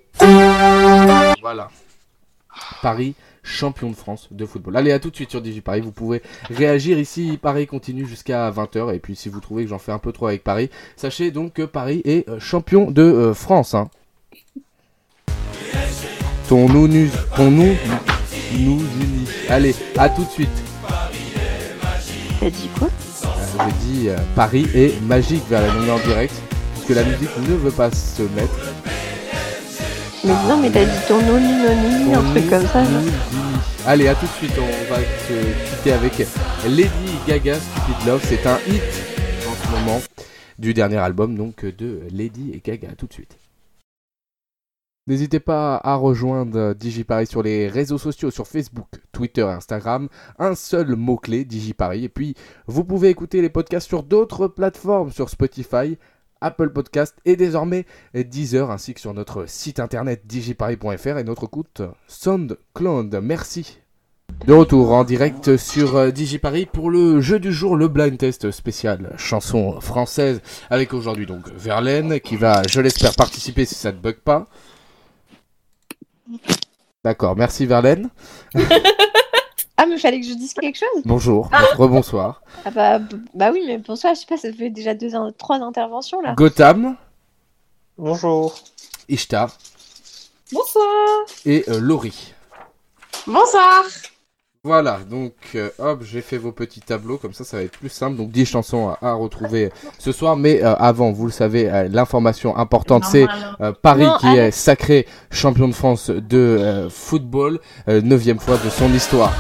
Voilà. 1.41 1.69
Paris 2.83 3.15
champion 3.45 3.91
de 3.91 3.97
France 3.97 4.29
de 4.31 4.47
football. 4.47 4.77
Allez, 4.77 4.93
à 4.93 4.99
tout 4.99 5.11
de 5.11 5.17
suite 5.17 5.31
sur 5.31 5.43
DigiParis. 5.43 5.83
Vous 5.83 5.93
pouvez 5.93 6.23
réagir 6.49 6.99
ici. 6.99 7.39
Paris 7.41 7.67
continue 7.67 8.07
jusqu'à 8.07 8.51
20h. 8.51 8.95
Et 8.95 8.99
puis, 8.99 9.17
si 9.17 9.29
vous 9.29 9.41
trouvez 9.41 9.65
que 9.65 9.71
j'en 9.71 9.79
fais 9.79 9.93
un 9.93 9.99
peu 9.99 10.13
trop 10.13 10.27
avec 10.27 10.43
Paris, 10.43 10.71
sachez 10.97 11.31
donc 11.31 11.53
que 11.53 11.63
Paris 11.63 12.01
est 12.05 12.29
euh, 12.29 12.41
champion 12.41 12.91
de 12.91 13.03
euh, 13.03 13.35
France. 13.35 13.75
Hein. 13.75 13.89
ton 16.49 16.69
nous, 16.69 16.89
nous, 16.89 17.11
ton 17.37 17.51
nous, 17.51 17.75
nous 18.59 18.81
unit. 18.81 19.29
Allez, 19.49 19.75
à 19.99 20.09
tout 20.09 20.25
de 20.25 20.31
suite. 20.31 20.49
T'as 22.41 22.51
dit 22.51 22.69
quoi? 22.79 22.89
Euh, 22.89 23.65
J'ai 23.67 23.87
dit 23.87 24.09
euh, 24.09 24.17
Paris 24.35 24.67
est 24.75 25.01
magique 25.03 25.45
vers 25.49 25.63
la 25.63 25.95
en 25.95 25.99
direct, 25.99 26.35
puisque 26.75 26.91
la 26.91 27.05
musique 27.05 27.37
ne 27.39 27.55
veut 27.55 27.71
pas 27.71 27.91
se 27.91 28.23
mettre. 28.23 28.55
Mais 30.27 30.33
non, 30.49 30.59
mais 30.61 30.71
t'as 30.71 30.85
dit 30.85 31.07
ton 31.07 31.21
non, 31.21 31.39
non, 31.39 32.13
non, 32.13 32.19
un 32.19 32.31
truc 32.31 32.49
comme 32.49 32.67
ça. 32.67 32.83
Allez, 33.87 34.09
à 34.09 34.15
tout 34.15 34.25
de 34.25 34.31
suite, 34.31 34.55
on 34.59 34.93
va 34.93 35.01
se 35.01 35.77
quitter 35.77 35.93
avec 35.93 36.19
Lady 36.67 37.19
Gaga 37.29 37.57
Stupid 37.57 38.07
Love. 38.07 38.23
C'est 38.25 38.47
un 38.47 38.57
hit 38.67 38.83
en 39.47 39.55
ce 39.55 39.71
moment 39.71 40.01
du 40.59 40.73
dernier 40.73 40.97
album 40.97 41.37
donc 41.37 41.67
de 41.67 42.01
Lady 42.11 42.59
Gaga. 42.65 42.89
À 42.93 42.95
tout 42.95 43.07
de 43.07 43.13
suite. 43.13 43.37
N'hésitez 45.07 45.41
pas 45.41 45.79
à 45.85 45.97
rejoindre 45.97 46.73
DigiParis 46.73 47.27
sur 47.27 47.43
les 47.43 47.69
réseaux 47.69 47.99
sociaux, 47.99 48.31
sur 48.31 48.47
Facebook, 48.47 48.89
Twitter 49.13 49.43
et 49.43 49.53
Instagram. 49.53 50.09
Un 50.39 50.55
seul 50.55 50.97
mot-clé, 50.97 51.45
DigiParis. 51.45 52.05
Et 52.05 52.09
puis, 52.09 52.35
vous 52.67 52.85
pouvez 52.85 53.11
écouter 53.11 53.43
les 53.43 53.51
podcasts 53.51 53.87
sur 53.87 54.03
d'autres 54.03 54.49
plateformes, 54.49 55.13
sur 55.13 55.29
Spotify, 55.29 55.99
Apple 56.45 56.71
Podcast 56.71 57.17
et 57.25 57.37
désormais 57.37 57.87
Deezer, 58.15 58.71
ainsi 58.71 58.95
que 58.95 59.01
sur 59.01 59.15
notre 59.15 59.47
site 59.47 59.81
internet 59.81 60.23
digiparis.fr 60.27 61.19
et 61.19 61.25
notre 61.25 61.47
compte 61.47 61.83
SoundCloud. 62.07 63.19
Merci. 63.23 63.79
De 64.47 64.53
retour 64.53 64.93
en 64.93 65.05
direct 65.05 65.57
sur 65.57 66.13
DigiParis 66.13 66.67
pour 66.67 66.91
le 66.91 67.21
jeu 67.21 67.39
du 67.39 67.53
jour, 67.53 67.77
le 67.77 67.89
blind 67.89 68.19
test 68.19 68.51
spécial 68.51 69.15
chanson 69.17 69.81
française, 69.81 70.43
avec 70.71 70.93
aujourd'hui 70.93 71.25
donc 71.25 71.51
Verlaine 71.55 72.21
qui 72.21 72.37
va, 72.37 72.63
je 72.69 72.81
l'espère, 72.81 73.15
participer 73.15 73.65
si 73.65 73.75
ça 73.75 73.93
ne 73.93 73.99
bug 73.99 74.17
pas. 74.17 74.47
D'accord, 77.05 77.37
merci 77.37 77.65
Verlaine. 77.65 78.11
ah, 79.77 79.87
mais 79.87 79.97
il 79.97 80.01
fallait 80.01 80.21
que 80.21 80.27
je 80.27 80.35
dise 80.35 80.55
quelque 80.55 80.79
chose 80.79 81.03
Bonjour, 81.05 81.49
ah. 81.53 81.63
rebonsoir. 81.77 82.43
Ah 82.65 82.71
bah, 82.71 83.01
bah 83.35 83.51
oui, 83.53 83.63
mais 83.67 83.79
bonsoir, 83.79 84.15
je 84.15 84.21
sais 84.21 84.27
pas, 84.27 84.37
ça 84.37 84.53
fait 84.53 84.71
déjà 84.71 84.95
deux, 84.95 85.11
trois 85.37 85.57
interventions 85.57 86.21
là. 86.21 86.35
Gotham. 86.35 86.97
Bonjour. 87.99 88.55
Ishtar. 89.09 89.51
Bonsoir. 90.53 90.87
Et 91.45 91.65
euh, 91.69 91.81
Laurie. 91.81 92.35
Bonsoir. 93.27 93.85
Voilà, 94.67 95.01
donc 95.11 95.35
euh, 95.57 95.69
hop, 95.79 96.03
j'ai 96.05 96.23
fait 96.23 96.39
vos 96.39 96.51
petits 96.51 96.81
tableaux, 96.81 97.19
comme 97.19 97.35
ça 97.35 97.45
ça 97.45 97.59
va 97.59 97.65
être 97.65 97.77
plus 97.79 97.91
simple. 97.91 98.17
Donc 98.17 98.31
10 98.31 98.47
chansons 98.47 98.97
à, 99.03 99.13
retrouver 99.13 99.71
ce 99.99 100.11
soir, 100.11 100.39
mais 100.39 100.65
euh, 100.65 100.75
avant, 100.77 101.13
vous 101.13 101.27
le 101.27 101.33
savez, 101.33 101.71
euh, 101.71 101.87
l'information 101.91 102.57
importante, 102.57 103.05
c'est 103.05 103.27
Paris 103.83 104.07
qui 104.21 104.29
est 104.29 104.51
sacré 104.51 105.07
champion 105.31 105.69
de 105.69 105.75
France 105.75 106.09
de 106.09 106.89
football, 106.91 107.61
neuvième 107.87 108.39
fois 108.39 108.57
de 108.57 108.71
son 108.71 108.91
histoire. 108.95 109.35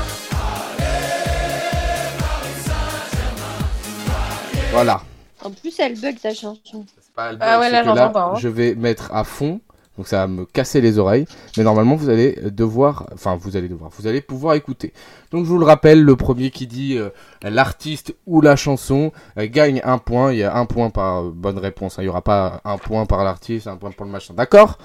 Voilà. 4.74 5.02
En 5.42 5.50
plus, 5.50 5.78
elle 5.78 5.98
bug 5.98 6.20
ta 6.20 6.34
chanson. 6.34 6.84
Pas 7.14 7.32
ah 7.40 7.60
ouais, 7.60 7.70
là, 7.70 7.82
là 7.82 8.12
hein. 8.14 8.34
Je 8.38 8.48
vais 8.48 8.74
mettre 8.74 9.14
à 9.14 9.24
fond 9.24 9.60
donc 9.96 10.08
ça 10.08 10.18
va 10.18 10.26
me 10.26 10.44
casser 10.44 10.80
les 10.80 10.98
oreilles. 10.98 11.26
Mais 11.56 11.62
normalement, 11.62 11.94
vous 11.94 12.08
allez 12.08 12.32
devoir, 12.50 13.06
enfin, 13.12 13.36
vous 13.36 13.56
allez 13.56 13.68
devoir, 13.68 13.90
vous 13.96 14.06
allez 14.06 14.20
pouvoir 14.20 14.54
écouter. 14.54 14.92
Donc 15.30 15.44
je 15.44 15.50
vous 15.50 15.58
le 15.58 15.64
rappelle, 15.64 16.02
le 16.02 16.16
premier 16.16 16.50
qui 16.50 16.66
dit 16.66 16.98
euh, 16.98 17.10
l'artiste 17.42 18.14
ou 18.26 18.40
la 18.40 18.56
chanson 18.56 19.12
euh, 19.38 19.46
gagne 19.48 19.80
un 19.84 19.98
point. 19.98 20.32
Il 20.32 20.38
y 20.38 20.42
a 20.42 20.56
un 20.56 20.66
point 20.66 20.90
par 20.90 21.22
bonne 21.24 21.58
réponse. 21.58 21.98
Hein. 21.98 22.02
Il 22.02 22.06
n'y 22.06 22.10
aura 22.10 22.22
pas 22.22 22.60
un 22.64 22.78
point 22.78 23.06
par 23.06 23.22
l'artiste, 23.24 23.66
un 23.66 23.76
point 23.76 23.92
pour 23.92 24.04
le 24.04 24.10
machin. 24.10 24.34
D'accord? 24.34 24.78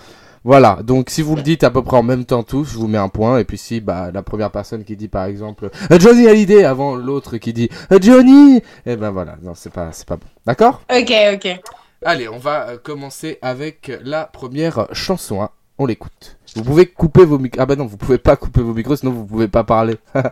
Voilà, 0.44 0.80
donc 0.84 1.10
si 1.10 1.22
vous 1.22 1.36
le 1.36 1.42
dites 1.42 1.64
à 1.64 1.70
peu 1.70 1.82
près 1.84 1.98
en 1.98 2.04
même 2.04 2.26
temps 2.26 2.44
tous, 2.44 2.66
je 2.66 2.78
vous 2.78 2.88
mets 2.88 2.98
un 2.98 3.10
point. 3.10 3.40
Et 3.40 3.44
puis 3.44 3.58
si 3.58 3.82
bah, 3.82 4.12
la 4.14 4.24
première 4.24 4.52
personne 4.52 4.84
qui 4.84 4.96
dit 4.96 5.08
par 5.08 5.26
exemple 5.26 5.70
euh, 5.92 6.00
Johnny 6.00 6.28
Hallyday 6.28 6.64
avant 6.64 6.96
l'autre 6.96 7.38
qui 7.38 7.54
dit 7.54 7.70
Johnny, 8.02 8.58
et 8.58 8.64
eh 8.86 8.96
ben 8.96 9.12
voilà, 9.12 9.38
non 9.42 9.54
c'est 9.56 9.72
pas 9.72 9.90
c'est 9.92 10.08
pas 10.08 10.18
bon. 10.18 10.28
D'accord? 10.46 10.82
Ok, 10.92 11.12
ok. 11.34 11.60
Allez, 12.06 12.30
on 12.30 12.38
va 12.38 12.70
euh, 12.70 12.78
commencer 12.78 13.38
avec 13.42 13.92
la 14.04 14.26
première 14.26 14.88
chanson. 14.94 15.42
Hein. 15.42 15.50
On 15.78 15.86
l'écoute. 15.86 16.38
Vous 16.56 16.64
pouvez 16.64 16.86
couper 16.86 17.26
vos 17.26 17.40
micros. 17.40 17.62
Ah 17.62 17.66
bah 17.66 17.76
non, 17.76 17.86
vous 17.86 17.98
pouvez 17.98 18.18
pas 18.18 18.36
couper 18.36 18.62
vos 18.62 18.74
micros, 18.74 18.96
sinon 18.96 19.12
vous 19.12 19.26
pouvez 19.26 19.48
pas 19.48 19.64
parler. 19.64 19.96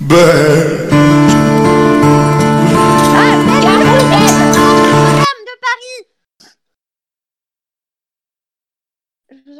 Ben. 0.00 1.91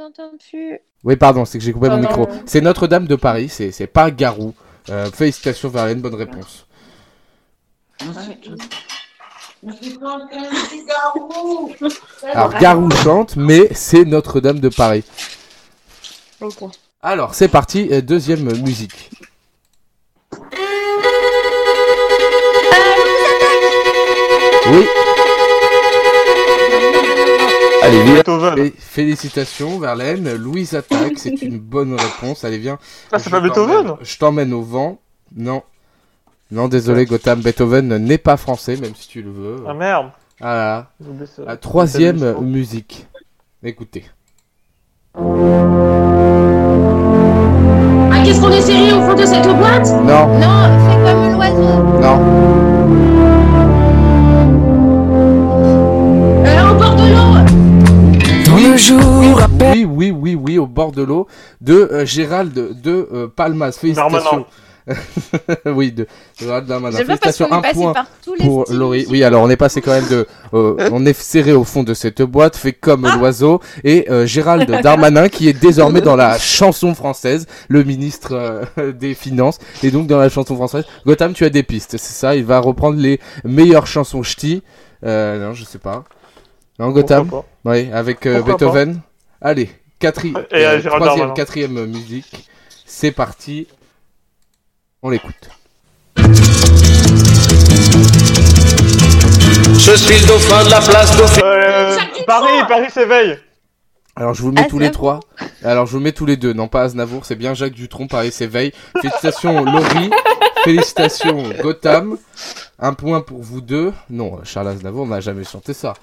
Entends 0.02 0.32
plus. 0.50 0.78
Oui, 1.04 1.16
pardon, 1.16 1.44
c'est 1.44 1.58
que 1.58 1.64
j'ai 1.64 1.72
coupé 1.72 1.88
mon 1.88 1.98
micro. 1.98 2.28
C'est 2.46 2.60
Notre-Dame 2.60 3.06
de 3.06 3.16
Paris, 3.16 3.48
c'est 3.48 3.86
pas 3.86 4.10
Garou. 4.10 4.54
Euh, 4.90 5.10
félicitations, 5.10 5.68
Verlaine, 5.68 6.00
bonne 6.00 6.14
réponse. 6.14 6.66
Alors 12.32 12.54
Garou 12.58 12.90
chante, 12.90 13.36
mais 13.36 13.68
c'est 13.72 14.04
Notre-Dame 14.04 14.60
de 14.60 14.68
Paris. 14.68 15.04
Alors 17.00 17.34
c'est 17.34 17.48
parti, 17.48 17.88
euh, 17.92 18.00
deuxième 18.00 18.44
musique. 18.60 19.10
Oui. 24.70 24.86
Allez. 27.92 28.72
Félicitations 28.78 29.78
Verlaine, 29.78 30.34
Louise 30.36 30.74
attaque, 30.74 31.18
c'est 31.18 31.42
une 31.42 31.58
bonne 31.58 31.94
réponse. 31.94 32.44
Allez 32.44 32.58
viens. 32.58 32.78
Ah 33.12 33.18
c'est 33.18 33.30
pas 33.30 33.40
Beethoven 33.40 33.94
Je 34.00 34.18
t'emmène 34.18 34.52
au 34.52 34.62
vent. 34.62 34.98
Non, 35.34 35.62
non, 36.52 36.68
désolé, 36.68 37.06
Gotham, 37.06 37.40
Beethoven 37.40 37.96
n'est 37.96 38.18
pas 38.18 38.36
français, 38.36 38.76
même 38.76 38.94
si 38.94 39.08
tu 39.08 39.22
le 39.22 39.30
veux. 39.30 39.64
Ah 39.66 39.72
merde 39.72 40.10
Voilà. 40.38 40.90
La 41.46 41.56
troisième 41.56 42.38
musique. 42.42 43.06
Écoutez. 43.62 44.04
Ah, 45.14 45.20
qu'est-ce 48.22 48.38
qu'on 48.38 48.50
est 48.50 48.60
sérieux 48.60 48.96
au 48.96 49.02
fond 49.02 49.14
de 49.14 49.24
cette 49.24 49.46
boîte? 49.46 49.86
Non. 50.04 50.38
Non, 50.38 50.68
c'est 50.84 50.98
comme 51.04 51.32
l'oiseau. 51.32 51.82
Non. 52.02 52.71
Oui, 58.90 59.84
oui, 59.84 60.10
oui, 60.10 60.34
oui, 60.34 60.58
au 60.58 60.66
bord 60.66 60.92
de 60.92 61.02
l'eau, 61.02 61.26
de 61.60 61.74
euh, 61.74 62.06
Gérald 62.06 62.52
de 62.52 63.08
euh, 63.12 63.28
Palmas. 63.28 63.72
Félicitations. 63.72 64.46
oui, 65.66 65.92
de, 65.92 66.06
de 66.40 66.90
Félicitations, 66.90 67.52
un 67.52 67.60
point 67.60 67.94
pour 68.40 68.64
Laurie. 68.70 69.06
Oui, 69.08 69.22
alors 69.22 69.42
on 69.42 69.50
est 69.50 69.56
passé 69.56 69.80
quand 69.80 69.92
même 69.92 70.08
de, 70.08 70.26
euh, 70.54 70.88
on 70.92 71.06
est 71.06 71.12
serré 71.12 71.52
au 71.52 71.64
fond 71.64 71.84
de 71.84 71.94
cette 71.94 72.22
boîte, 72.22 72.56
fait 72.56 72.72
comme 72.72 73.04
ah. 73.04 73.16
l'oiseau, 73.16 73.60
et 73.84 74.10
euh, 74.10 74.26
Gérald 74.26 74.68
Darmanin 74.82 75.28
qui 75.28 75.48
est 75.48 75.52
désormais 75.52 76.00
dans 76.00 76.16
la 76.16 76.38
chanson 76.38 76.94
française, 76.94 77.46
le 77.68 77.84
ministre 77.84 78.32
euh, 78.78 78.92
des 78.98 79.14
Finances, 79.14 79.58
et 79.82 79.90
donc 79.90 80.08
dans 80.08 80.18
la 80.18 80.28
chanson 80.28 80.56
française. 80.56 80.84
Gotham, 81.06 81.32
tu 81.32 81.44
as 81.44 81.50
des 81.50 81.62
pistes, 81.62 81.92
c'est 81.92 82.14
ça? 82.14 82.34
Il 82.34 82.44
va 82.44 82.58
reprendre 82.58 82.98
les 82.98 83.20
meilleures 83.44 83.86
chansons 83.86 84.22
ch'ti. 84.22 84.62
non, 85.02 85.52
je 85.52 85.64
sais 85.64 85.78
pas. 85.78 86.04
Non, 86.78 86.90
Gotham 86.90 87.30
Oui, 87.64 87.90
avec 87.92 88.26
Beethoven. 88.26 89.00
Allez, 89.40 89.70
quatrième, 89.98 90.44
troisième, 90.84 91.34
quatrième 91.34 91.86
musique. 91.86 92.48
C'est 92.86 93.12
parti. 93.12 93.66
On 95.02 95.10
l'écoute. 95.10 95.50
Je 99.84 99.96
suis 99.96 100.20
le 100.20 100.26
dauphin 100.26 100.64
de 100.64 100.70
la 100.70 100.80
place 100.80 101.16
dauphin. 101.16 101.40
Euh, 101.44 101.96
Paris, 102.26 102.52
Paris 102.68 102.90
s'éveille. 102.90 103.38
Alors 104.14 104.34
je 104.34 104.42
vous 104.42 104.52
mets 104.52 104.66
tous 104.68 104.78
les 104.78 104.90
trois. 104.90 105.20
Alors 105.64 105.86
je 105.86 105.92
vous 105.92 106.00
mets 106.00 106.12
tous 106.12 106.26
les 106.26 106.36
deux. 106.36 106.52
Non 106.52 106.68
pas 106.68 106.82
Aznavour, 106.82 107.24
c'est 107.24 107.34
bien 107.34 107.54
Jacques 107.54 107.72
Dutronc, 107.72 108.06
Paris 108.06 108.30
s'éveille. 108.30 108.72
Félicitations 109.00 109.64
Laurie. 109.64 110.10
Félicitations 110.64 111.42
Gotham. 111.60 112.16
Un 112.78 112.94
point 112.94 113.20
pour 113.22 113.42
vous 113.42 113.60
deux. 113.60 113.92
Non, 114.10 114.38
Charles 114.44 114.68
Aznavour 114.68 115.06
n'a 115.06 115.20
jamais 115.20 115.44
chanté 115.44 115.72
ça. 115.72 115.94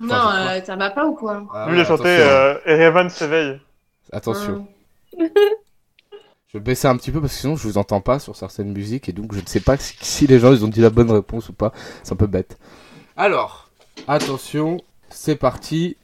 Non, 0.00 0.14
euh, 0.14 0.60
ça 0.62 0.76
va 0.76 0.90
pas 0.90 1.06
ou 1.06 1.14
quoi? 1.14 1.44
Ah, 1.52 1.66
Lui 1.68 1.78
il 1.78 1.80
a 1.80 1.84
chanté 1.84 2.04
euh, 2.06 2.58
Erevan 2.66 3.08
s'éveille. 3.08 3.60
Attention. 4.12 4.66
Je 6.48 6.58
vais 6.58 6.60
baisser 6.60 6.86
un 6.86 6.96
petit 6.96 7.10
peu 7.10 7.20
parce 7.20 7.32
que 7.34 7.40
sinon 7.40 7.56
je 7.56 7.66
vous 7.66 7.76
entends 7.76 8.00
pas 8.00 8.18
sur 8.18 8.36
certaines 8.36 8.72
musiques 8.72 9.08
et 9.08 9.12
donc 9.12 9.34
je 9.34 9.40
ne 9.40 9.46
sais 9.46 9.60
pas 9.60 9.76
si, 9.76 10.26
les 10.26 10.38
gens 10.38 10.52
ils 10.52 10.64
ont 10.64 10.68
dit 10.68 10.80
la 10.80 10.90
bonne 10.90 11.10
réponse 11.10 11.48
ou 11.48 11.52
pas. 11.52 11.72
C'est 12.02 12.12
un 12.12 12.16
peu 12.16 12.28
bête. 12.28 12.56
Alors, 13.16 13.68
attention, 14.06 14.80
c'est 15.10 15.36
parti. 15.36 15.96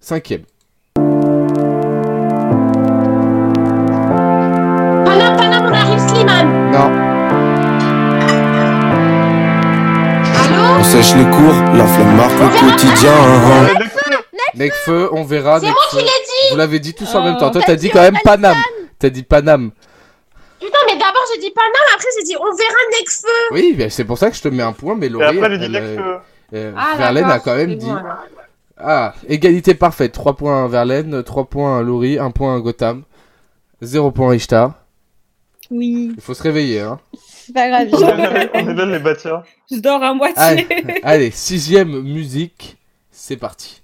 Cinquième. 0.00 0.44
Sèche 11.02 11.14
les 11.16 11.24
cours, 11.30 11.54
la 11.74 11.86
flamme 11.86 12.16
marque 12.16 12.32
le 12.32 12.70
quotidien. 12.70 13.88
Necfeu, 14.54 15.08
on 15.12 15.24
verra. 15.24 15.60
C'est 15.60 15.66
moi 15.66 15.74
qui 15.90 15.96
l'ai 15.96 16.02
dit 16.02 16.50
Vous 16.50 16.56
l'avez 16.56 16.80
dit 16.80 16.94
tous 16.94 17.12
en 17.14 17.22
même 17.22 17.36
temps. 17.36 17.50
Toi, 17.50 17.60
T'as 17.60 17.68
t'as 17.68 17.76
dit 17.76 17.86
dit 17.86 17.90
quand 17.90 18.00
même. 18.02 18.16
Paname. 18.24 18.56
T'as 18.98 19.10
dit 19.10 19.22
Paname. 19.22 19.70
Putain, 20.60 20.78
mais 20.86 20.94
d'abord 20.94 21.22
j'ai 21.32 21.40
dit 21.40 21.52
Paname, 21.54 21.72
après 21.94 22.08
j'ai 22.18 22.24
dit 22.24 22.34
on 22.36 22.56
verra 22.56 22.98
Nexfeu. 22.98 23.28
Oui, 23.52 23.74
mais 23.78 23.90
c'est 23.90 24.04
pour 24.04 24.18
ça 24.18 24.28
que 24.30 24.36
je 24.36 24.42
te 24.42 24.48
mets 24.48 24.62
un 24.64 24.72
point, 24.72 24.96
mais 24.96 25.06
Et 25.06 25.10
Laurie, 25.10 25.38
après, 25.38 25.50
j'ai 25.50 25.58
dit 25.58 25.68
Nex. 25.68 25.84
euh, 25.86 26.18
euh, 26.54 26.72
Ah, 26.76 26.96
Verlaine 26.96 27.30
a 27.30 27.38
quand 27.38 27.54
même 27.54 27.76
dit. 27.76 27.90
Ah, 28.76 29.14
égalité 29.28 29.74
parfaite. 29.74 30.12
3 30.12 30.34
points 30.36 30.64
à 30.64 30.68
Verlaine, 30.68 31.22
3 31.22 31.44
points 31.44 31.78
à 31.78 31.82
Laurie, 31.82 32.18
1 32.18 32.30
point 32.32 32.56
à 32.56 32.60
Gotham, 32.60 33.02
0 33.82 34.10
point 34.10 34.32
à 34.32 34.34
Ishtar. 34.34 34.72
Oui. 35.70 36.12
Il 36.16 36.22
faut 36.22 36.34
se 36.34 36.42
réveiller, 36.42 36.80
hein. 36.80 36.98
C'est 37.48 37.54
pas 37.54 37.68
grave. 37.70 37.88
On 38.52 38.68
est 38.68 38.74
là, 38.74 38.84
les 38.84 38.98
bâtards. 38.98 39.42
Je 39.72 39.78
dors 39.78 40.02
à 40.02 40.12
moitié. 40.12 40.34
Allez, 40.36 40.66
allez, 41.02 41.30
sixième 41.30 42.02
musique, 42.02 42.76
c'est 43.10 43.38
parti. 43.38 43.80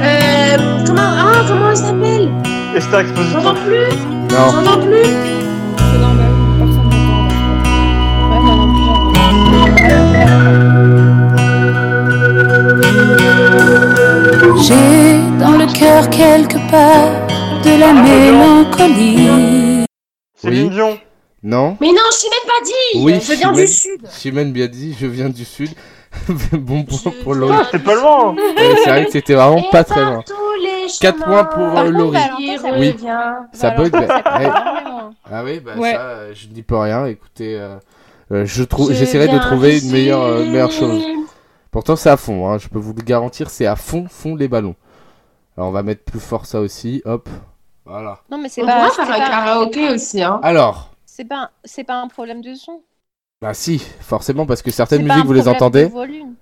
Euh, 0.00 0.56
comment, 0.86 1.00
ah, 1.02 1.44
comment 1.48 1.70
elle 1.70 1.76
s'appelle? 1.76 2.30
Exposition. 2.76 3.40
J'entends 3.40 3.56
plus, 3.56 3.96
Non, 4.30 4.48
j'entends 4.52 4.80
plus. 4.86 5.02
C'est 5.76 5.98
normal. 5.98 6.30
J'ai 14.62 15.18
dans 15.40 15.58
le 15.58 15.66
cœur 15.76 16.08
quelque 16.10 16.58
part 16.70 17.21
de 17.62 17.78
la 17.78 17.92
mélancolie. 17.92 19.86
Céline. 20.34 20.70
Dion. 20.70 20.98
non. 21.42 21.76
Mais 21.80 21.88
non, 21.88 22.02
Chimène 22.12 22.46
pas 22.46 22.64
dit. 22.64 23.02
Oui, 23.04 23.14
je 23.20 23.32
viens 23.34 23.50
Chimène. 23.52 23.66
du 23.66 23.72
sud. 23.72 24.00
Chimène 24.10 24.52
bien 24.52 24.66
dit, 24.68 24.96
je 24.98 25.06
viens 25.06 25.28
du 25.28 25.44
sud. 25.44 25.70
bon 26.52 26.84
point 26.84 27.12
pour 27.22 27.34
Laurie. 27.34 27.54
Ah, 27.58 27.64
c'était 27.70 27.84
pas 27.84 27.94
loin. 27.94 28.34
Ouais, 28.34 28.74
c'est 28.84 28.90
vrai 28.90 29.04
que 29.06 29.12
c'était 29.12 29.34
vraiment 29.34 29.56
Et 29.58 29.70
pas 29.70 29.82
très 29.84 30.04
loin. 30.04 30.22
tous 30.26 30.34
les 30.62 30.86
Quatre 31.00 31.18
chemins, 31.24 31.44
points 31.44 31.44
pour, 31.44 31.78
euh, 31.78 31.90
Laurie. 31.90 32.18
Oui. 32.78 32.96
Ça 33.52 33.70
bug, 33.70 33.92
eh. 33.94 34.42
énormément. 34.42 35.10
Ah 35.30 35.42
oui, 35.44 35.60
bah 35.60 35.72
Ouais. 35.78 35.92
ça, 35.92 36.00
euh, 36.00 36.32
je 36.34 36.48
n'y 36.48 36.62
peux 36.62 36.76
rien. 36.76 37.06
Écoutez, 37.06 37.58
euh, 37.58 37.76
euh, 38.32 38.44
je 38.44 38.64
j'essaierai 38.90 39.28
de 39.28 39.38
trouver 39.38 39.78
une 39.78 39.90
meilleure, 39.90 40.22
euh, 40.22 40.44
meilleure 40.44 40.70
chose. 40.72 41.02
Pourtant, 41.70 41.96
c'est 41.96 42.10
à 42.10 42.16
fond. 42.18 42.48
Hein, 42.50 42.58
je 42.58 42.68
peux 42.68 42.78
vous 42.78 42.92
le 42.92 43.02
garantir, 43.02 43.48
c'est 43.48 43.66
à 43.66 43.76
fond, 43.76 44.06
fond 44.10 44.34
les 44.36 44.48
ballons. 44.48 44.74
Alors, 45.56 45.68
on 45.70 45.72
va 45.72 45.82
mettre 45.82 46.04
plus 46.04 46.20
fort 46.20 46.44
ça 46.44 46.60
aussi. 46.60 47.00
Hop, 47.06 47.28
voilà. 47.84 48.18
Non, 48.30 48.38
mais 48.38 48.48
c'est 48.48 48.62
On 48.62 48.66
pas. 48.66 48.74
pourra 48.74 48.90
c'est 48.90 49.04
faire 49.06 49.14
un 49.22 49.28
karaoké 49.28 49.88
aussi, 49.90 50.22
hein. 50.22 50.40
Alors, 50.42 50.90
C'est 51.06 51.24
pas, 51.24 51.36
un- 51.44 51.50
c'est 51.64 51.84
pas 51.84 52.00
un 52.00 52.08
problème 52.08 52.40
de 52.40 52.54
son. 52.54 52.80
bah 53.40 53.54
si, 53.54 53.78
forcément, 54.00 54.46
parce 54.46 54.62
que 54.62 54.70
certaines 54.70 55.02
C'est 55.02 55.08
pas 55.08 55.14
musiques 55.14 55.24
un 55.24 55.26
vous 55.26 55.32
les 55.34 55.40
problème 55.42 55.58
de 55.60 55.64
entendez 55.64 55.84
volume. 55.86 56.34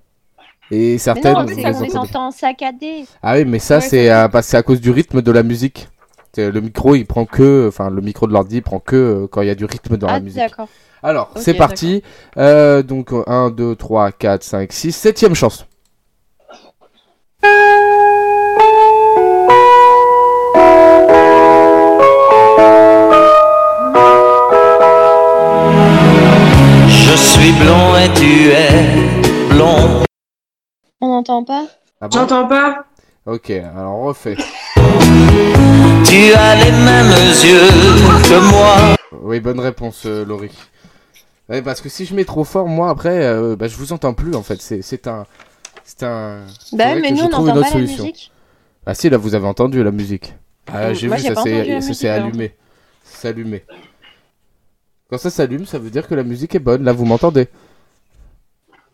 et 0.71 0.93
Mais 0.93 0.99
certaines 0.99 1.35
non, 1.35 1.43
vous 1.43 1.49
c'est 1.49 1.55
les 1.57 1.63
qu'on 1.63 1.69
les 1.71 1.77
entendez. 1.97 1.97
entend 1.97 2.31
saccadés. 2.31 3.05
Ah 3.23 3.35
oui, 3.37 3.45
mais 3.47 3.59
ça, 3.59 3.77
Ouais, 3.77 3.81
c'est 3.81 4.11
euh, 4.11 4.29
parce 4.29 4.47
que 4.47 4.51
c'est 4.53 4.57
à 4.59 4.63
cause 4.63 4.81
du 4.81 4.91
rythme 4.91 5.23
de 5.23 5.33
la 5.33 5.43
musique. 5.43 5.89
C'est- 6.33 6.51
Le 6.51 6.61
micro, 6.61 6.95
il 6.95 7.07
prend 7.07 7.25
que, 7.25 7.67
enfin, 7.69 7.91
le 7.91 8.01
micro 8.03 8.27
de 8.29 8.33
l'ordi, 8.33 8.57
il 8.59 8.63
prend 8.63 8.79
que 8.79 8.97
euh, 8.97 9.27
quand 9.27 9.41
il 9.43 9.49
y 9.49 9.51
a 9.51 9.55
du 9.57 9.65
rythme 9.65 9.97
dans 9.97 10.07
ah, 10.09 10.13
la 10.15 10.21
musique. 10.21 10.39
d'accord. 10.39 10.69
Alors, 11.03 11.31
Ok, 11.35 11.43
c'est 11.43 11.55
parti. 11.55 12.03
Euh, 12.37 12.83
donc, 12.83 13.09
1, 13.27 13.51
2, 13.51 13.75
3, 13.75 14.13
4, 14.13 14.43
5, 14.45 14.71
6, 14.73 14.93
septième 14.93 15.35
chanson. 15.35 15.65
Je 27.11 27.17
suis 27.17 27.53
blond 27.53 27.97
et 27.97 28.09
tu 28.15 28.51
es 28.51 29.53
blond. 29.53 30.05
On 31.01 31.09
n'entend 31.09 31.43
pas 31.43 31.67
Ah 32.01 32.07
bon 32.07 32.19
J'entends 32.19 32.47
pas. 32.47 32.85
Ok, 33.27 33.51
alors 33.51 33.95
on 33.97 34.05
refait. 34.07 34.37
Tu 36.07 36.33
as 36.35 36.55
les 36.65 36.71
mêmes 36.71 37.11
yeux 37.45 37.69
que 38.29 38.51
moi. 38.53 38.95
Oui, 39.23 39.41
bonne 39.41 39.59
réponse, 39.59 40.07
euh, 40.07 40.25
Laurie. 40.25 40.57
Ouais, 41.49 41.63
parce 41.63 41.81
que 41.81 41.89
si 41.89 42.07
je 42.07 42.15
mets 42.15 42.25
trop 42.25 42.45
fort, 42.45 42.69
moi, 42.69 42.91
après, 42.91 43.25
euh, 43.25 43.57
bah, 43.57 43.67
je 43.67 43.77
vous 43.77 43.93
entends 43.93 44.15
plus, 44.15 44.37
en 44.37 44.43
fait. 44.45 44.63
C'est 44.63 44.81
c'est 44.83 45.09
un... 45.09 45.27
C'est 45.85 46.05
un... 46.05 46.43
Bah 46.73 46.95
mais 46.95 47.11
nous 47.11 47.17
je 47.19 47.23
on 47.25 47.29
trouve 47.29 47.49
n'entend 47.49 47.57
une 47.59 47.63
pas 47.63 47.67
la 47.67 47.73
solution. 47.73 48.05
musique. 48.05 48.31
Ah 48.87 48.95
si, 48.95 49.11
là, 49.11 49.17
vous 49.17 49.35
avez 49.35 49.47
entendu 49.49 49.83
la 49.83 49.91
musique. 49.91 50.35
Ah, 50.73 50.95
j'ai 50.95 51.09
vu, 51.09 51.19
ça 51.19 51.35
s'est 51.35 52.09
allumé. 52.09 52.55
Ça 53.03 53.19
s'est 53.19 53.29
allumé. 53.29 53.65
Quand 55.11 55.19
ça 55.19 55.31
s'allume, 55.31 55.67
ça 55.67 55.79
veut 55.79 55.91
dire 55.91 56.07
que 56.07 56.15
la 56.15 56.23
musique 56.23 56.55
est 56.55 56.61
bonne. 56.61 56.85
Là, 56.85 56.93
vous 56.93 57.05
m'entendez? 57.05 57.49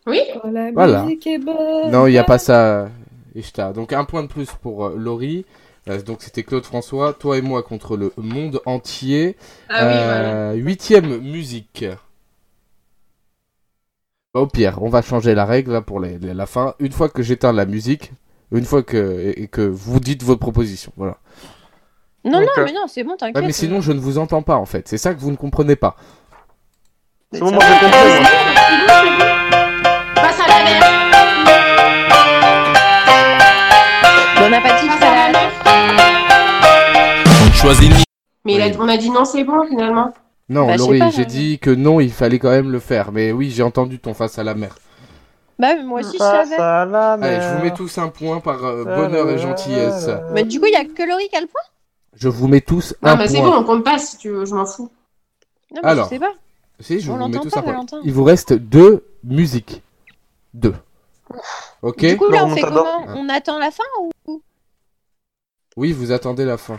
Oui. 0.07 0.21
Oh, 0.43 0.49
la 0.51 0.73
Voilà. 0.73 1.03
musique 1.03 1.27
est 1.27 1.39
bonne. 1.39 1.91
Non, 1.91 2.07
il 2.07 2.13
n'y 2.13 2.19
a 2.19 2.25
pas 2.25 2.39
ça, 2.39 2.89
Ishtar. 3.35 3.73
Donc 3.73 3.93
un 3.93 4.05
point 4.05 4.23
de 4.23 4.29
plus 4.29 4.49
pour 4.63 4.87
euh, 4.87 4.95
Laurie. 4.97 5.45
Euh, 5.89 6.01
donc 6.03 6.23
c'était 6.23 6.43
Claude 6.43 6.65
François, 6.65 7.13
toi 7.13 7.39
et 7.39 7.43
moi 7.43 7.63
contre 7.63 7.97
le 7.97 8.13
monde 8.17 8.61
entier. 8.67 9.37
Ah 9.69 9.87
oui, 9.87 9.93
voilà. 9.95 10.35
Euh, 10.35 10.53
Huitième 10.55 11.19
musique. 11.21 11.85
Bah, 14.35 14.41
au 14.41 14.47
pire, 14.47 14.79
on 14.83 14.89
va 14.89 15.03
changer 15.03 15.35
la 15.35 15.45
règle 15.45 15.73
là, 15.73 15.83
pour 15.83 16.01
les- 16.01 16.19
les- 16.19 16.35
la 16.35 16.47
fin. 16.47 16.75
Une 16.79 16.93
fois 16.93 17.09
que 17.09 17.23
j'éteins 17.23 17.53
la 17.53 17.67
musique, 17.67 18.13
une 18.53 18.65
fois 18.65 18.83
que, 18.83 18.97
et, 19.21 19.43
et 19.43 19.49
que 19.49 19.63
vous 19.63 20.01
dites 20.01 20.23
votre 20.23 20.41
proposition. 20.41 20.93
Voilà. 20.97 21.19
Non, 22.27 22.41
non, 22.41 22.47
mais 22.65 22.73
non, 22.73 22.87
c'est 22.89 23.05
bon, 23.05 23.13
Ouais, 23.13 23.17
t'inquiète. 23.19 23.45
mais 23.45 23.53
sinon, 23.53 23.81
je 23.81 23.93
ne 23.93 24.01
vous 24.01 24.19
entends 24.19 24.43
pas 24.43 24.57
en 24.57 24.67
fait. 24.67 24.89
C'est 24.89 24.99
ça 24.99 25.15
que 25.15 25.21
vous 25.21 25.31
ne 25.31 25.37
comprenez 25.37 25.77
pas. 25.77 25.97
C'est 27.33 27.41
bon, 27.41 27.53
moi 27.53 27.63
j'ai 27.65 27.87
compris. 27.87 27.99
Passe 30.15 30.41
à 30.41 30.49
la 30.49 30.65
mer. 30.65 30.81
Mais 34.39 34.45
on 34.47 34.51
n'a 34.51 34.61
pas 34.61 34.81
dit. 34.81 34.89
Choisis 37.55 37.89
ni. 37.91 38.03
Mais 38.45 38.55
il 38.55 38.63
a- 38.63 38.71
on 38.81 38.89
a 38.89 38.97
dit 38.97 39.11
non, 39.11 39.25
c'est 39.25 39.45
bon 39.45 39.67
finalement. 39.69 40.13
Non, 40.49 40.67
Bah, 40.67 40.73
je 40.75 40.79
sais 40.79 40.85
Laurie, 40.85 40.99
pas, 41.01 41.11
j'ai 41.11 41.23
euh. 41.23 41.25
dit 41.25 41.59
que 41.59 41.71
non, 41.71 41.99
il 42.01 42.13
fallait 42.13 42.39
quand 42.39 42.51
même 42.51 42.71
le 42.71 42.79
faire. 42.79 43.11
Mais 43.13 43.33
oui, 43.33 43.51
j'ai 43.51 43.63
entendu 43.65 43.99
ton 43.99 44.15
face 44.15 44.39
à 44.39 44.45
la 44.45 44.55
mer. 44.55 44.77
Bah, 45.59 45.75
mais 45.75 45.83
moi 45.83 46.01
aussi 46.01 46.13
je 46.13 46.19
Passe 46.19 46.51
savais. 46.51 46.61
à 46.63 46.85
la 46.85 47.13
Allez, 47.15 47.41
je 47.41 47.49
vous 47.49 47.55
mer. 47.55 47.65
mets 47.65 47.71
tous 47.75 47.99
un 47.99 48.09
point 48.09 48.41
par 48.41 48.65
euh, 48.65 48.85
bonheur 48.85 49.29
et 49.31 49.39
gentillesse. 49.39 50.09
Mais 50.33 50.45
du 50.45 50.61
coup, 50.61 50.67
il 50.67 50.73
y 50.73 50.77
a 50.77 50.85
que 50.85 51.03
Laurie 51.09 51.29
qui 51.29 51.37
a 51.37 51.41
le 51.41 51.47
point? 51.47 51.61
Je 52.17 52.29
vous 52.29 52.49
mets 52.49 52.61
tous 52.63 52.95
Non, 53.03 53.11
un 53.11 53.17
mais 53.17 53.29
c'est 53.29 53.41
bon, 53.41 53.53
on 53.55 53.65
compte 53.65 53.85
pas 53.85 53.99
si 53.99 54.17
tu 54.19 54.31
veux, 54.31 54.45
je 54.45 54.55
m'en 54.55 54.65
fous. 54.67 54.91
Non, 55.75 55.81
mais 55.83 55.89
Alors. 55.89 56.05
je 56.07 56.11
sais 56.11 56.19
pas. 56.19 56.33
Si, 56.81 57.01
je 57.01 57.11
On 57.11 57.15
vous 57.17 57.19
mets 57.29 57.33
l'entend 57.35 57.43
tous 57.45 57.51
pas, 57.51 57.59
un 57.61 57.63
point. 57.63 57.73
Valentin. 57.73 58.01
Il 58.05 58.13
vous 58.13 58.25
reste 58.25 58.53
deux 58.55 59.05
musiques. 59.25 59.83
Deux. 60.55 60.75
Ok 61.83 61.99
Du 62.05 62.17
coup, 62.17 62.29
là, 62.31 62.45
on 62.47 62.55
fait 62.55 62.63
comment 62.63 63.05
On 63.09 63.29
attend 63.29 63.59
la 63.59 63.71
fin 63.71 63.85
ou 64.27 64.43
Oui, 65.77 65.93
vous 65.93 66.13
attendez 66.13 66.45
la 66.45 66.57
fin. 66.57 66.79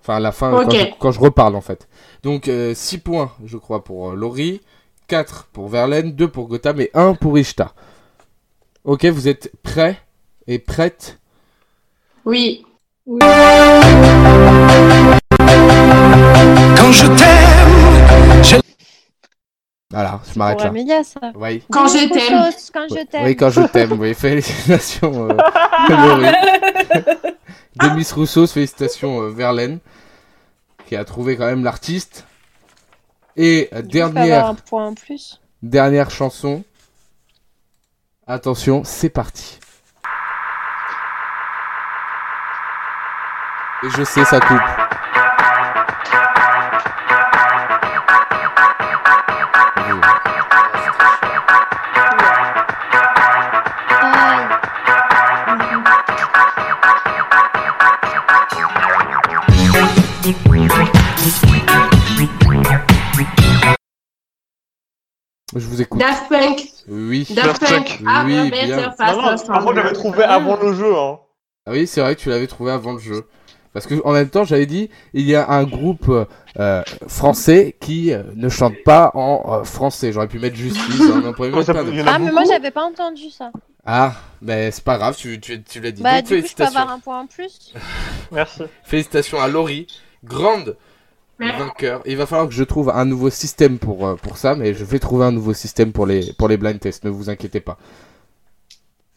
Enfin, 0.00 0.20
la 0.20 0.32
fin 0.32 0.50
quand, 0.50 0.70
je, 0.70 0.86
quand 0.98 1.12
je 1.12 1.20
reparle 1.20 1.54
en 1.54 1.60
fait. 1.60 1.86
Donc 2.22 2.50
6 2.74 2.98
points, 2.98 3.32
je 3.44 3.58
crois, 3.58 3.84
pour 3.84 4.10
euh, 4.10 4.14
Laurie, 4.14 4.62
4 5.08 5.48
pour 5.52 5.68
Verlaine, 5.68 6.12
2 6.12 6.28
pour 6.28 6.48
Gotham 6.48 6.80
et 6.80 6.90
1 6.94 7.14
pour 7.14 7.38
Ishtar. 7.38 7.74
Ok, 8.84 9.04
vous 9.06 9.28
êtes 9.28 9.52
prêts 9.62 10.00
et 10.46 10.58
prêtes? 10.58 11.18
Oui. 12.24 12.64
Oui. 13.06 13.18
Quand 16.76 16.92
je 16.92 17.06
t'aime. 17.16 17.48
Voilà, 19.90 20.20
je 20.30 20.38
m'arrête 20.38 20.60
là. 20.60 20.66
Amélia, 20.66 21.02
ça. 21.02 21.32
Oui. 21.34 21.62
Quand 21.70 21.88
je 21.88 22.08
t'aime. 22.08 22.52
Quand 22.74 22.86
je 22.90 23.04
t'aime. 23.06 23.24
Oui, 23.24 23.36
quand 23.36 23.50
je 23.50 23.62
t'aime, 23.62 23.92
oui. 23.92 24.14
Félicitations, 24.14 25.30
euh, 25.30 25.36
Laurie. 25.88 26.32
De 27.76 27.88
Miss 27.96 28.12
Rousseau, 28.12 28.46
félicitations, 28.46 29.22
euh, 29.22 29.30
Verlaine, 29.30 29.78
qui 30.86 30.94
a 30.94 31.04
trouvé 31.04 31.36
quand 31.36 31.46
même 31.46 31.64
l'artiste. 31.64 32.26
Et 33.36 33.68
euh, 33.72 33.78
je 33.78 33.82
dernière, 33.88 34.46
un 34.46 34.54
point 34.54 34.88
en 34.88 34.94
plus. 34.94 35.40
dernière 35.62 36.10
chanson. 36.10 36.64
Attention, 38.26 38.82
c'est 38.84 39.08
parti. 39.08 39.58
Et 43.84 43.90
je 43.90 44.02
sais, 44.02 44.24
ça 44.24 44.40
coupe. 44.40 44.58
Je 65.54 65.66
vous 65.66 65.80
écoute. 65.80 66.00
Daft 66.00 66.28
Punk. 66.28 66.66
Oui. 66.88 67.26
Daft 67.30 67.60
Punk. 67.66 68.02
Ah, 68.06 68.22
Oui, 68.26 68.50
bien. 68.50 68.76
Non, 68.76 69.22
non, 69.22 69.36
par 69.46 69.64
contre, 69.64 69.76
j'avais 69.76 69.92
trouvé 69.92 70.24
avant 70.24 70.56
le 70.60 70.74
jeu. 70.74 70.96
Hein. 70.96 71.18
Ah 71.66 71.70
oui, 71.72 71.86
c'est 71.86 72.00
vrai 72.00 72.16
que 72.16 72.20
tu 72.20 72.28
l'avais 72.28 72.46
trouvé 72.46 72.72
avant 72.72 72.92
le 72.92 72.98
jeu. 72.98 73.26
Parce 73.72 73.86
que 73.86 73.94
en 74.04 74.12
même 74.12 74.30
temps, 74.30 74.44
j'avais 74.44 74.66
dit, 74.66 74.90
il 75.12 75.26
y 75.26 75.34
a 75.34 75.48
un 75.50 75.64
groupe 75.64 76.10
euh, 76.58 76.82
français 77.06 77.76
qui 77.80 78.12
euh, 78.12 78.22
ne 78.34 78.48
chante 78.48 78.74
pas 78.84 79.10
en 79.14 79.60
euh, 79.60 79.64
français. 79.64 80.12
J'aurais 80.12 80.28
pu 80.28 80.38
mettre 80.38 80.56
justice, 80.56 81.00
hein, 81.00 81.22
ça 81.64 81.74
Ah, 82.06 82.18
mais 82.18 82.32
moi, 82.32 82.44
j'avais 82.44 82.70
pas 82.70 82.84
entendu 82.84 83.30
ça. 83.30 83.50
Ah, 83.84 84.14
mais 84.42 84.70
c'est 84.70 84.84
pas 84.84 84.98
grave, 84.98 85.16
tu, 85.16 85.40
tu, 85.40 85.62
tu 85.62 85.80
l'as 85.80 85.90
dit. 85.92 86.02
Bah, 86.02 86.20
Donc, 86.20 86.24
du 86.24 86.28
coup, 86.28 86.28
je 86.28 86.34
peux 86.34 86.36
félicitations. 86.42 86.78
avoir 86.80 86.94
un 86.94 86.98
point 86.98 87.20
en 87.20 87.26
plus. 87.26 87.72
Merci. 88.32 88.62
Félicitations 88.84 89.40
à 89.40 89.48
Laurie, 89.48 89.86
grande 90.24 90.76
Merci. 91.38 91.58
vainqueur. 91.58 92.02
Il 92.04 92.16
va 92.16 92.26
falloir 92.26 92.48
que 92.48 92.54
je 92.54 92.64
trouve 92.64 92.90
un 92.90 93.04
nouveau 93.04 93.30
système 93.30 93.78
pour, 93.78 94.06
euh, 94.06 94.16
pour 94.16 94.36
ça, 94.36 94.54
mais 94.56 94.74
je 94.74 94.84
vais 94.84 94.98
trouver 94.98 95.24
un 95.24 95.32
nouveau 95.32 95.54
système 95.54 95.92
pour 95.92 96.06
les, 96.06 96.32
pour 96.34 96.48
les 96.48 96.56
blind 96.56 96.78
tests, 96.80 97.04
ne 97.04 97.10
vous 97.10 97.30
inquiétez 97.30 97.60
pas. 97.60 97.78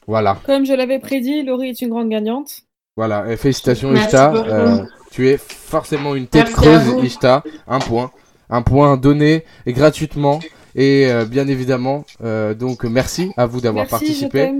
Voilà, 0.07 0.37
Comme 0.45 0.65
je 0.65 0.73
l'avais 0.73 0.99
prédit, 0.99 1.43
Laurie 1.43 1.69
est 1.69 1.81
une 1.81 1.89
grande 1.89 2.09
gagnante. 2.09 2.61
Voilà. 2.95 3.31
Et 3.31 3.37
félicitations 3.37 3.91
Merci 3.91 4.07
Ishta. 4.07 4.33
Euh, 4.33 4.83
tu 5.11 5.29
es 5.29 5.37
forcément 5.37 6.15
une 6.15 6.27
tête 6.27 6.47
Merci 6.47 6.61
creuse. 6.87 7.03
Ishta, 7.03 7.43
un 7.67 7.79
point. 7.79 8.11
Un 8.49 8.61
point 8.61 8.97
donné 8.97 9.45
et 9.65 9.73
gratuitement. 9.73 10.39
Et 10.75 11.07
euh, 11.11 11.25
bien 11.25 11.47
évidemment, 11.47 12.05
euh, 12.23 12.53
donc 12.53 12.83
merci 12.85 13.33
à 13.35 13.45
vous 13.45 13.59
d'avoir 13.59 13.87
participé. 13.87 14.53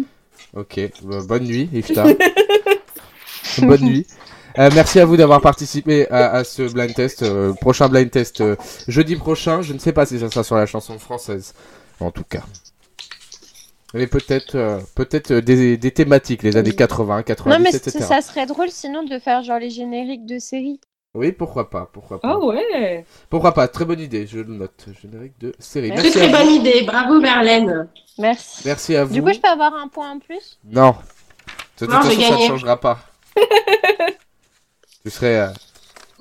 Ok, 0.54 0.78
euh, 0.78 0.90
bonne 1.26 1.44
nuit, 1.46 1.70
Ifta. 1.74 2.06
bonne 3.60 3.82
nuit. 3.82 4.06
Euh, 4.60 4.70
merci 4.74 5.00
à 5.00 5.06
vous 5.06 5.16
d'avoir 5.16 5.40
participé 5.40 6.10
à, 6.10 6.32
à 6.32 6.44
ce 6.44 6.64
blind 6.64 6.94
test. 6.94 7.24
Euh, 7.24 7.54
prochain 7.54 7.88
blind 7.88 8.12
test 8.12 8.42
euh, 8.42 8.58
jeudi 8.90 9.16
prochain. 9.16 9.62
Je 9.62 9.72
ne 9.72 9.80
sais 9.80 9.94
pas 9.94 10.06
si 10.06 10.20
ça 10.20 10.30
sera 10.30 10.44
sur 10.44 10.58
la 10.58 10.66
chanson 10.66 11.00
française, 11.00 11.54
en 12.02 12.12
tout 12.12 12.26
cas. 12.30 12.44
Mais 13.94 14.08
peut-être, 14.08 14.56
euh, 14.56 14.80
peut-être 14.96 15.32
euh, 15.32 15.42
des, 15.42 15.76
des 15.78 15.92
thématiques, 15.92 16.44
les 16.44 16.56
années 16.58 16.74
80, 16.74 17.24
90, 17.24 17.58
non, 17.58 17.64
mais 17.64 17.76
etc. 17.76 18.00
ça 18.00 18.22
serait 18.22 18.46
drôle 18.46 18.70
sinon 18.70 19.04
de 19.04 19.20
faire 19.20 19.44
genre 19.44 19.60
les 19.60 19.70
génériques 19.70 20.26
de 20.26 20.40
séries. 20.40 20.80
Oui, 21.14 21.34
pourquoi 21.34 21.70
pas, 21.70 21.90
pourquoi 21.92 22.22
pas. 22.22 22.30
Ah 22.30 22.40
ouais 22.40 23.06
Pourquoi 23.30 23.54
pas, 23.54 23.68
très 23.68 23.84
bonne 23.84 24.00
idée. 24.00 24.26
Je 24.28 24.40
le 24.40 24.54
note. 24.54 24.86
Générique 25.02 25.38
de 25.42 25.54
série. 25.60 25.90
Très, 25.90 26.04
Merci 26.04 26.18
Très 26.18 26.32
très 26.32 26.44
bonne 26.46 26.54
idée. 26.54 26.84
Bravo 26.84 27.20
Merlène. 27.20 27.90
Merci. 28.18 28.62
Merci 28.64 28.96
à 28.96 29.04
vous. 29.04 29.14
Du 29.14 29.22
coup, 29.22 29.34
je 29.34 29.40
peux 29.40 29.50
avoir 29.50 29.74
un 29.74 29.90
point 29.90 30.12
en 30.12 30.20
plus? 30.20 30.58
Non. 30.64 30.92
De 30.92 31.86
toute 31.86 31.90
Non, 31.90 32.02
façon, 32.02 32.22
ça 32.22 32.38
ne 32.38 32.48
changera 32.48 32.80
pas. 32.80 33.00
tu 35.04 35.10
serais. 35.10 35.38
euh, 35.38 35.48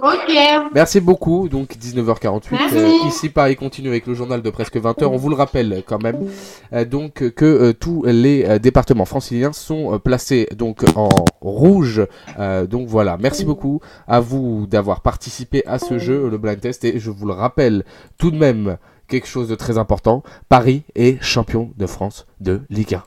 Ok. 0.03 0.70
Merci 0.74 1.01
beaucoup. 1.01 1.48
Donc 1.48 1.76
19h48. 1.76 2.40
Merci. 2.53 2.76
euh, 2.76 2.88
ici 3.09 3.28
Paris 3.28 3.57
continue 3.57 3.88
avec 3.88 4.07
le 4.07 4.14
journal 4.14 4.42
de 4.42 4.51
presque 4.51 4.76
20h. 4.76 5.05
On 5.05 5.16
vous 5.16 5.28
le 5.28 5.34
rappelle 5.36 5.82
quand 5.86 6.03
même. 6.03 6.28
euh, 6.72 6.84
donc 6.84 7.28
que 7.30 7.44
euh, 7.44 7.72
tous 7.72 8.05
les 8.05 8.44
euh, 8.44 8.59
départements 8.59 9.05
franciliens 9.05 9.53
sont 9.53 9.94
euh, 9.94 9.98
placés 9.98 10.48
donc 10.57 10.84
en 10.96 11.09
rouge. 11.40 12.07
Euh, 12.38 12.66
donc 12.66 12.88
voilà. 12.88 13.16
Merci 13.20 13.44
beaucoup 13.44 13.80
à 14.09 14.20
vous 14.20 14.66
d'avoir 14.66 15.01
participé 15.01 15.62
à 15.66 15.78
ce 15.78 15.98
jeu, 15.98 16.28
le 16.28 16.38
blind 16.38 16.61
test. 16.61 16.84
Et 16.84 16.98
je 16.98 17.11
vous 17.11 17.26
le 17.26 17.32
rappelle 17.32 17.84
tout 18.18 18.30
de 18.30 18.36
même 18.38 18.76
quelque 19.09 19.26
chose 19.26 19.48
de 19.48 19.55
très 19.57 19.76
important. 19.76 20.22
Paris 20.48 20.82
est 20.94 21.20
champion 21.22 21.72
de 21.76 21.86
France 21.86 22.26
de 22.40 22.61
Ligue 22.70 22.94
1. 22.94 23.03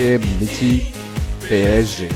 Et 0.00 0.16
Messi, 0.40 0.92
PSG. 1.40 2.08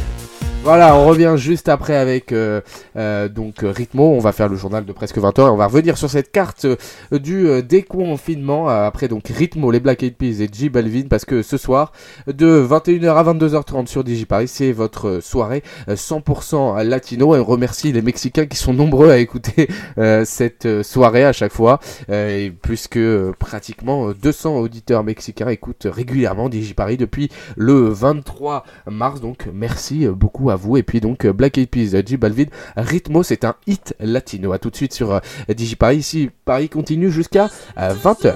Voilà, 0.64 0.96
on 0.96 1.08
revient 1.08 1.34
juste 1.36 1.68
après 1.68 1.96
avec 1.96 2.30
euh, 2.30 2.60
euh, 2.94 3.28
donc 3.28 3.64
euh, 3.64 3.72
Ritmo. 3.72 4.04
On 4.14 4.20
va 4.20 4.30
faire 4.30 4.48
le 4.48 4.54
journal 4.54 4.84
de 4.84 4.92
presque 4.92 5.18
20 5.18 5.36
heures 5.40 5.48
et 5.48 5.50
on 5.50 5.56
va 5.56 5.66
revenir 5.66 5.98
sur 5.98 6.08
cette 6.08 6.30
carte 6.30 6.66
euh, 6.66 7.18
du 7.18 7.60
déconfinement. 7.64 8.68
après 8.68 9.08
donc 9.08 9.26
Ritmo, 9.26 9.72
les 9.72 9.80
Black 9.80 10.04
Eyed 10.04 10.14
Peas 10.14 10.40
et 10.40 10.48
J 10.52 10.68
Balvin 10.68 11.08
parce 11.10 11.24
que 11.24 11.42
ce 11.42 11.56
soir 11.56 11.90
de 12.28 12.64
21h 12.64 13.12
à 13.12 13.24
22h30 13.34 13.88
sur 13.88 14.04
DigiParis, 14.04 14.46
c'est 14.46 14.70
votre 14.70 15.18
soirée 15.20 15.64
euh, 15.88 15.96
100% 15.96 16.84
latino 16.84 17.34
et 17.34 17.40
on 17.40 17.44
remercie 17.44 17.90
les 17.90 18.02
Mexicains 18.02 18.46
qui 18.46 18.56
sont 18.56 18.72
nombreux 18.72 19.10
à 19.10 19.18
écouter 19.18 19.68
cette 20.24 20.82
soirée 20.84 21.24
à 21.24 21.32
chaque 21.32 21.52
fois 21.52 21.80
et 22.08 22.52
puisque 22.62 23.00
pratiquement 23.40 24.10
euh, 24.10 24.14
200 24.14 24.58
auditeurs 24.58 25.02
mexicains 25.02 25.48
écoutent 25.48 25.88
régulièrement 25.90 26.48
DigiParis 26.48 26.98
depuis 26.98 27.30
le 27.56 27.88
23 27.88 28.64
mars. 28.86 29.20
Donc 29.20 29.48
merci 29.52 30.06
beaucoup 30.06 30.51
vous. 30.56 30.76
Et 30.76 30.82
puis 30.82 31.00
donc 31.00 31.24
euh, 31.24 31.32
Black 31.32 31.58
Eyed 31.58 31.68
Peas, 31.68 31.94
euh, 31.94 32.02
J 32.04 32.16
Balvin, 32.16 32.46
Ritmo, 32.76 33.22
c'est 33.22 33.44
un 33.44 33.54
hit 33.66 33.94
latino. 34.00 34.52
À 34.52 34.58
tout 34.58 34.70
de 34.70 34.76
suite 34.76 34.92
sur 34.92 35.12
euh, 35.12 35.20
DigiParis. 35.48 35.98
Ici, 36.02 36.30
Paris 36.44 36.68
continue 36.68 37.10
jusqu'à 37.10 37.48
20h. 37.76 38.34